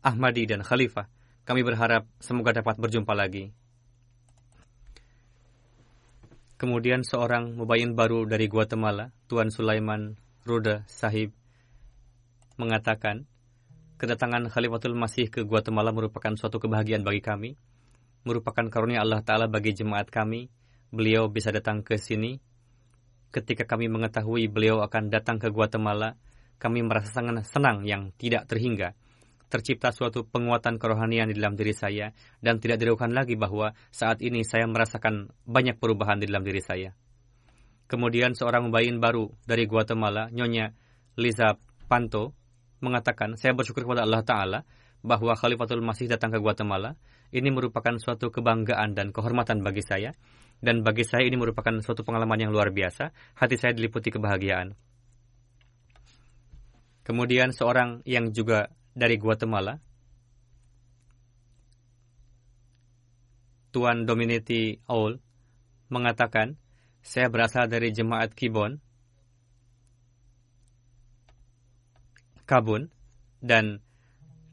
Ahmadi 0.03 0.47
dan 0.47 0.63
Khalifah. 0.63 1.07
Kami 1.45 1.61
berharap 1.67 2.07
semoga 2.23 2.57
dapat 2.57 2.79
berjumpa 2.79 3.15
lagi. 3.15 3.53
Kemudian 6.55 7.05
seorang 7.05 7.59
mubayin 7.59 7.93
baru 7.93 8.25
dari 8.25 8.49
Guatemala, 8.49 9.13
Tuan 9.29 9.53
Sulaiman 9.53 10.17
Ruda 10.47 10.87
Sahib, 10.89 11.35
mengatakan, 12.57 13.27
kedatangan 14.05 14.53
Khalifatul 14.53 14.93
Masih 14.93 15.33
ke 15.33 15.49
Guatemala 15.49 15.89
merupakan 15.89 16.37
suatu 16.37 16.61
kebahagiaan 16.61 17.01
bagi 17.01 17.25
kami 17.25 17.57
merupakan 18.25 18.67
karunia 18.73 19.05
Allah 19.05 19.21
Ta'ala 19.21 19.47
bagi 19.47 19.77
jemaat 19.77 20.09
kami. 20.09 20.49
Beliau 20.91 21.29
bisa 21.29 21.53
datang 21.53 21.85
ke 21.85 22.01
sini. 22.01 22.41
Ketika 23.31 23.69
kami 23.69 23.93
mengetahui 23.93 24.49
beliau 24.49 24.81
akan 24.83 25.13
datang 25.13 25.37
ke 25.37 25.53
Guatemala, 25.53 26.17
kami 26.57 26.83
merasa 26.83 27.21
sangat 27.21 27.45
senang 27.45 27.85
yang 27.85 28.11
tidak 28.17 28.49
terhingga. 28.49 28.97
Tercipta 29.53 29.93
suatu 29.93 30.25
penguatan 30.27 30.81
kerohanian 30.81 31.31
di 31.31 31.37
dalam 31.37 31.55
diri 31.55 31.77
saya, 31.77 32.11
dan 32.41 32.59
tidak 32.59 32.81
diragukan 32.81 33.13
lagi 33.13 33.35
bahwa 33.35 33.75
saat 33.93 34.23
ini 34.25 34.43
saya 34.43 34.67
merasakan 34.67 35.31
banyak 35.47 35.79
perubahan 35.79 36.19
di 36.19 36.27
dalam 36.31 36.43
diri 36.47 36.63
saya. 36.63 36.91
Kemudian 37.85 38.33
seorang 38.33 38.73
bayin 38.73 38.99
baru 38.99 39.31
dari 39.45 39.69
Guatemala, 39.69 40.31
Nyonya 40.33 40.73
Liza 41.19 41.59
Panto, 41.91 42.33
mengatakan, 42.85 43.41
saya 43.41 43.57
bersyukur 43.57 43.89
kepada 43.89 44.05
Allah 44.05 44.21
Ta'ala 44.21 44.61
bahwa 45.01 45.33
Khalifatul 45.33 45.81
Masih 45.81 46.09
datang 46.09 46.29
ke 46.33 46.39
Guatemala. 46.41 46.97
Ini 47.33 47.49
merupakan 47.49 47.97
suatu 47.97 48.29
kebanggaan 48.29 48.93
dan 48.93 49.11
kehormatan 49.11 49.65
bagi 49.65 49.81
saya. 49.81 50.13
Dan 50.61 50.85
bagi 50.85 51.05
saya 51.05 51.25
ini 51.25 51.37
merupakan 51.37 51.73
suatu 51.81 52.05
pengalaman 52.05 52.49
yang 52.49 52.53
luar 52.53 52.73
biasa. 52.73 53.13
Hati 53.37 53.57
saya 53.57 53.73
diliputi 53.73 54.13
kebahagiaan. 54.13 54.77
Kemudian 57.05 57.53
seorang 57.53 58.01
yang 58.09 58.33
juga 58.33 58.73
dari 58.97 59.21
Guatemala, 59.21 59.77
Tuan 63.75 64.07
Dominiti 64.07 64.79
Aul, 64.89 65.21
mengatakan, 65.93 66.57
saya 67.05 67.29
berasal 67.29 67.69
dari 67.69 67.93
jemaat 67.93 68.33
Kibon, 68.33 68.81
Kabun, 72.45 72.93
dan 73.41 73.81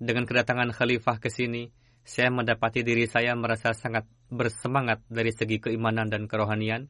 dengan 0.01 0.25
kedatangan 0.25 0.73
khalifah 0.73 1.21
ke 1.21 1.29
sini, 1.29 1.69
saya 2.01 2.33
mendapati 2.33 2.81
diri 2.81 3.05
saya 3.05 3.37
merasa 3.37 3.77
sangat 3.77 4.09
bersemangat 4.33 5.05
dari 5.05 5.29
segi 5.29 5.61
keimanan 5.61 6.09
dan 6.09 6.25
kerohanian. 6.25 6.89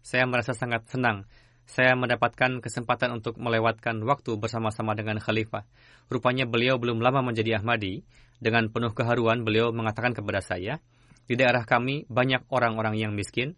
Saya 0.00 0.24
merasa 0.24 0.56
sangat 0.56 0.88
senang. 0.88 1.28
Saya 1.66 1.98
mendapatkan 1.98 2.62
kesempatan 2.62 3.10
untuk 3.18 3.36
melewatkan 3.42 3.98
waktu 4.06 4.38
bersama-sama 4.38 4.94
dengan 4.94 5.18
khalifah. 5.18 5.66
Rupanya 6.06 6.46
beliau 6.46 6.78
belum 6.78 7.02
lama 7.02 7.26
menjadi 7.26 7.58
Ahmadi. 7.58 8.06
Dengan 8.38 8.68
penuh 8.70 8.92
keharuan, 8.92 9.42
beliau 9.42 9.72
mengatakan 9.72 10.12
kepada 10.12 10.44
saya, 10.44 10.78
di 11.24 11.34
daerah 11.34 11.64
kami 11.64 12.04
banyak 12.06 12.44
orang-orang 12.52 13.00
yang 13.00 13.16
miskin, 13.16 13.56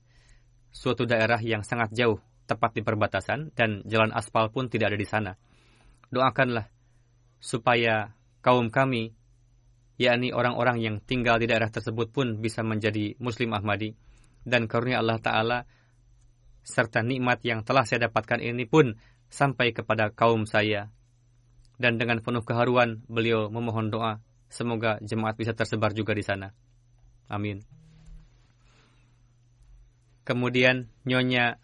suatu 0.71 1.05
daerah 1.05 1.43
yang 1.43 1.67
sangat 1.67 1.93
jauh, 1.93 2.23
tepat 2.47 2.79
di 2.79 2.87
perbatasan, 2.87 3.53
dan 3.59 3.83
jalan 3.85 4.15
aspal 4.15 4.49
pun 4.55 4.71
tidak 4.71 4.95
ada 4.95 4.99
di 4.99 5.05
sana. 5.05 5.33
Doakanlah 6.09 6.78
supaya 7.39 8.15
kaum 8.43 8.71
kami, 8.71 9.15
yakni 9.99 10.31
orang-orang 10.31 10.79
yang 10.83 10.97
tinggal 11.03 11.39
di 11.43 11.51
daerah 11.51 11.71
tersebut 11.71 12.11
pun 12.15 12.39
bisa 12.39 12.63
menjadi 12.63 13.19
Muslim 13.19 13.55
Ahmadi. 13.55 13.95
Dan 14.49 14.71
karunia 14.71 15.03
Allah 15.03 15.19
Ta'ala 15.21 15.59
serta 16.63 17.05
nikmat 17.05 17.43
yang 17.45 17.65
telah 17.65 17.85
saya 17.85 18.09
dapatkan 18.09 18.41
ini 18.41 18.65
pun 18.65 18.97
sampai 19.29 19.75
kepada 19.77 20.13
kaum 20.15 20.45
saya. 20.49 20.89
Dan 21.79 22.01
dengan 22.01 22.19
penuh 22.25 22.43
keharuan 22.43 23.07
beliau 23.07 23.53
memohon 23.53 23.93
doa, 23.93 24.19
semoga 24.51 24.99
jemaat 25.05 25.39
bisa 25.39 25.55
tersebar 25.55 25.95
juga 25.95 26.17
di 26.17 26.25
sana. 26.27 26.51
Amin. 27.29 27.63
Kemudian 30.25 30.93
Nyonya 31.09 31.57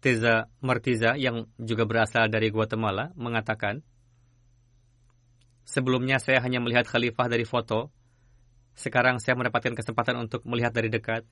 Teza 0.00 0.48
Martiza 0.64 1.14
yang 1.20 1.48
juga 1.60 1.84
berasal 1.84 2.32
dari 2.32 2.48
Guatemala 2.48 3.12
mengatakan, 3.16 3.84
Sebelumnya 5.70 6.18
saya 6.18 6.42
hanya 6.42 6.58
melihat 6.58 6.88
khalifah 6.88 7.30
dari 7.30 7.46
foto, 7.46 7.94
sekarang 8.74 9.22
saya 9.22 9.38
mendapatkan 9.38 9.76
kesempatan 9.78 10.18
untuk 10.18 10.42
melihat 10.42 10.74
dari 10.74 10.90
dekat. 10.90 11.22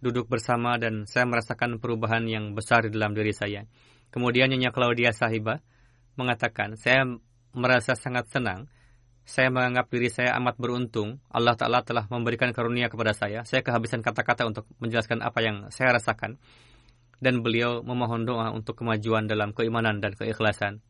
Duduk 0.00 0.32
bersama 0.32 0.80
dan 0.80 1.04
saya 1.04 1.28
merasakan 1.28 1.76
perubahan 1.76 2.24
yang 2.24 2.56
besar 2.56 2.88
di 2.88 2.90
dalam 2.94 3.12
diri 3.12 3.36
saya. 3.36 3.68
Kemudian 4.08 4.48
Nyonya 4.48 4.72
Claudia 4.72 5.12
Sahiba 5.12 5.60
mengatakan, 6.16 6.80
saya 6.80 7.04
merasa 7.52 7.92
sangat 7.92 8.32
senang 8.32 8.70
saya 9.22 9.54
menganggap 9.54 9.86
diri 9.86 10.10
saya 10.10 10.34
amat 10.42 10.58
beruntung. 10.58 11.22
Allah 11.30 11.54
Ta'ala 11.54 11.86
telah 11.86 12.10
memberikan 12.10 12.50
karunia 12.50 12.90
kepada 12.90 13.14
saya. 13.14 13.46
Saya 13.46 13.62
kehabisan 13.62 14.02
kata-kata 14.02 14.50
untuk 14.50 14.66
menjelaskan 14.82 15.22
apa 15.22 15.38
yang 15.38 15.56
saya 15.70 15.94
rasakan. 15.94 16.42
Dan 17.22 17.38
beliau 17.46 17.86
memohon 17.86 18.26
doa 18.26 18.50
untuk 18.50 18.82
kemajuan 18.82 19.30
dalam 19.30 19.54
keimanan 19.54 20.02
dan 20.02 20.18
keikhlasan. 20.18 20.82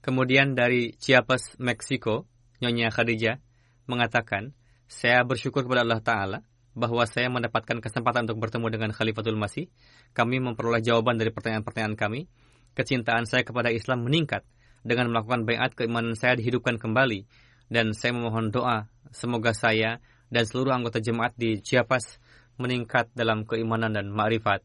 Kemudian 0.00 0.56
dari 0.56 0.96
Chiapas, 0.96 1.60
Meksiko, 1.60 2.24
Nyonya 2.64 2.88
Khadijah 2.88 3.36
mengatakan, 3.84 4.56
saya 4.88 5.20
bersyukur 5.20 5.68
kepada 5.68 5.84
Allah 5.84 6.00
Ta'ala 6.00 6.38
bahwa 6.72 7.04
saya 7.04 7.28
mendapatkan 7.28 7.84
kesempatan 7.84 8.24
untuk 8.24 8.40
bertemu 8.40 8.66
dengan 8.72 8.90
Khalifatul 8.96 9.36
Masih. 9.36 9.68
Kami 10.16 10.40
memperoleh 10.40 10.80
jawaban 10.80 11.20
dari 11.20 11.28
pertanyaan-pertanyaan 11.28 11.96
kami. 11.98 12.24
Kecintaan 12.72 13.28
saya 13.28 13.44
kepada 13.44 13.68
Islam 13.68 14.04
meningkat 14.04 14.44
dengan 14.86 15.10
melakukan 15.10 15.42
bayat 15.42 15.74
keimanan 15.74 16.14
saya 16.14 16.38
dihidupkan 16.38 16.78
kembali. 16.78 17.26
Dan 17.66 17.90
saya 17.98 18.14
memohon 18.14 18.54
doa, 18.54 18.86
semoga 19.10 19.50
saya 19.50 19.98
dan 20.30 20.46
seluruh 20.46 20.70
anggota 20.70 21.02
jemaat 21.02 21.34
di 21.34 21.58
Chiapas 21.58 22.22
meningkat 22.62 23.10
dalam 23.18 23.42
keimanan 23.42 23.90
dan 23.90 24.06
ma'rifat. 24.14 24.62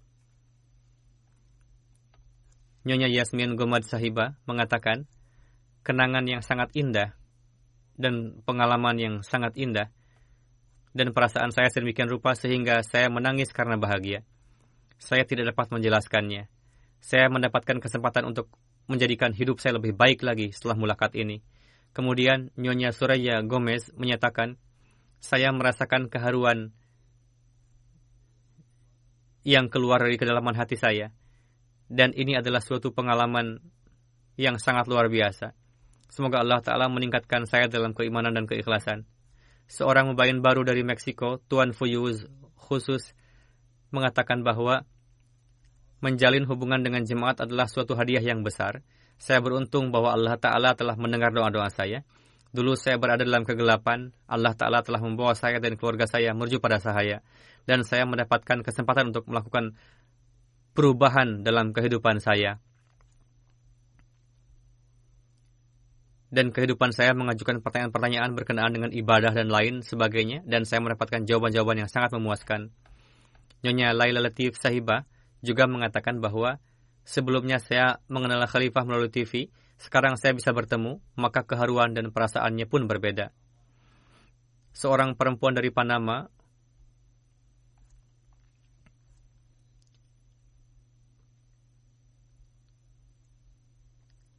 Nyonya 2.86 3.10
Yasmin 3.10 3.58
Gomad 3.58 3.86
Sahiba 3.86 4.38
mengatakan, 4.46 5.10
kenangan 5.82 6.26
yang 6.30 6.42
sangat 6.46 6.70
indah 6.78 7.18
dan 7.98 8.42
pengalaman 8.46 8.98
yang 8.98 9.16
sangat 9.22 9.54
indah 9.58 9.90
dan 10.94 11.14
perasaan 11.14 11.54
saya 11.54 11.70
sedemikian 11.70 12.10
rupa 12.10 12.34
sehingga 12.34 12.82
saya 12.86 13.10
menangis 13.10 13.54
karena 13.54 13.78
bahagia. 13.78 14.26
Saya 15.02 15.26
tidak 15.26 15.54
dapat 15.54 15.74
menjelaskannya. 15.74 16.50
Saya 17.02 17.26
mendapatkan 17.34 17.82
kesempatan 17.82 18.30
untuk 18.30 18.50
menjadikan 18.92 19.32
hidup 19.32 19.64
saya 19.64 19.80
lebih 19.80 19.96
baik 19.96 20.22
lagi 20.22 20.52
setelah 20.52 20.76
mulakat 20.76 21.16
ini. 21.16 21.40
Kemudian 21.96 22.52
Nyonya 22.60 22.92
Suraya 22.92 23.40
Gomez 23.44 23.92
menyatakan, 23.96 24.60
saya 25.24 25.54
merasakan 25.56 26.12
keharuan 26.12 26.76
yang 29.48 29.72
keluar 29.72 30.04
dari 30.04 30.20
kedalaman 30.20 30.54
hati 30.54 30.76
saya. 30.76 31.16
Dan 31.92 32.16
ini 32.16 32.40
adalah 32.40 32.64
suatu 32.64 32.96
pengalaman 32.96 33.60
yang 34.40 34.56
sangat 34.56 34.88
luar 34.88 35.12
biasa. 35.12 35.52
Semoga 36.12 36.44
Allah 36.44 36.60
Ta'ala 36.64 36.88
meningkatkan 36.88 37.48
saya 37.48 37.72
dalam 37.72 37.96
keimanan 37.96 38.36
dan 38.36 38.48
keikhlasan. 38.48 39.08
seorang 39.72 40.12
mubayin 40.12 40.44
baru 40.44 40.68
dari 40.68 40.84
Meksiko, 40.84 41.40
Tuan 41.48 41.72
Fuyuz 41.72 42.28
khusus 42.60 43.16
mengatakan 43.88 44.44
bahwa 44.44 44.84
menjalin 46.02 46.50
hubungan 46.50 46.82
dengan 46.82 47.06
jemaat 47.06 47.46
adalah 47.46 47.70
suatu 47.70 47.94
hadiah 47.94 48.22
yang 48.22 48.42
besar. 48.42 48.82
Saya 49.22 49.38
beruntung 49.38 49.94
bahwa 49.94 50.18
Allah 50.18 50.34
Ta'ala 50.36 50.74
telah 50.74 50.98
mendengar 50.98 51.30
doa-doa 51.30 51.70
saya. 51.70 52.02
Dulu 52.52 52.74
saya 52.76 52.98
berada 52.98 53.22
dalam 53.22 53.46
kegelapan, 53.46 54.12
Allah 54.26 54.58
Ta'ala 54.58 54.82
telah 54.82 55.00
membawa 55.00 55.38
saya 55.38 55.62
dan 55.62 55.78
keluarga 55.78 56.10
saya 56.10 56.34
menuju 56.34 56.58
pada 56.58 56.82
sahaya. 56.82 57.22
Dan 57.70 57.86
saya 57.86 58.10
mendapatkan 58.10 58.66
kesempatan 58.66 59.14
untuk 59.14 59.30
melakukan 59.30 59.78
perubahan 60.74 61.46
dalam 61.46 61.70
kehidupan 61.70 62.18
saya. 62.18 62.58
Dan 66.34 66.50
kehidupan 66.50 66.96
saya 66.96 67.14
mengajukan 67.14 67.62
pertanyaan-pertanyaan 67.62 68.34
berkenaan 68.34 68.72
dengan 68.74 68.90
ibadah 68.90 69.38
dan 69.38 69.54
lain 69.54 69.86
sebagainya. 69.86 70.42
Dan 70.50 70.66
saya 70.66 70.82
mendapatkan 70.82 71.30
jawaban-jawaban 71.30 71.86
yang 71.86 71.92
sangat 71.94 72.10
memuaskan. 72.18 72.74
Nyonya 73.62 73.94
Laila 73.94 74.26
Latif 74.26 74.58
Sahibah 74.58 75.06
juga 75.42 75.66
mengatakan 75.66 76.22
bahwa 76.22 76.62
sebelumnya 77.04 77.58
saya 77.58 78.00
mengenal 78.08 78.46
khalifah 78.46 78.86
melalui 78.86 79.10
TV, 79.10 79.50
sekarang 79.82 80.14
saya 80.16 80.38
bisa 80.38 80.54
bertemu, 80.54 81.02
maka 81.18 81.42
keharuan 81.42 81.98
dan 81.98 82.14
perasaannya 82.14 82.70
pun 82.70 82.86
berbeda. 82.86 83.34
Seorang 84.72 85.18
perempuan 85.18 85.58
dari 85.58 85.74
Panama 85.74 86.30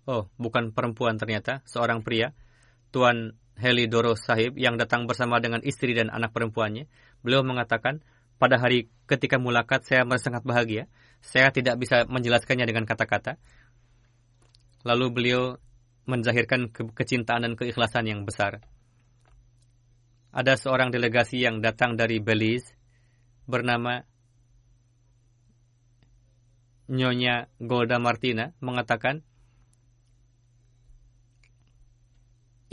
Oh, 0.02 0.26
bukan 0.34 0.74
perempuan 0.74 1.14
ternyata, 1.14 1.62
seorang 1.62 2.02
pria. 2.02 2.34
Tuan 2.90 3.38
Heli 3.54 3.86
Doro 3.86 4.18
Sahib 4.18 4.58
yang 4.58 4.74
datang 4.74 5.06
bersama 5.06 5.38
dengan 5.38 5.62
istri 5.62 5.94
dan 5.94 6.10
anak 6.10 6.34
perempuannya. 6.34 6.90
Beliau 7.22 7.46
mengatakan, 7.46 8.02
pada 8.42 8.58
hari 8.58 8.90
ketika 9.06 9.38
mulakat 9.38 9.86
saya 9.86 10.02
merasa 10.02 10.26
sangat 10.26 10.42
bahagia. 10.42 10.90
Saya 11.22 11.54
tidak 11.54 11.78
bisa 11.78 12.02
menjelaskannya 12.10 12.66
dengan 12.66 12.82
kata-kata. 12.82 13.38
Lalu 14.82 15.06
beliau 15.14 15.42
menzahirkan 16.10 16.74
ke 16.74 16.90
kecintaan 16.90 17.46
dan 17.46 17.54
keikhlasan 17.54 18.10
yang 18.10 18.26
besar. 18.26 18.66
Ada 20.34 20.58
seorang 20.58 20.90
delegasi 20.90 21.38
yang 21.38 21.62
datang 21.62 21.94
dari 21.94 22.18
Belize 22.18 22.74
bernama 23.46 24.02
Nyonya 26.90 27.46
Golda 27.62 28.02
Martina 28.02 28.50
mengatakan, 28.58 29.22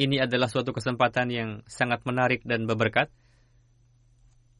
ini 0.01 0.17
adalah 0.17 0.49
suatu 0.49 0.73
kesempatan 0.73 1.29
yang 1.29 1.49
sangat 1.69 2.01
menarik 2.09 2.41
dan 2.41 2.65
berberkat 2.65 3.13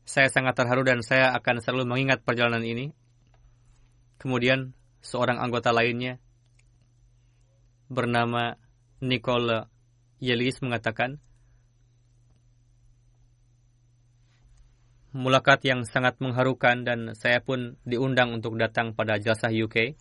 saya 0.10 0.26
sangat 0.34 0.58
terharu 0.58 0.82
dan 0.82 1.06
saya 1.06 1.38
akan 1.38 1.62
selalu 1.62 1.86
mengingat 1.86 2.26
perjalanan 2.26 2.66
ini. 2.66 2.98
Kemudian 4.18 4.74
seorang 5.06 5.38
anggota 5.38 5.70
lainnya 5.70 6.18
bernama 7.94 8.58
Nicole 9.06 9.70
Yelis 10.18 10.66
mengatakan, 10.66 11.22
mulakat 15.14 15.62
yang 15.62 15.86
sangat 15.86 16.18
mengharukan 16.18 16.82
dan 16.82 17.14
saya 17.14 17.38
pun 17.46 17.78
diundang 17.86 18.34
untuk 18.34 18.58
datang 18.58 18.98
pada 18.98 19.22
jasa 19.22 19.54
UK. 19.54 19.94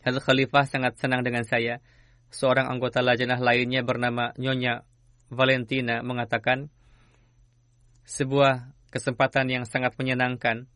Hal 0.00 0.16
Khalifah 0.16 0.64
sangat 0.64 0.96
senang 0.96 1.20
dengan 1.20 1.44
saya. 1.44 1.84
Seorang 2.32 2.72
anggota 2.72 3.04
lajanah 3.04 3.38
lainnya 3.38 3.84
bernama 3.84 4.32
Nyonya 4.40 4.88
Valentina 5.28 6.00
mengatakan, 6.00 6.72
sebuah 8.04 8.72
kesempatan 8.92 9.50
yang 9.50 9.64
sangat 9.64 9.96
menyenangkan. 9.98 10.68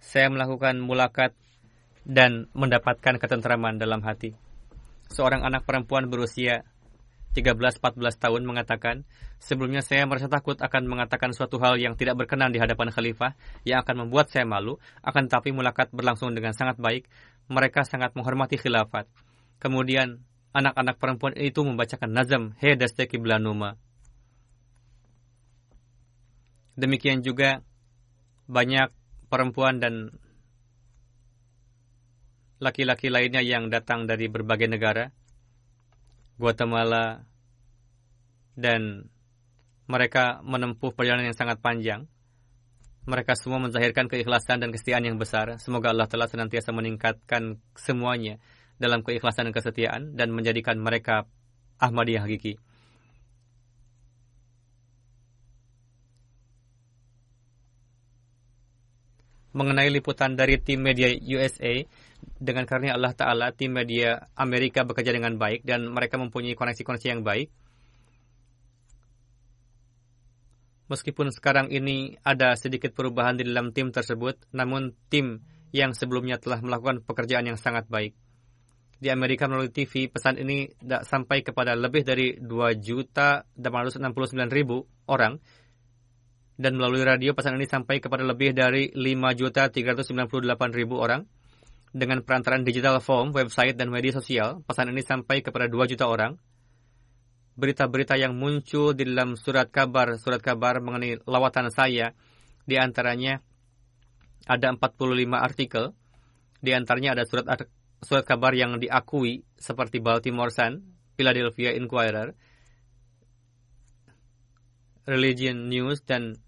Saya 0.00 0.32
melakukan 0.32 0.80
mulakat 0.80 1.36
dan 2.08 2.48
mendapatkan 2.56 3.20
ketentraman 3.20 3.76
dalam 3.76 4.00
hati. 4.00 4.32
Seorang 5.12 5.44
anak 5.44 5.68
perempuan 5.68 6.08
berusia 6.08 6.64
13-14 7.36 8.00
tahun 8.16 8.42
mengatakan, 8.42 9.04
sebelumnya 9.38 9.84
saya 9.84 10.08
merasa 10.08 10.26
takut 10.26 10.58
akan 10.58 10.88
mengatakan 10.88 11.30
suatu 11.30 11.60
hal 11.62 11.78
yang 11.78 11.94
tidak 11.94 12.18
berkenan 12.18 12.50
di 12.50 12.58
hadapan 12.58 12.90
khalifah 12.90 13.36
yang 13.62 13.84
akan 13.84 14.06
membuat 14.06 14.32
saya 14.32 14.48
malu, 14.48 14.80
akan 15.04 15.30
tetapi 15.30 15.52
mulakat 15.54 15.92
berlangsung 15.94 16.32
dengan 16.34 16.56
sangat 16.56 16.80
baik. 16.80 17.06
Mereka 17.52 17.86
sangat 17.86 18.16
menghormati 18.16 18.58
khilafat. 18.58 19.06
Kemudian, 19.60 20.24
anak-anak 20.56 20.96
perempuan 20.98 21.36
itu 21.36 21.60
membacakan 21.62 22.10
nazam 22.10 22.56
He 22.58 22.74
Dasteki 22.74 23.20
Blanuma 23.20 23.78
Demikian 26.80 27.20
juga 27.20 27.60
banyak 28.48 28.88
perempuan 29.28 29.84
dan 29.84 30.16
laki-laki 32.56 33.12
lainnya 33.12 33.44
yang 33.44 33.68
datang 33.68 34.08
dari 34.08 34.32
berbagai 34.32 34.64
negara, 34.64 35.12
Guatemala, 36.40 37.20
dan 38.56 39.12
mereka 39.84 40.40
menempuh 40.40 40.96
perjalanan 40.96 41.28
yang 41.28 41.36
sangat 41.36 41.60
panjang. 41.60 42.08
Mereka 43.04 43.36
semua 43.36 43.60
menzahirkan 43.60 44.06
keikhlasan 44.08 44.60
dan 44.60 44.72
kesetiaan 44.72 45.04
yang 45.04 45.16
besar. 45.20 45.56
Semoga 45.60 45.90
Allah 45.92 46.06
telah 46.06 46.28
senantiasa 46.28 46.72
meningkatkan 46.72 47.58
semuanya 47.76 48.40
dalam 48.80 49.04
keikhlasan 49.04 49.50
dan 49.50 49.54
kesetiaan 49.56 50.02
dan 50.16 50.32
menjadikan 50.32 50.80
mereka 50.80 51.28
Ahmadiyah 51.80 52.24
hakiki. 52.28 52.60
Mengenai 59.50 59.90
liputan 59.90 60.38
dari 60.38 60.58
tim 60.62 60.82
media 60.82 61.10
USA 61.10 61.82
dengan 62.40 62.64
karena 62.64 62.96
Allah 62.96 63.12
Ta'ala 63.12 63.52
tim 63.52 63.74
media 63.74 64.30
Amerika 64.38 64.84
bekerja 64.86 65.12
dengan 65.12 65.36
baik 65.36 65.64
dan 65.66 65.88
mereka 65.90 66.16
mempunyai 66.16 66.56
koneksi-koneksi 66.56 67.08
yang 67.08 67.22
baik. 67.26 67.48
Meskipun 70.90 71.30
sekarang 71.30 71.70
ini 71.70 72.18
ada 72.26 72.58
sedikit 72.58 72.90
perubahan 72.90 73.38
di 73.38 73.46
dalam 73.46 73.70
tim 73.70 73.94
tersebut, 73.94 74.50
namun 74.50 74.90
tim 75.06 75.38
yang 75.70 75.94
sebelumnya 75.94 76.42
telah 76.42 76.58
melakukan 76.58 77.06
pekerjaan 77.06 77.46
yang 77.46 77.54
sangat 77.54 77.86
baik. 77.86 78.18
Di 79.00 79.08
Amerika 79.08 79.46
melalui 79.46 79.72
TV, 79.72 80.10
pesan 80.10 80.36
ini 80.36 80.66
tidak 80.76 81.06
sampai 81.06 81.40
kepada 81.46 81.78
lebih 81.78 82.02
dari 82.04 82.36
2 82.36 82.74
juta 82.82 83.46
869 83.56 84.12
ribu 84.50 84.84
orang 85.08 85.40
dan 86.60 86.76
melalui 86.76 87.00
radio 87.00 87.32
pesan 87.32 87.56
ini 87.56 87.64
sampai 87.64 88.04
kepada 88.04 88.20
lebih 88.20 88.52
dari 88.52 88.92
5.398.000 88.92 90.92
orang. 90.92 91.24
Dengan 91.90 92.22
perantaran 92.22 92.62
digital 92.62 93.00
form, 93.00 93.32
website, 93.32 93.80
dan 93.80 93.88
media 93.88 94.12
sosial, 94.12 94.60
pesan 94.68 94.92
ini 94.92 95.00
sampai 95.00 95.40
kepada 95.40 95.72
2 95.72 95.90
juta 95.90 96.06
orang. 96.06 96.36
Berita-berita 97.56 98.20
yang 98.20 98.36
muncul 98.36 98.92
di 98.92 99.08
dalam 99.08 99.40
surat 99.40 99.72
kabar, 99.72 100.20
surat 100.20 100.44
kabar 100.44 100.84
mengenai 100.84 101.24
lawatan 101.24 101.72
saya, 101.72 102.12
di 102.68 102.76
antaranya 102.76 103.40
ada 104.44 104.70
45 104.76 105.16
artikel, 105.34 105.96
di 106.60 106.76
antaranya 106.76 107.16
ada 107.18 107.24
surat 107.24 107.48
surat 108.04 108.22
kabar 108.22 108.52
yang 108.52 108.78
diakui 108.78 109.48
seperti 109.56 109.98
Baltimore 109.98 110.52
Sun, 110.52 110.84
Philadelphia 111.16 111.74
Inquirer, 111.74 112.36
Religion 115.08 115.66
News, 115.66 116.06
dan 116.06 116.38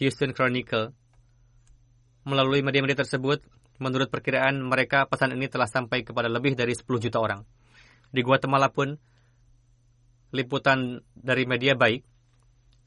Houston 0.00 0.32
Chronicle. 0.32 0.94
Melalui 2.22 2.62
media-media 2.62 3.02
tersebut, 3.02 3.42
menurut 3.82 4.08
perkiraan 4.08 4.62
mereka 4.62 5.10
pesan 5.10 5.34
ini 5.34 5.50
telah 5.50 5.66
sampai 5.66 6.06
kepada 6.06 6.30
lebih 6.30 6.54
dari 6.54 6.72
10 6.72 6.86
juta 7.02 7.18
orang. 7.18 7.42
Di 8.12 8.22
Guatemala 8.22 8.70
pun, 8.70 8.94
liputan 10.30 11.02
dari 11.12 11.44
media 11.44 11.74
baik, 11.74 12.06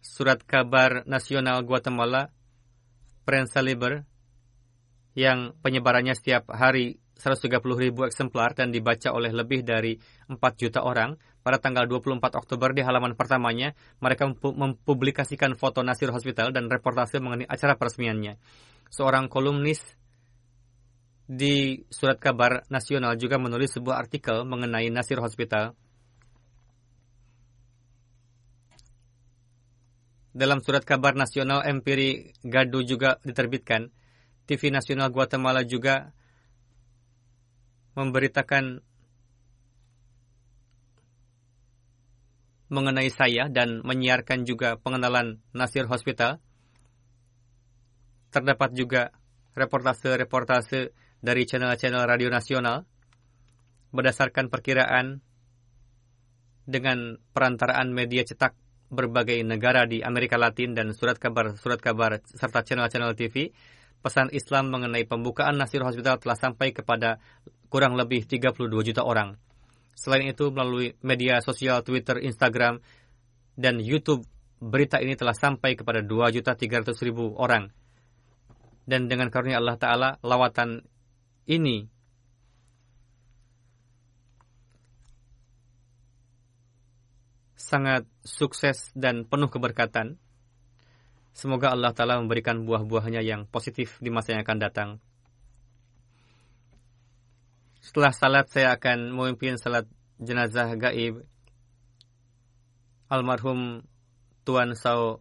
surat 0.01 0.41
kabar 0.45 1.03
nasional 1.05 1.61
Guatemala, 1.67 2.31
Prensa 3.25 3.59
Liber, 3.59 4.05
yang 5.17 5.55
penyebarannya 5.63 6.13
setiap 6.13 6.51
hari 6.51 6.99
130 7.15 7.63
ribu 7.79 8.03
eksemplar 8.03 8.53
dan 8.53 8.75
dibaca 8.75 9.15
oleh 9.15 9.31
lebih 9.31 9.63
dari 9.63 9.95
4 10.27 10.35
juta 10.59 10.83
orang, 10.83 11.15
pada 11.45 11.61
tanggal 11.61 11.87
24 11.87 12.35
Oktober 12.35 12.73
di 12.75 12.81
halaman 12.83 13.15
pertamanya, 13.15 13.71
mereka 14.03 14.27
mempublikasikan 14.33 15.55
foto 15.55 15.85
Nasir 15.85 16.11
Hospital 16.11 16.51
dan 16.51 16.67
reportase 16.67 17.21
mengenai 17.23 17.47
acara 17.47 17.77
peresmiannya. 17.79 18.35
Seorang 18.91 19.31
kolumnis 19.31 19.79
di 21.25 21.85
surat 21.89 22.21
kabar 22.21 22.65
nasional 22.69 23.17
juga 23.17 23.41
menulis 23.41 23.73
sebuah 23.73 23.97
artikel 23.97 24.45
mengenai 24.45 24.93
Nasir 24.93 25.17
Hospital. 25.21 25.73
Dalam 30.35 30.59
surat 30.59 30.83
kabar 30.83 31.15
nasional 31.15 31.63
Empiri 31.63 32.35
Gadu 32.43 32.83
juga 32.83 33.23
diterbitkan. 33.23 33.87
TV 34.45 34.69
nasional 34.69 35.09
Guatemala 35.09 35.65
juga 35.65 36.13
memberitakan 37.95 38.83
mengenai 42.67 43.09
saya 43.13 43.47
dan 43.47 43.81
menyiarkan 43.85 44.43
juga 44.43 44.75
pengenalan 44.75 45.39
Nasir 45.55 45.87
Hospital. 45.87 46.41
Terdapat 48.33 48.75
juga 48.75 49.15
reportase-reportase 49.55 50.91
dari 51.23 51.47
channel-channel 51.47 52.03
radio 52.03 52.27
nasional 52.27 52.83
berdasarkan 53.95 54.51
perkiraan 54.51 55.23
dengan 56.67 57.15
perantaraan 57.31 57.95
media 57.95 58.27
cetak 58.27 58.57
berbagai 58.91 59.39
negara 59.41 59.87
di 59.87 60.03
Amerika 60.03 60.35
Latin 60.35 60.75
dan 60.75 60.91
surat 60.91 61.15
kabar-surat 61.15 61.79
kabar 61.79 62.19
serta 62.27 62.61
channel-channel 62.61 63.15
TV, 63.15 63.55
pesan 64.05 64.29
Islam 64.29 64.69
mengenai 64.69 65.09
pembukaan 65.09 65.57
Nasir 65.57 65.81
Hospital 65.81 66.21
telah 66.21 66.37
sampai 66.37 66.77
kepada 66.77 67.17
kurang 67.73 67.97
lebih 67.97 68.29
32 68.29 68.69
juta 68.69 69.01
orang. 69.01 69.33
Selain 69.97 70.29
itu, 70.29 70.53
melalui 70.53 70.93
media 71.01 71.41
sosial 71.41 71.81
Twitter, 71.81 72.21
Instagram, 72.21 72.85
dan 73.57 73.81
YouTube, 73.81 74.21
berita 74.61 75.01
ini 75.01 75.17
telah 75.17 75.33
sampai 75.33 75.73
kepada 75.73 76.05
2 76.05 76.29
juta 76.29 76.53
300 76.53 76.93
ribu 77.01 77.33
orang. 77.33 77.73
Dan 78.85 79.09
dengan 79.09 79.33
karunia 79.33 79.57
Allah 79.57 79.81
Ta'ala, 79.81 80.09
lawatan 80.21 80.85
ini 81.49 81.89
sangat 87.57 88.05
sukses 88.21 88.93
dan 88.93 89.25
penuh 89.25 89.49
keberkatan. 89.49 90.21
Semoga 91.35 91.75
Allah 91.75 91.91
Ta'ala 91.91 92.15
memberikan 92.23 92.63
buah-buahnya 92.63 93.19
yang 93.19 93.43
positif 93.51 93.99
di 93.99 94.07
masa 94.07 94.31
yang 94.31 94.47
akan 94.47 94.55
datang. 94.55 94.89
Setelah 97.83 98.15
salat 98.15 98.47
saya 98.47 98.71
akan 98.79 99.11
memimpin 99.11 99.59
salat 99.59 99.83
jenazah 100.15 100.71
gaib 100.79 101.27
almarhum 103.11 103.83
Tuan 104.47 104.79
Sao 104.79 105.19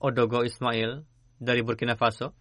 Odogo 0.00 0.40
Ismail 0.40 1.04
dari 1.36 1.60
Burkina 1.60 2.00
Faso. 2.00 2.32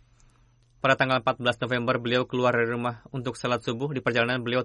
Pada 0.79 0.95
tanggal 0.95 1.19
14 1.19 1.67
November 1.67 1.99
beliau 1.99 2.23
keluar 2.23 2.55
dari 2.55 2.71
rumah 2.71 3.03
untuk 3.11 3.35
salat 3.35 3.59
subuh. 3.59 3.91
Di 3.91 3.99
perjalanan 3.99 4.39
beliau 4.39 4.63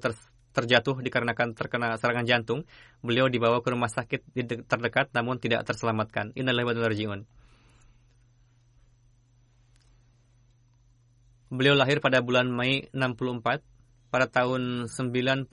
terjatuh 0.50 0.98
dikarenakan 1.02 1.54
terkena 1.54 1.94
serangan 1.98 2.26
jantung. 2.26 2.66
Beliau 3.02 3.30
dibawa 3.30 3.62
ke 3.62 3.70
rumah 3.70 3.90
sakit 3.90 4.34
terdekat 4.66 5.10
namun 5.14 5.38
tidak 5.38 5.66
terselamatkan. 5.66 6.34
Innalillahi 6.34 6.66
wa 6.66 6.74
inna 6.74 7.24
Beliau 11.50 11.74
lahir 11.74 11.98
pada 11.98 12.22
bulan 12.22 12.46
Mei 12.46 12.86
64 12.94 13.66
pada 14.10 14.26
tahun 14.30 14.86
94 14.86 15.50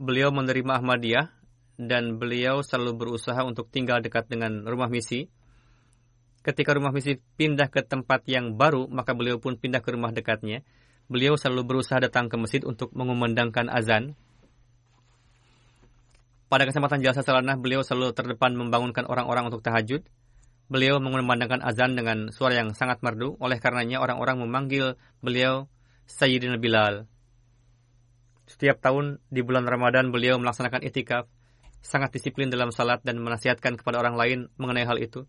beliau 0.00 0.32
menerima 0.32 0.80
Ahmadiyah 0.80 1.28
dan 1.76 2.16
beliau 2.16 2.64
selalu 2.64 2.96
berusaha 2.96 3.40
untuk 3.44 3.68
tinggal 3.68 4.00
dekat 4.00 4.28
dengan 4.28 4.64
rumah 4.64 4.88
misi. 4.88 5.28
Ketika 6.40 6.72
rumah 6.72 6.88
misi 6.88 7.20
pindah 7.36 7.68
ke 7.68 7.84
tempat 7.84 8.24
yang 8.24 8.56
baru, 8.56 8.88
maka 8.88 9.12
beliau 9.12 9.36
pun 9.36 9.60
pindah 9.60 9.84
ke 9.84 9.92
rumah 9.92 10.08
dekatnya. 10.08 10.64
Beliau 11.10 11.36
selalu 11.36 11.68
berusaha 11.68 12.00
datang 12.00 12.32
ke 12.32 12.40
masjid 12.40 12.64
untuk 12.64 12.94
mengumandangkan 12.96 13.68
azan. 13.68 14.16
Pada 16.48 16.64
kesempatan 16.64 17.04
jasa 17.04 17.20
selanah, 17.20 17.60
beliau 17.60 17.84
selalu 17.84 18.16
terdepan 18.16 18.56
membangunkan 18.56 19.04
orang-orang 19.04 19.52
untuk 19.52 19.60
tahajud. 19.60 20.00
Beliau 20.70 20.96
mengumandangkan 21.02 21.60
azan 21.60 21.92
dengan 21.98 22.32
suara 22.32 22.56
yang 22.56 22.72
sangat 22.72 23.04
merdu, 23.04 23.36
oleh 23.42 23.60
karenanya 23.60 24.00
orang-orang 24.00 24.40
memanggil 24.40 24.96
beliau 25.20 25.68
Sayyidina 26.08 26.56
Bilal. 26.56 27.04
Setiap 28.50 28.82
tahun 28.82 29.22
di 29.30 29.46
bulan 29.46 29.68
Ramadan 29.68 30.10
beliau 30.10 30.40
melaksanakan 30.42 30.82
itikaf, 30.82 31.30
sangat 31.84 32.16
disiplin 32.16 32.50
dalam 32.50 32.74
salat 32.74 32.98
dan 33.06 33.22
menasihatkan 33.22 33.78
kepada 33.78 34.02
orang 34.02 34.18
lain 34.18 34.38
mengenai 34.58 34.88
hal 34.88 34.98
itu. 34.98 35.28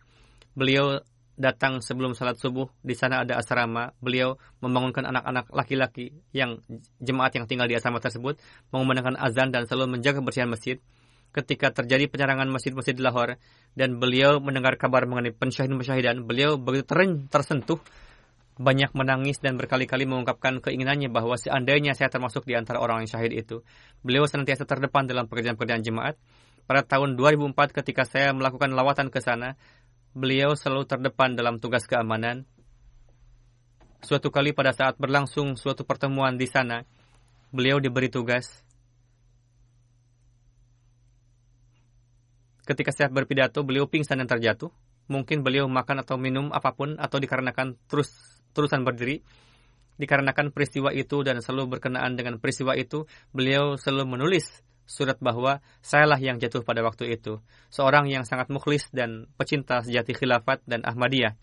Beliau 0.57 1.01
datang 1.39 1.81
sebelum 1.81 2.13
salat 2.13 2.37
subuh, 2.37 2.69
di 2.85 2.93
sana 2.93 3.23
ada 3.23 3.39
asrama. 3.39 3.95
Beliau 4.03 4.37
membangunkan 4.61 5.07
anak-anak 5.07 5.49
laki-laki 5.49 6.13
yang 6.35 6.61
jemaat 7.01 7.33
yang 7.35 7.49
tinggal 7.49 7.65
di 7.65 7.75
asrama 7.75 7.97
tersebut, 7.97 8.37
mengumandangkan 8.69 9.17
azan 9.17 9.49
dan 9.49 9.65
selalu 9.65 9.97
menjaga 9.97 10.21
kebersihan 10.21 10.51
masjid 10.51 10.77
ketika 11.31 11.71
terjadi 11.71 12.11
penyerangan 12.11 12.51
masjid-masjid 12.51 12.91
di 12.91 13.03
Lahore 13.03 13.39
dan 13.73 13.97
beliau 14.03 14.43
mendengar 14.43 14.75
kabar 14.75 15.07
mengenai 15.07 15.31
pensyahidan-pensyahidan, 15.31 16.27
beliau 16.27 16.59
begitu 16.59 16.91
teren, 16.91 17.31
tersentuh, 17.31 17.79
banyak 18.59 18.91
menangis 18.91 19.39
dan 19.39 19.55
berkali-kali 19.55 20.03
mengungkapkan 20.03 20.59
keinginannya 20.59 21.07
bahwa 21.07 21.39
seandainya 21.39 21.95
saya 21.95 22.11
termasuk 22.11 22.43
di 22.43 22.53
antara 22.53 22.83
orang 22.83 23.07
yang 23.07 23.09
syahid 23.15 23.33
itu. 23.33 23.63
Beliau 24.03 24.27
senantiasa 24.27 24.67
terdepan 24.67 25.07
dalam 25.07 25.25
pekerjaan-pekerjaan 25.31 25.81
jemaat. 25.81 26.19
Pada 26.67 26.85
tahun 26.85 27.17
2004 27.17 27.57
ketika 27.73 28.05
saya 28.05 28.35
melakukan 28.37 28.69
lawatan 28.71 29.09
ke 29.09 29.19
sana, 29.23 29.57
beliau 30.11 30.55
selalu 30.55 30.87
terdepan 30.87 31.35
dalam 31.35 31.59
tugas 31.59 31.87
keamanan. 31.87 32.43
Suatu 34.01 34.33
kali 34.33 34.51
pada 34.51 34.73
saat 34.73 34.97
berlangsung 34.97 35.55
suatu 35.55 35.85
pertemuan 35.85 36.35
di 36.35 36.49
sana, 36.49 36.83
beliau 37.53 37.77
diberi 37.77 38.09
tugas 38.09 38.65
Ketika 42.61 42.93
saya 42.93 43.09
berpidato, 43.11 43.65
beliau 43.65 43.89
pingsan 43.89 44.21
dan 44.21 44.29
terjatuh. 44.31 44.71
Mungkin 45.11 45.43
beliau 45.43 45.67
makan 45.67 46.05
atau 46.05 46.15
minum 46.15 46.53
apa 46.55 46.71
pun 46.71 46.95
atau 46.95 47.19
dikarenakan 47.19 47.75
terus 47.89 48.15
terusan 48.55 48.87
berdiri. 48.87 49.19
Dikarenakan 49.99 50.55
peristiwa 50.55 50.95
itu 50.95 51.19
dan 51.25 51.43
selalu 51.43 51.77
berkenaan 51.77 52.15
dengan 52.15 52.39
peristiwa 52.39 52.77
itu, 52.79 53.09
beliau 53.35 53.75
selalu 53.75 54.15
menulis 54.15 54.63
surat 54.85 55.17
bahwa 55.23 55.63
sayalah 55.79 56.19
yang 56.19 56.37
jatuh 56.37 56.65
pada 56.65 56.83
waktu 56.83 57.15
itu. 57.15 57.39
Seorang 57.71 58.11
yang 58.11 58.27
sangat 58.27 58.51
mukhlis 58.51 58.89
dan 58.91 59.29
pecinta 59.39 59.81
sejati 59.81 60.11
khilafat 60.17 60.61
dan 60.67 60.83
Ahmadiyah. 60.83 61.35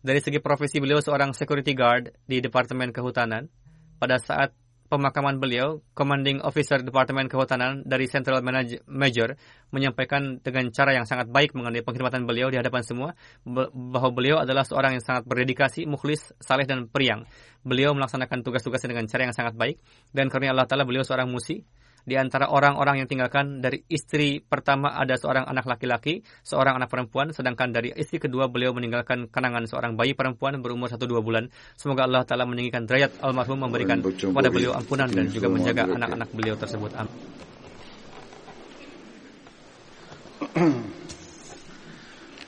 Dari 0.00 0.20
segi 0.24 0.40
profesi 0.40 0.80
beliau 0.80 1.04
seorang 1.04 1.36
security 1.36 1.76
guard 1.76 2.16
di 2.24 2.40
Departemen 2.40 2.88
Kehutanan. 2.88 3.52
Pada 4.00 4.16
saat 4.16 4.56
pemakaman 4.90 5.38
beliau, 5.38 5.84
Commanding 5.94 6.42
Officer 6.42 6.82
Departemen 6.82 7.30
Kehutanan 7.30 7.86
dari 7.86 8.10
Central 8.10 8.42
Major 8.90 9.38
menyampaikan 9.70 10.42
dengan 10.42 10.72
cara 10.74 10.98
yang 10.98 11.06
sangat 11.06 11.30
baik 11.30 11.54
mengenai 11.54 11.86
pengkhidmatan 11.86 12.26
beliau 12.26 12.50
di 12.50 12.58
hadapan 12.58 12.82
semua 12.82 13.14
bahwa 13.46 14.10
beliau 14.10 14.42
adalah 14.42 14.66
seorang 14.66 14.98
yang 14.98 15.04
sangat 15.06 15.28
berdedikasi, 15.30 15.86
mukhlis, 15.86 16.34
saleh 16.42 16.66
dan 16.66 16.90
periang. 16.90 17.22
Beliau 17.62 17.94
melaksanakan 17.94 18.42
tugas-tugasnya 18.42 18.98
dengan 18.98 19.06
cara 19.06 19.22
yang 19.30 19.36
sangat 19.36 19.54
baik 19.54 19.78
dan 20.10 20.26
karena 20.26 20.56
Allah 20.56 20.66
Taala 20.66 20.82
beliau 20.82 21.06
seorang 21.06 21.30
musi 21.30 21.62
di 22.05 22.13
antara 22.13 22.53
orang-orang 22.53 23.01
yang 23.01 23.09
tinggalkan 23.09 23.65
dari 23.65 23.81
istri 23.89 24.37
pertama 24.37 24.93
ada 24.93 25.17
seorang 25.17 25.49
anak 25.49 25.65
laki-laki, 25.65 26.21
seorang 26.45 26.77
anak 26.77 26.93
perempuan, 26.93 27.33
sedangkan 27.33 27.73
dari 27.73 27.89
istri 27.97 28.21
kedua 28.21 28.45
beliau 28.45 28.77
meninggalkan 28.77 29.25
kenangan 29.33 29.65
seorang 29.65 29.97
bayi 29.97 30.13
perempuan 30.13 30.61
berumur 30.61 30.85
satu 30.85 31.09
dua 31.09 31.25
bulan. 31.25 31.49
Semoga 31.73 32.05
Allah 32.05 32.21
Ta'ala 32.21 32.45
meninggikan 32.45 32.85
derajat 32.85 33.17
almarhum 33.25 33.57
memberikan 33.57 34.05
kepada 34.05 34.53
beliau 34.53 34.77
ampunan 34.77 35.09
dan 35.09 35.33
juga 35.33 35.49
menjaga 35.49 35.89
anak-anak 35.89 36.29
beliau 36.29 36.53
tersebut. 36.53 36.93
Amin. 36.93 37.09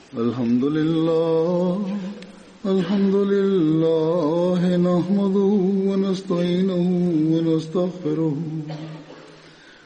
Alhamdulillah 0.08 1.98
الحمد 2.66 3.14
لله 3.14 4.60
نحمده 4.76 5.52
ونستعينه 5.88 6.86
ونستغفره 7.32 8.36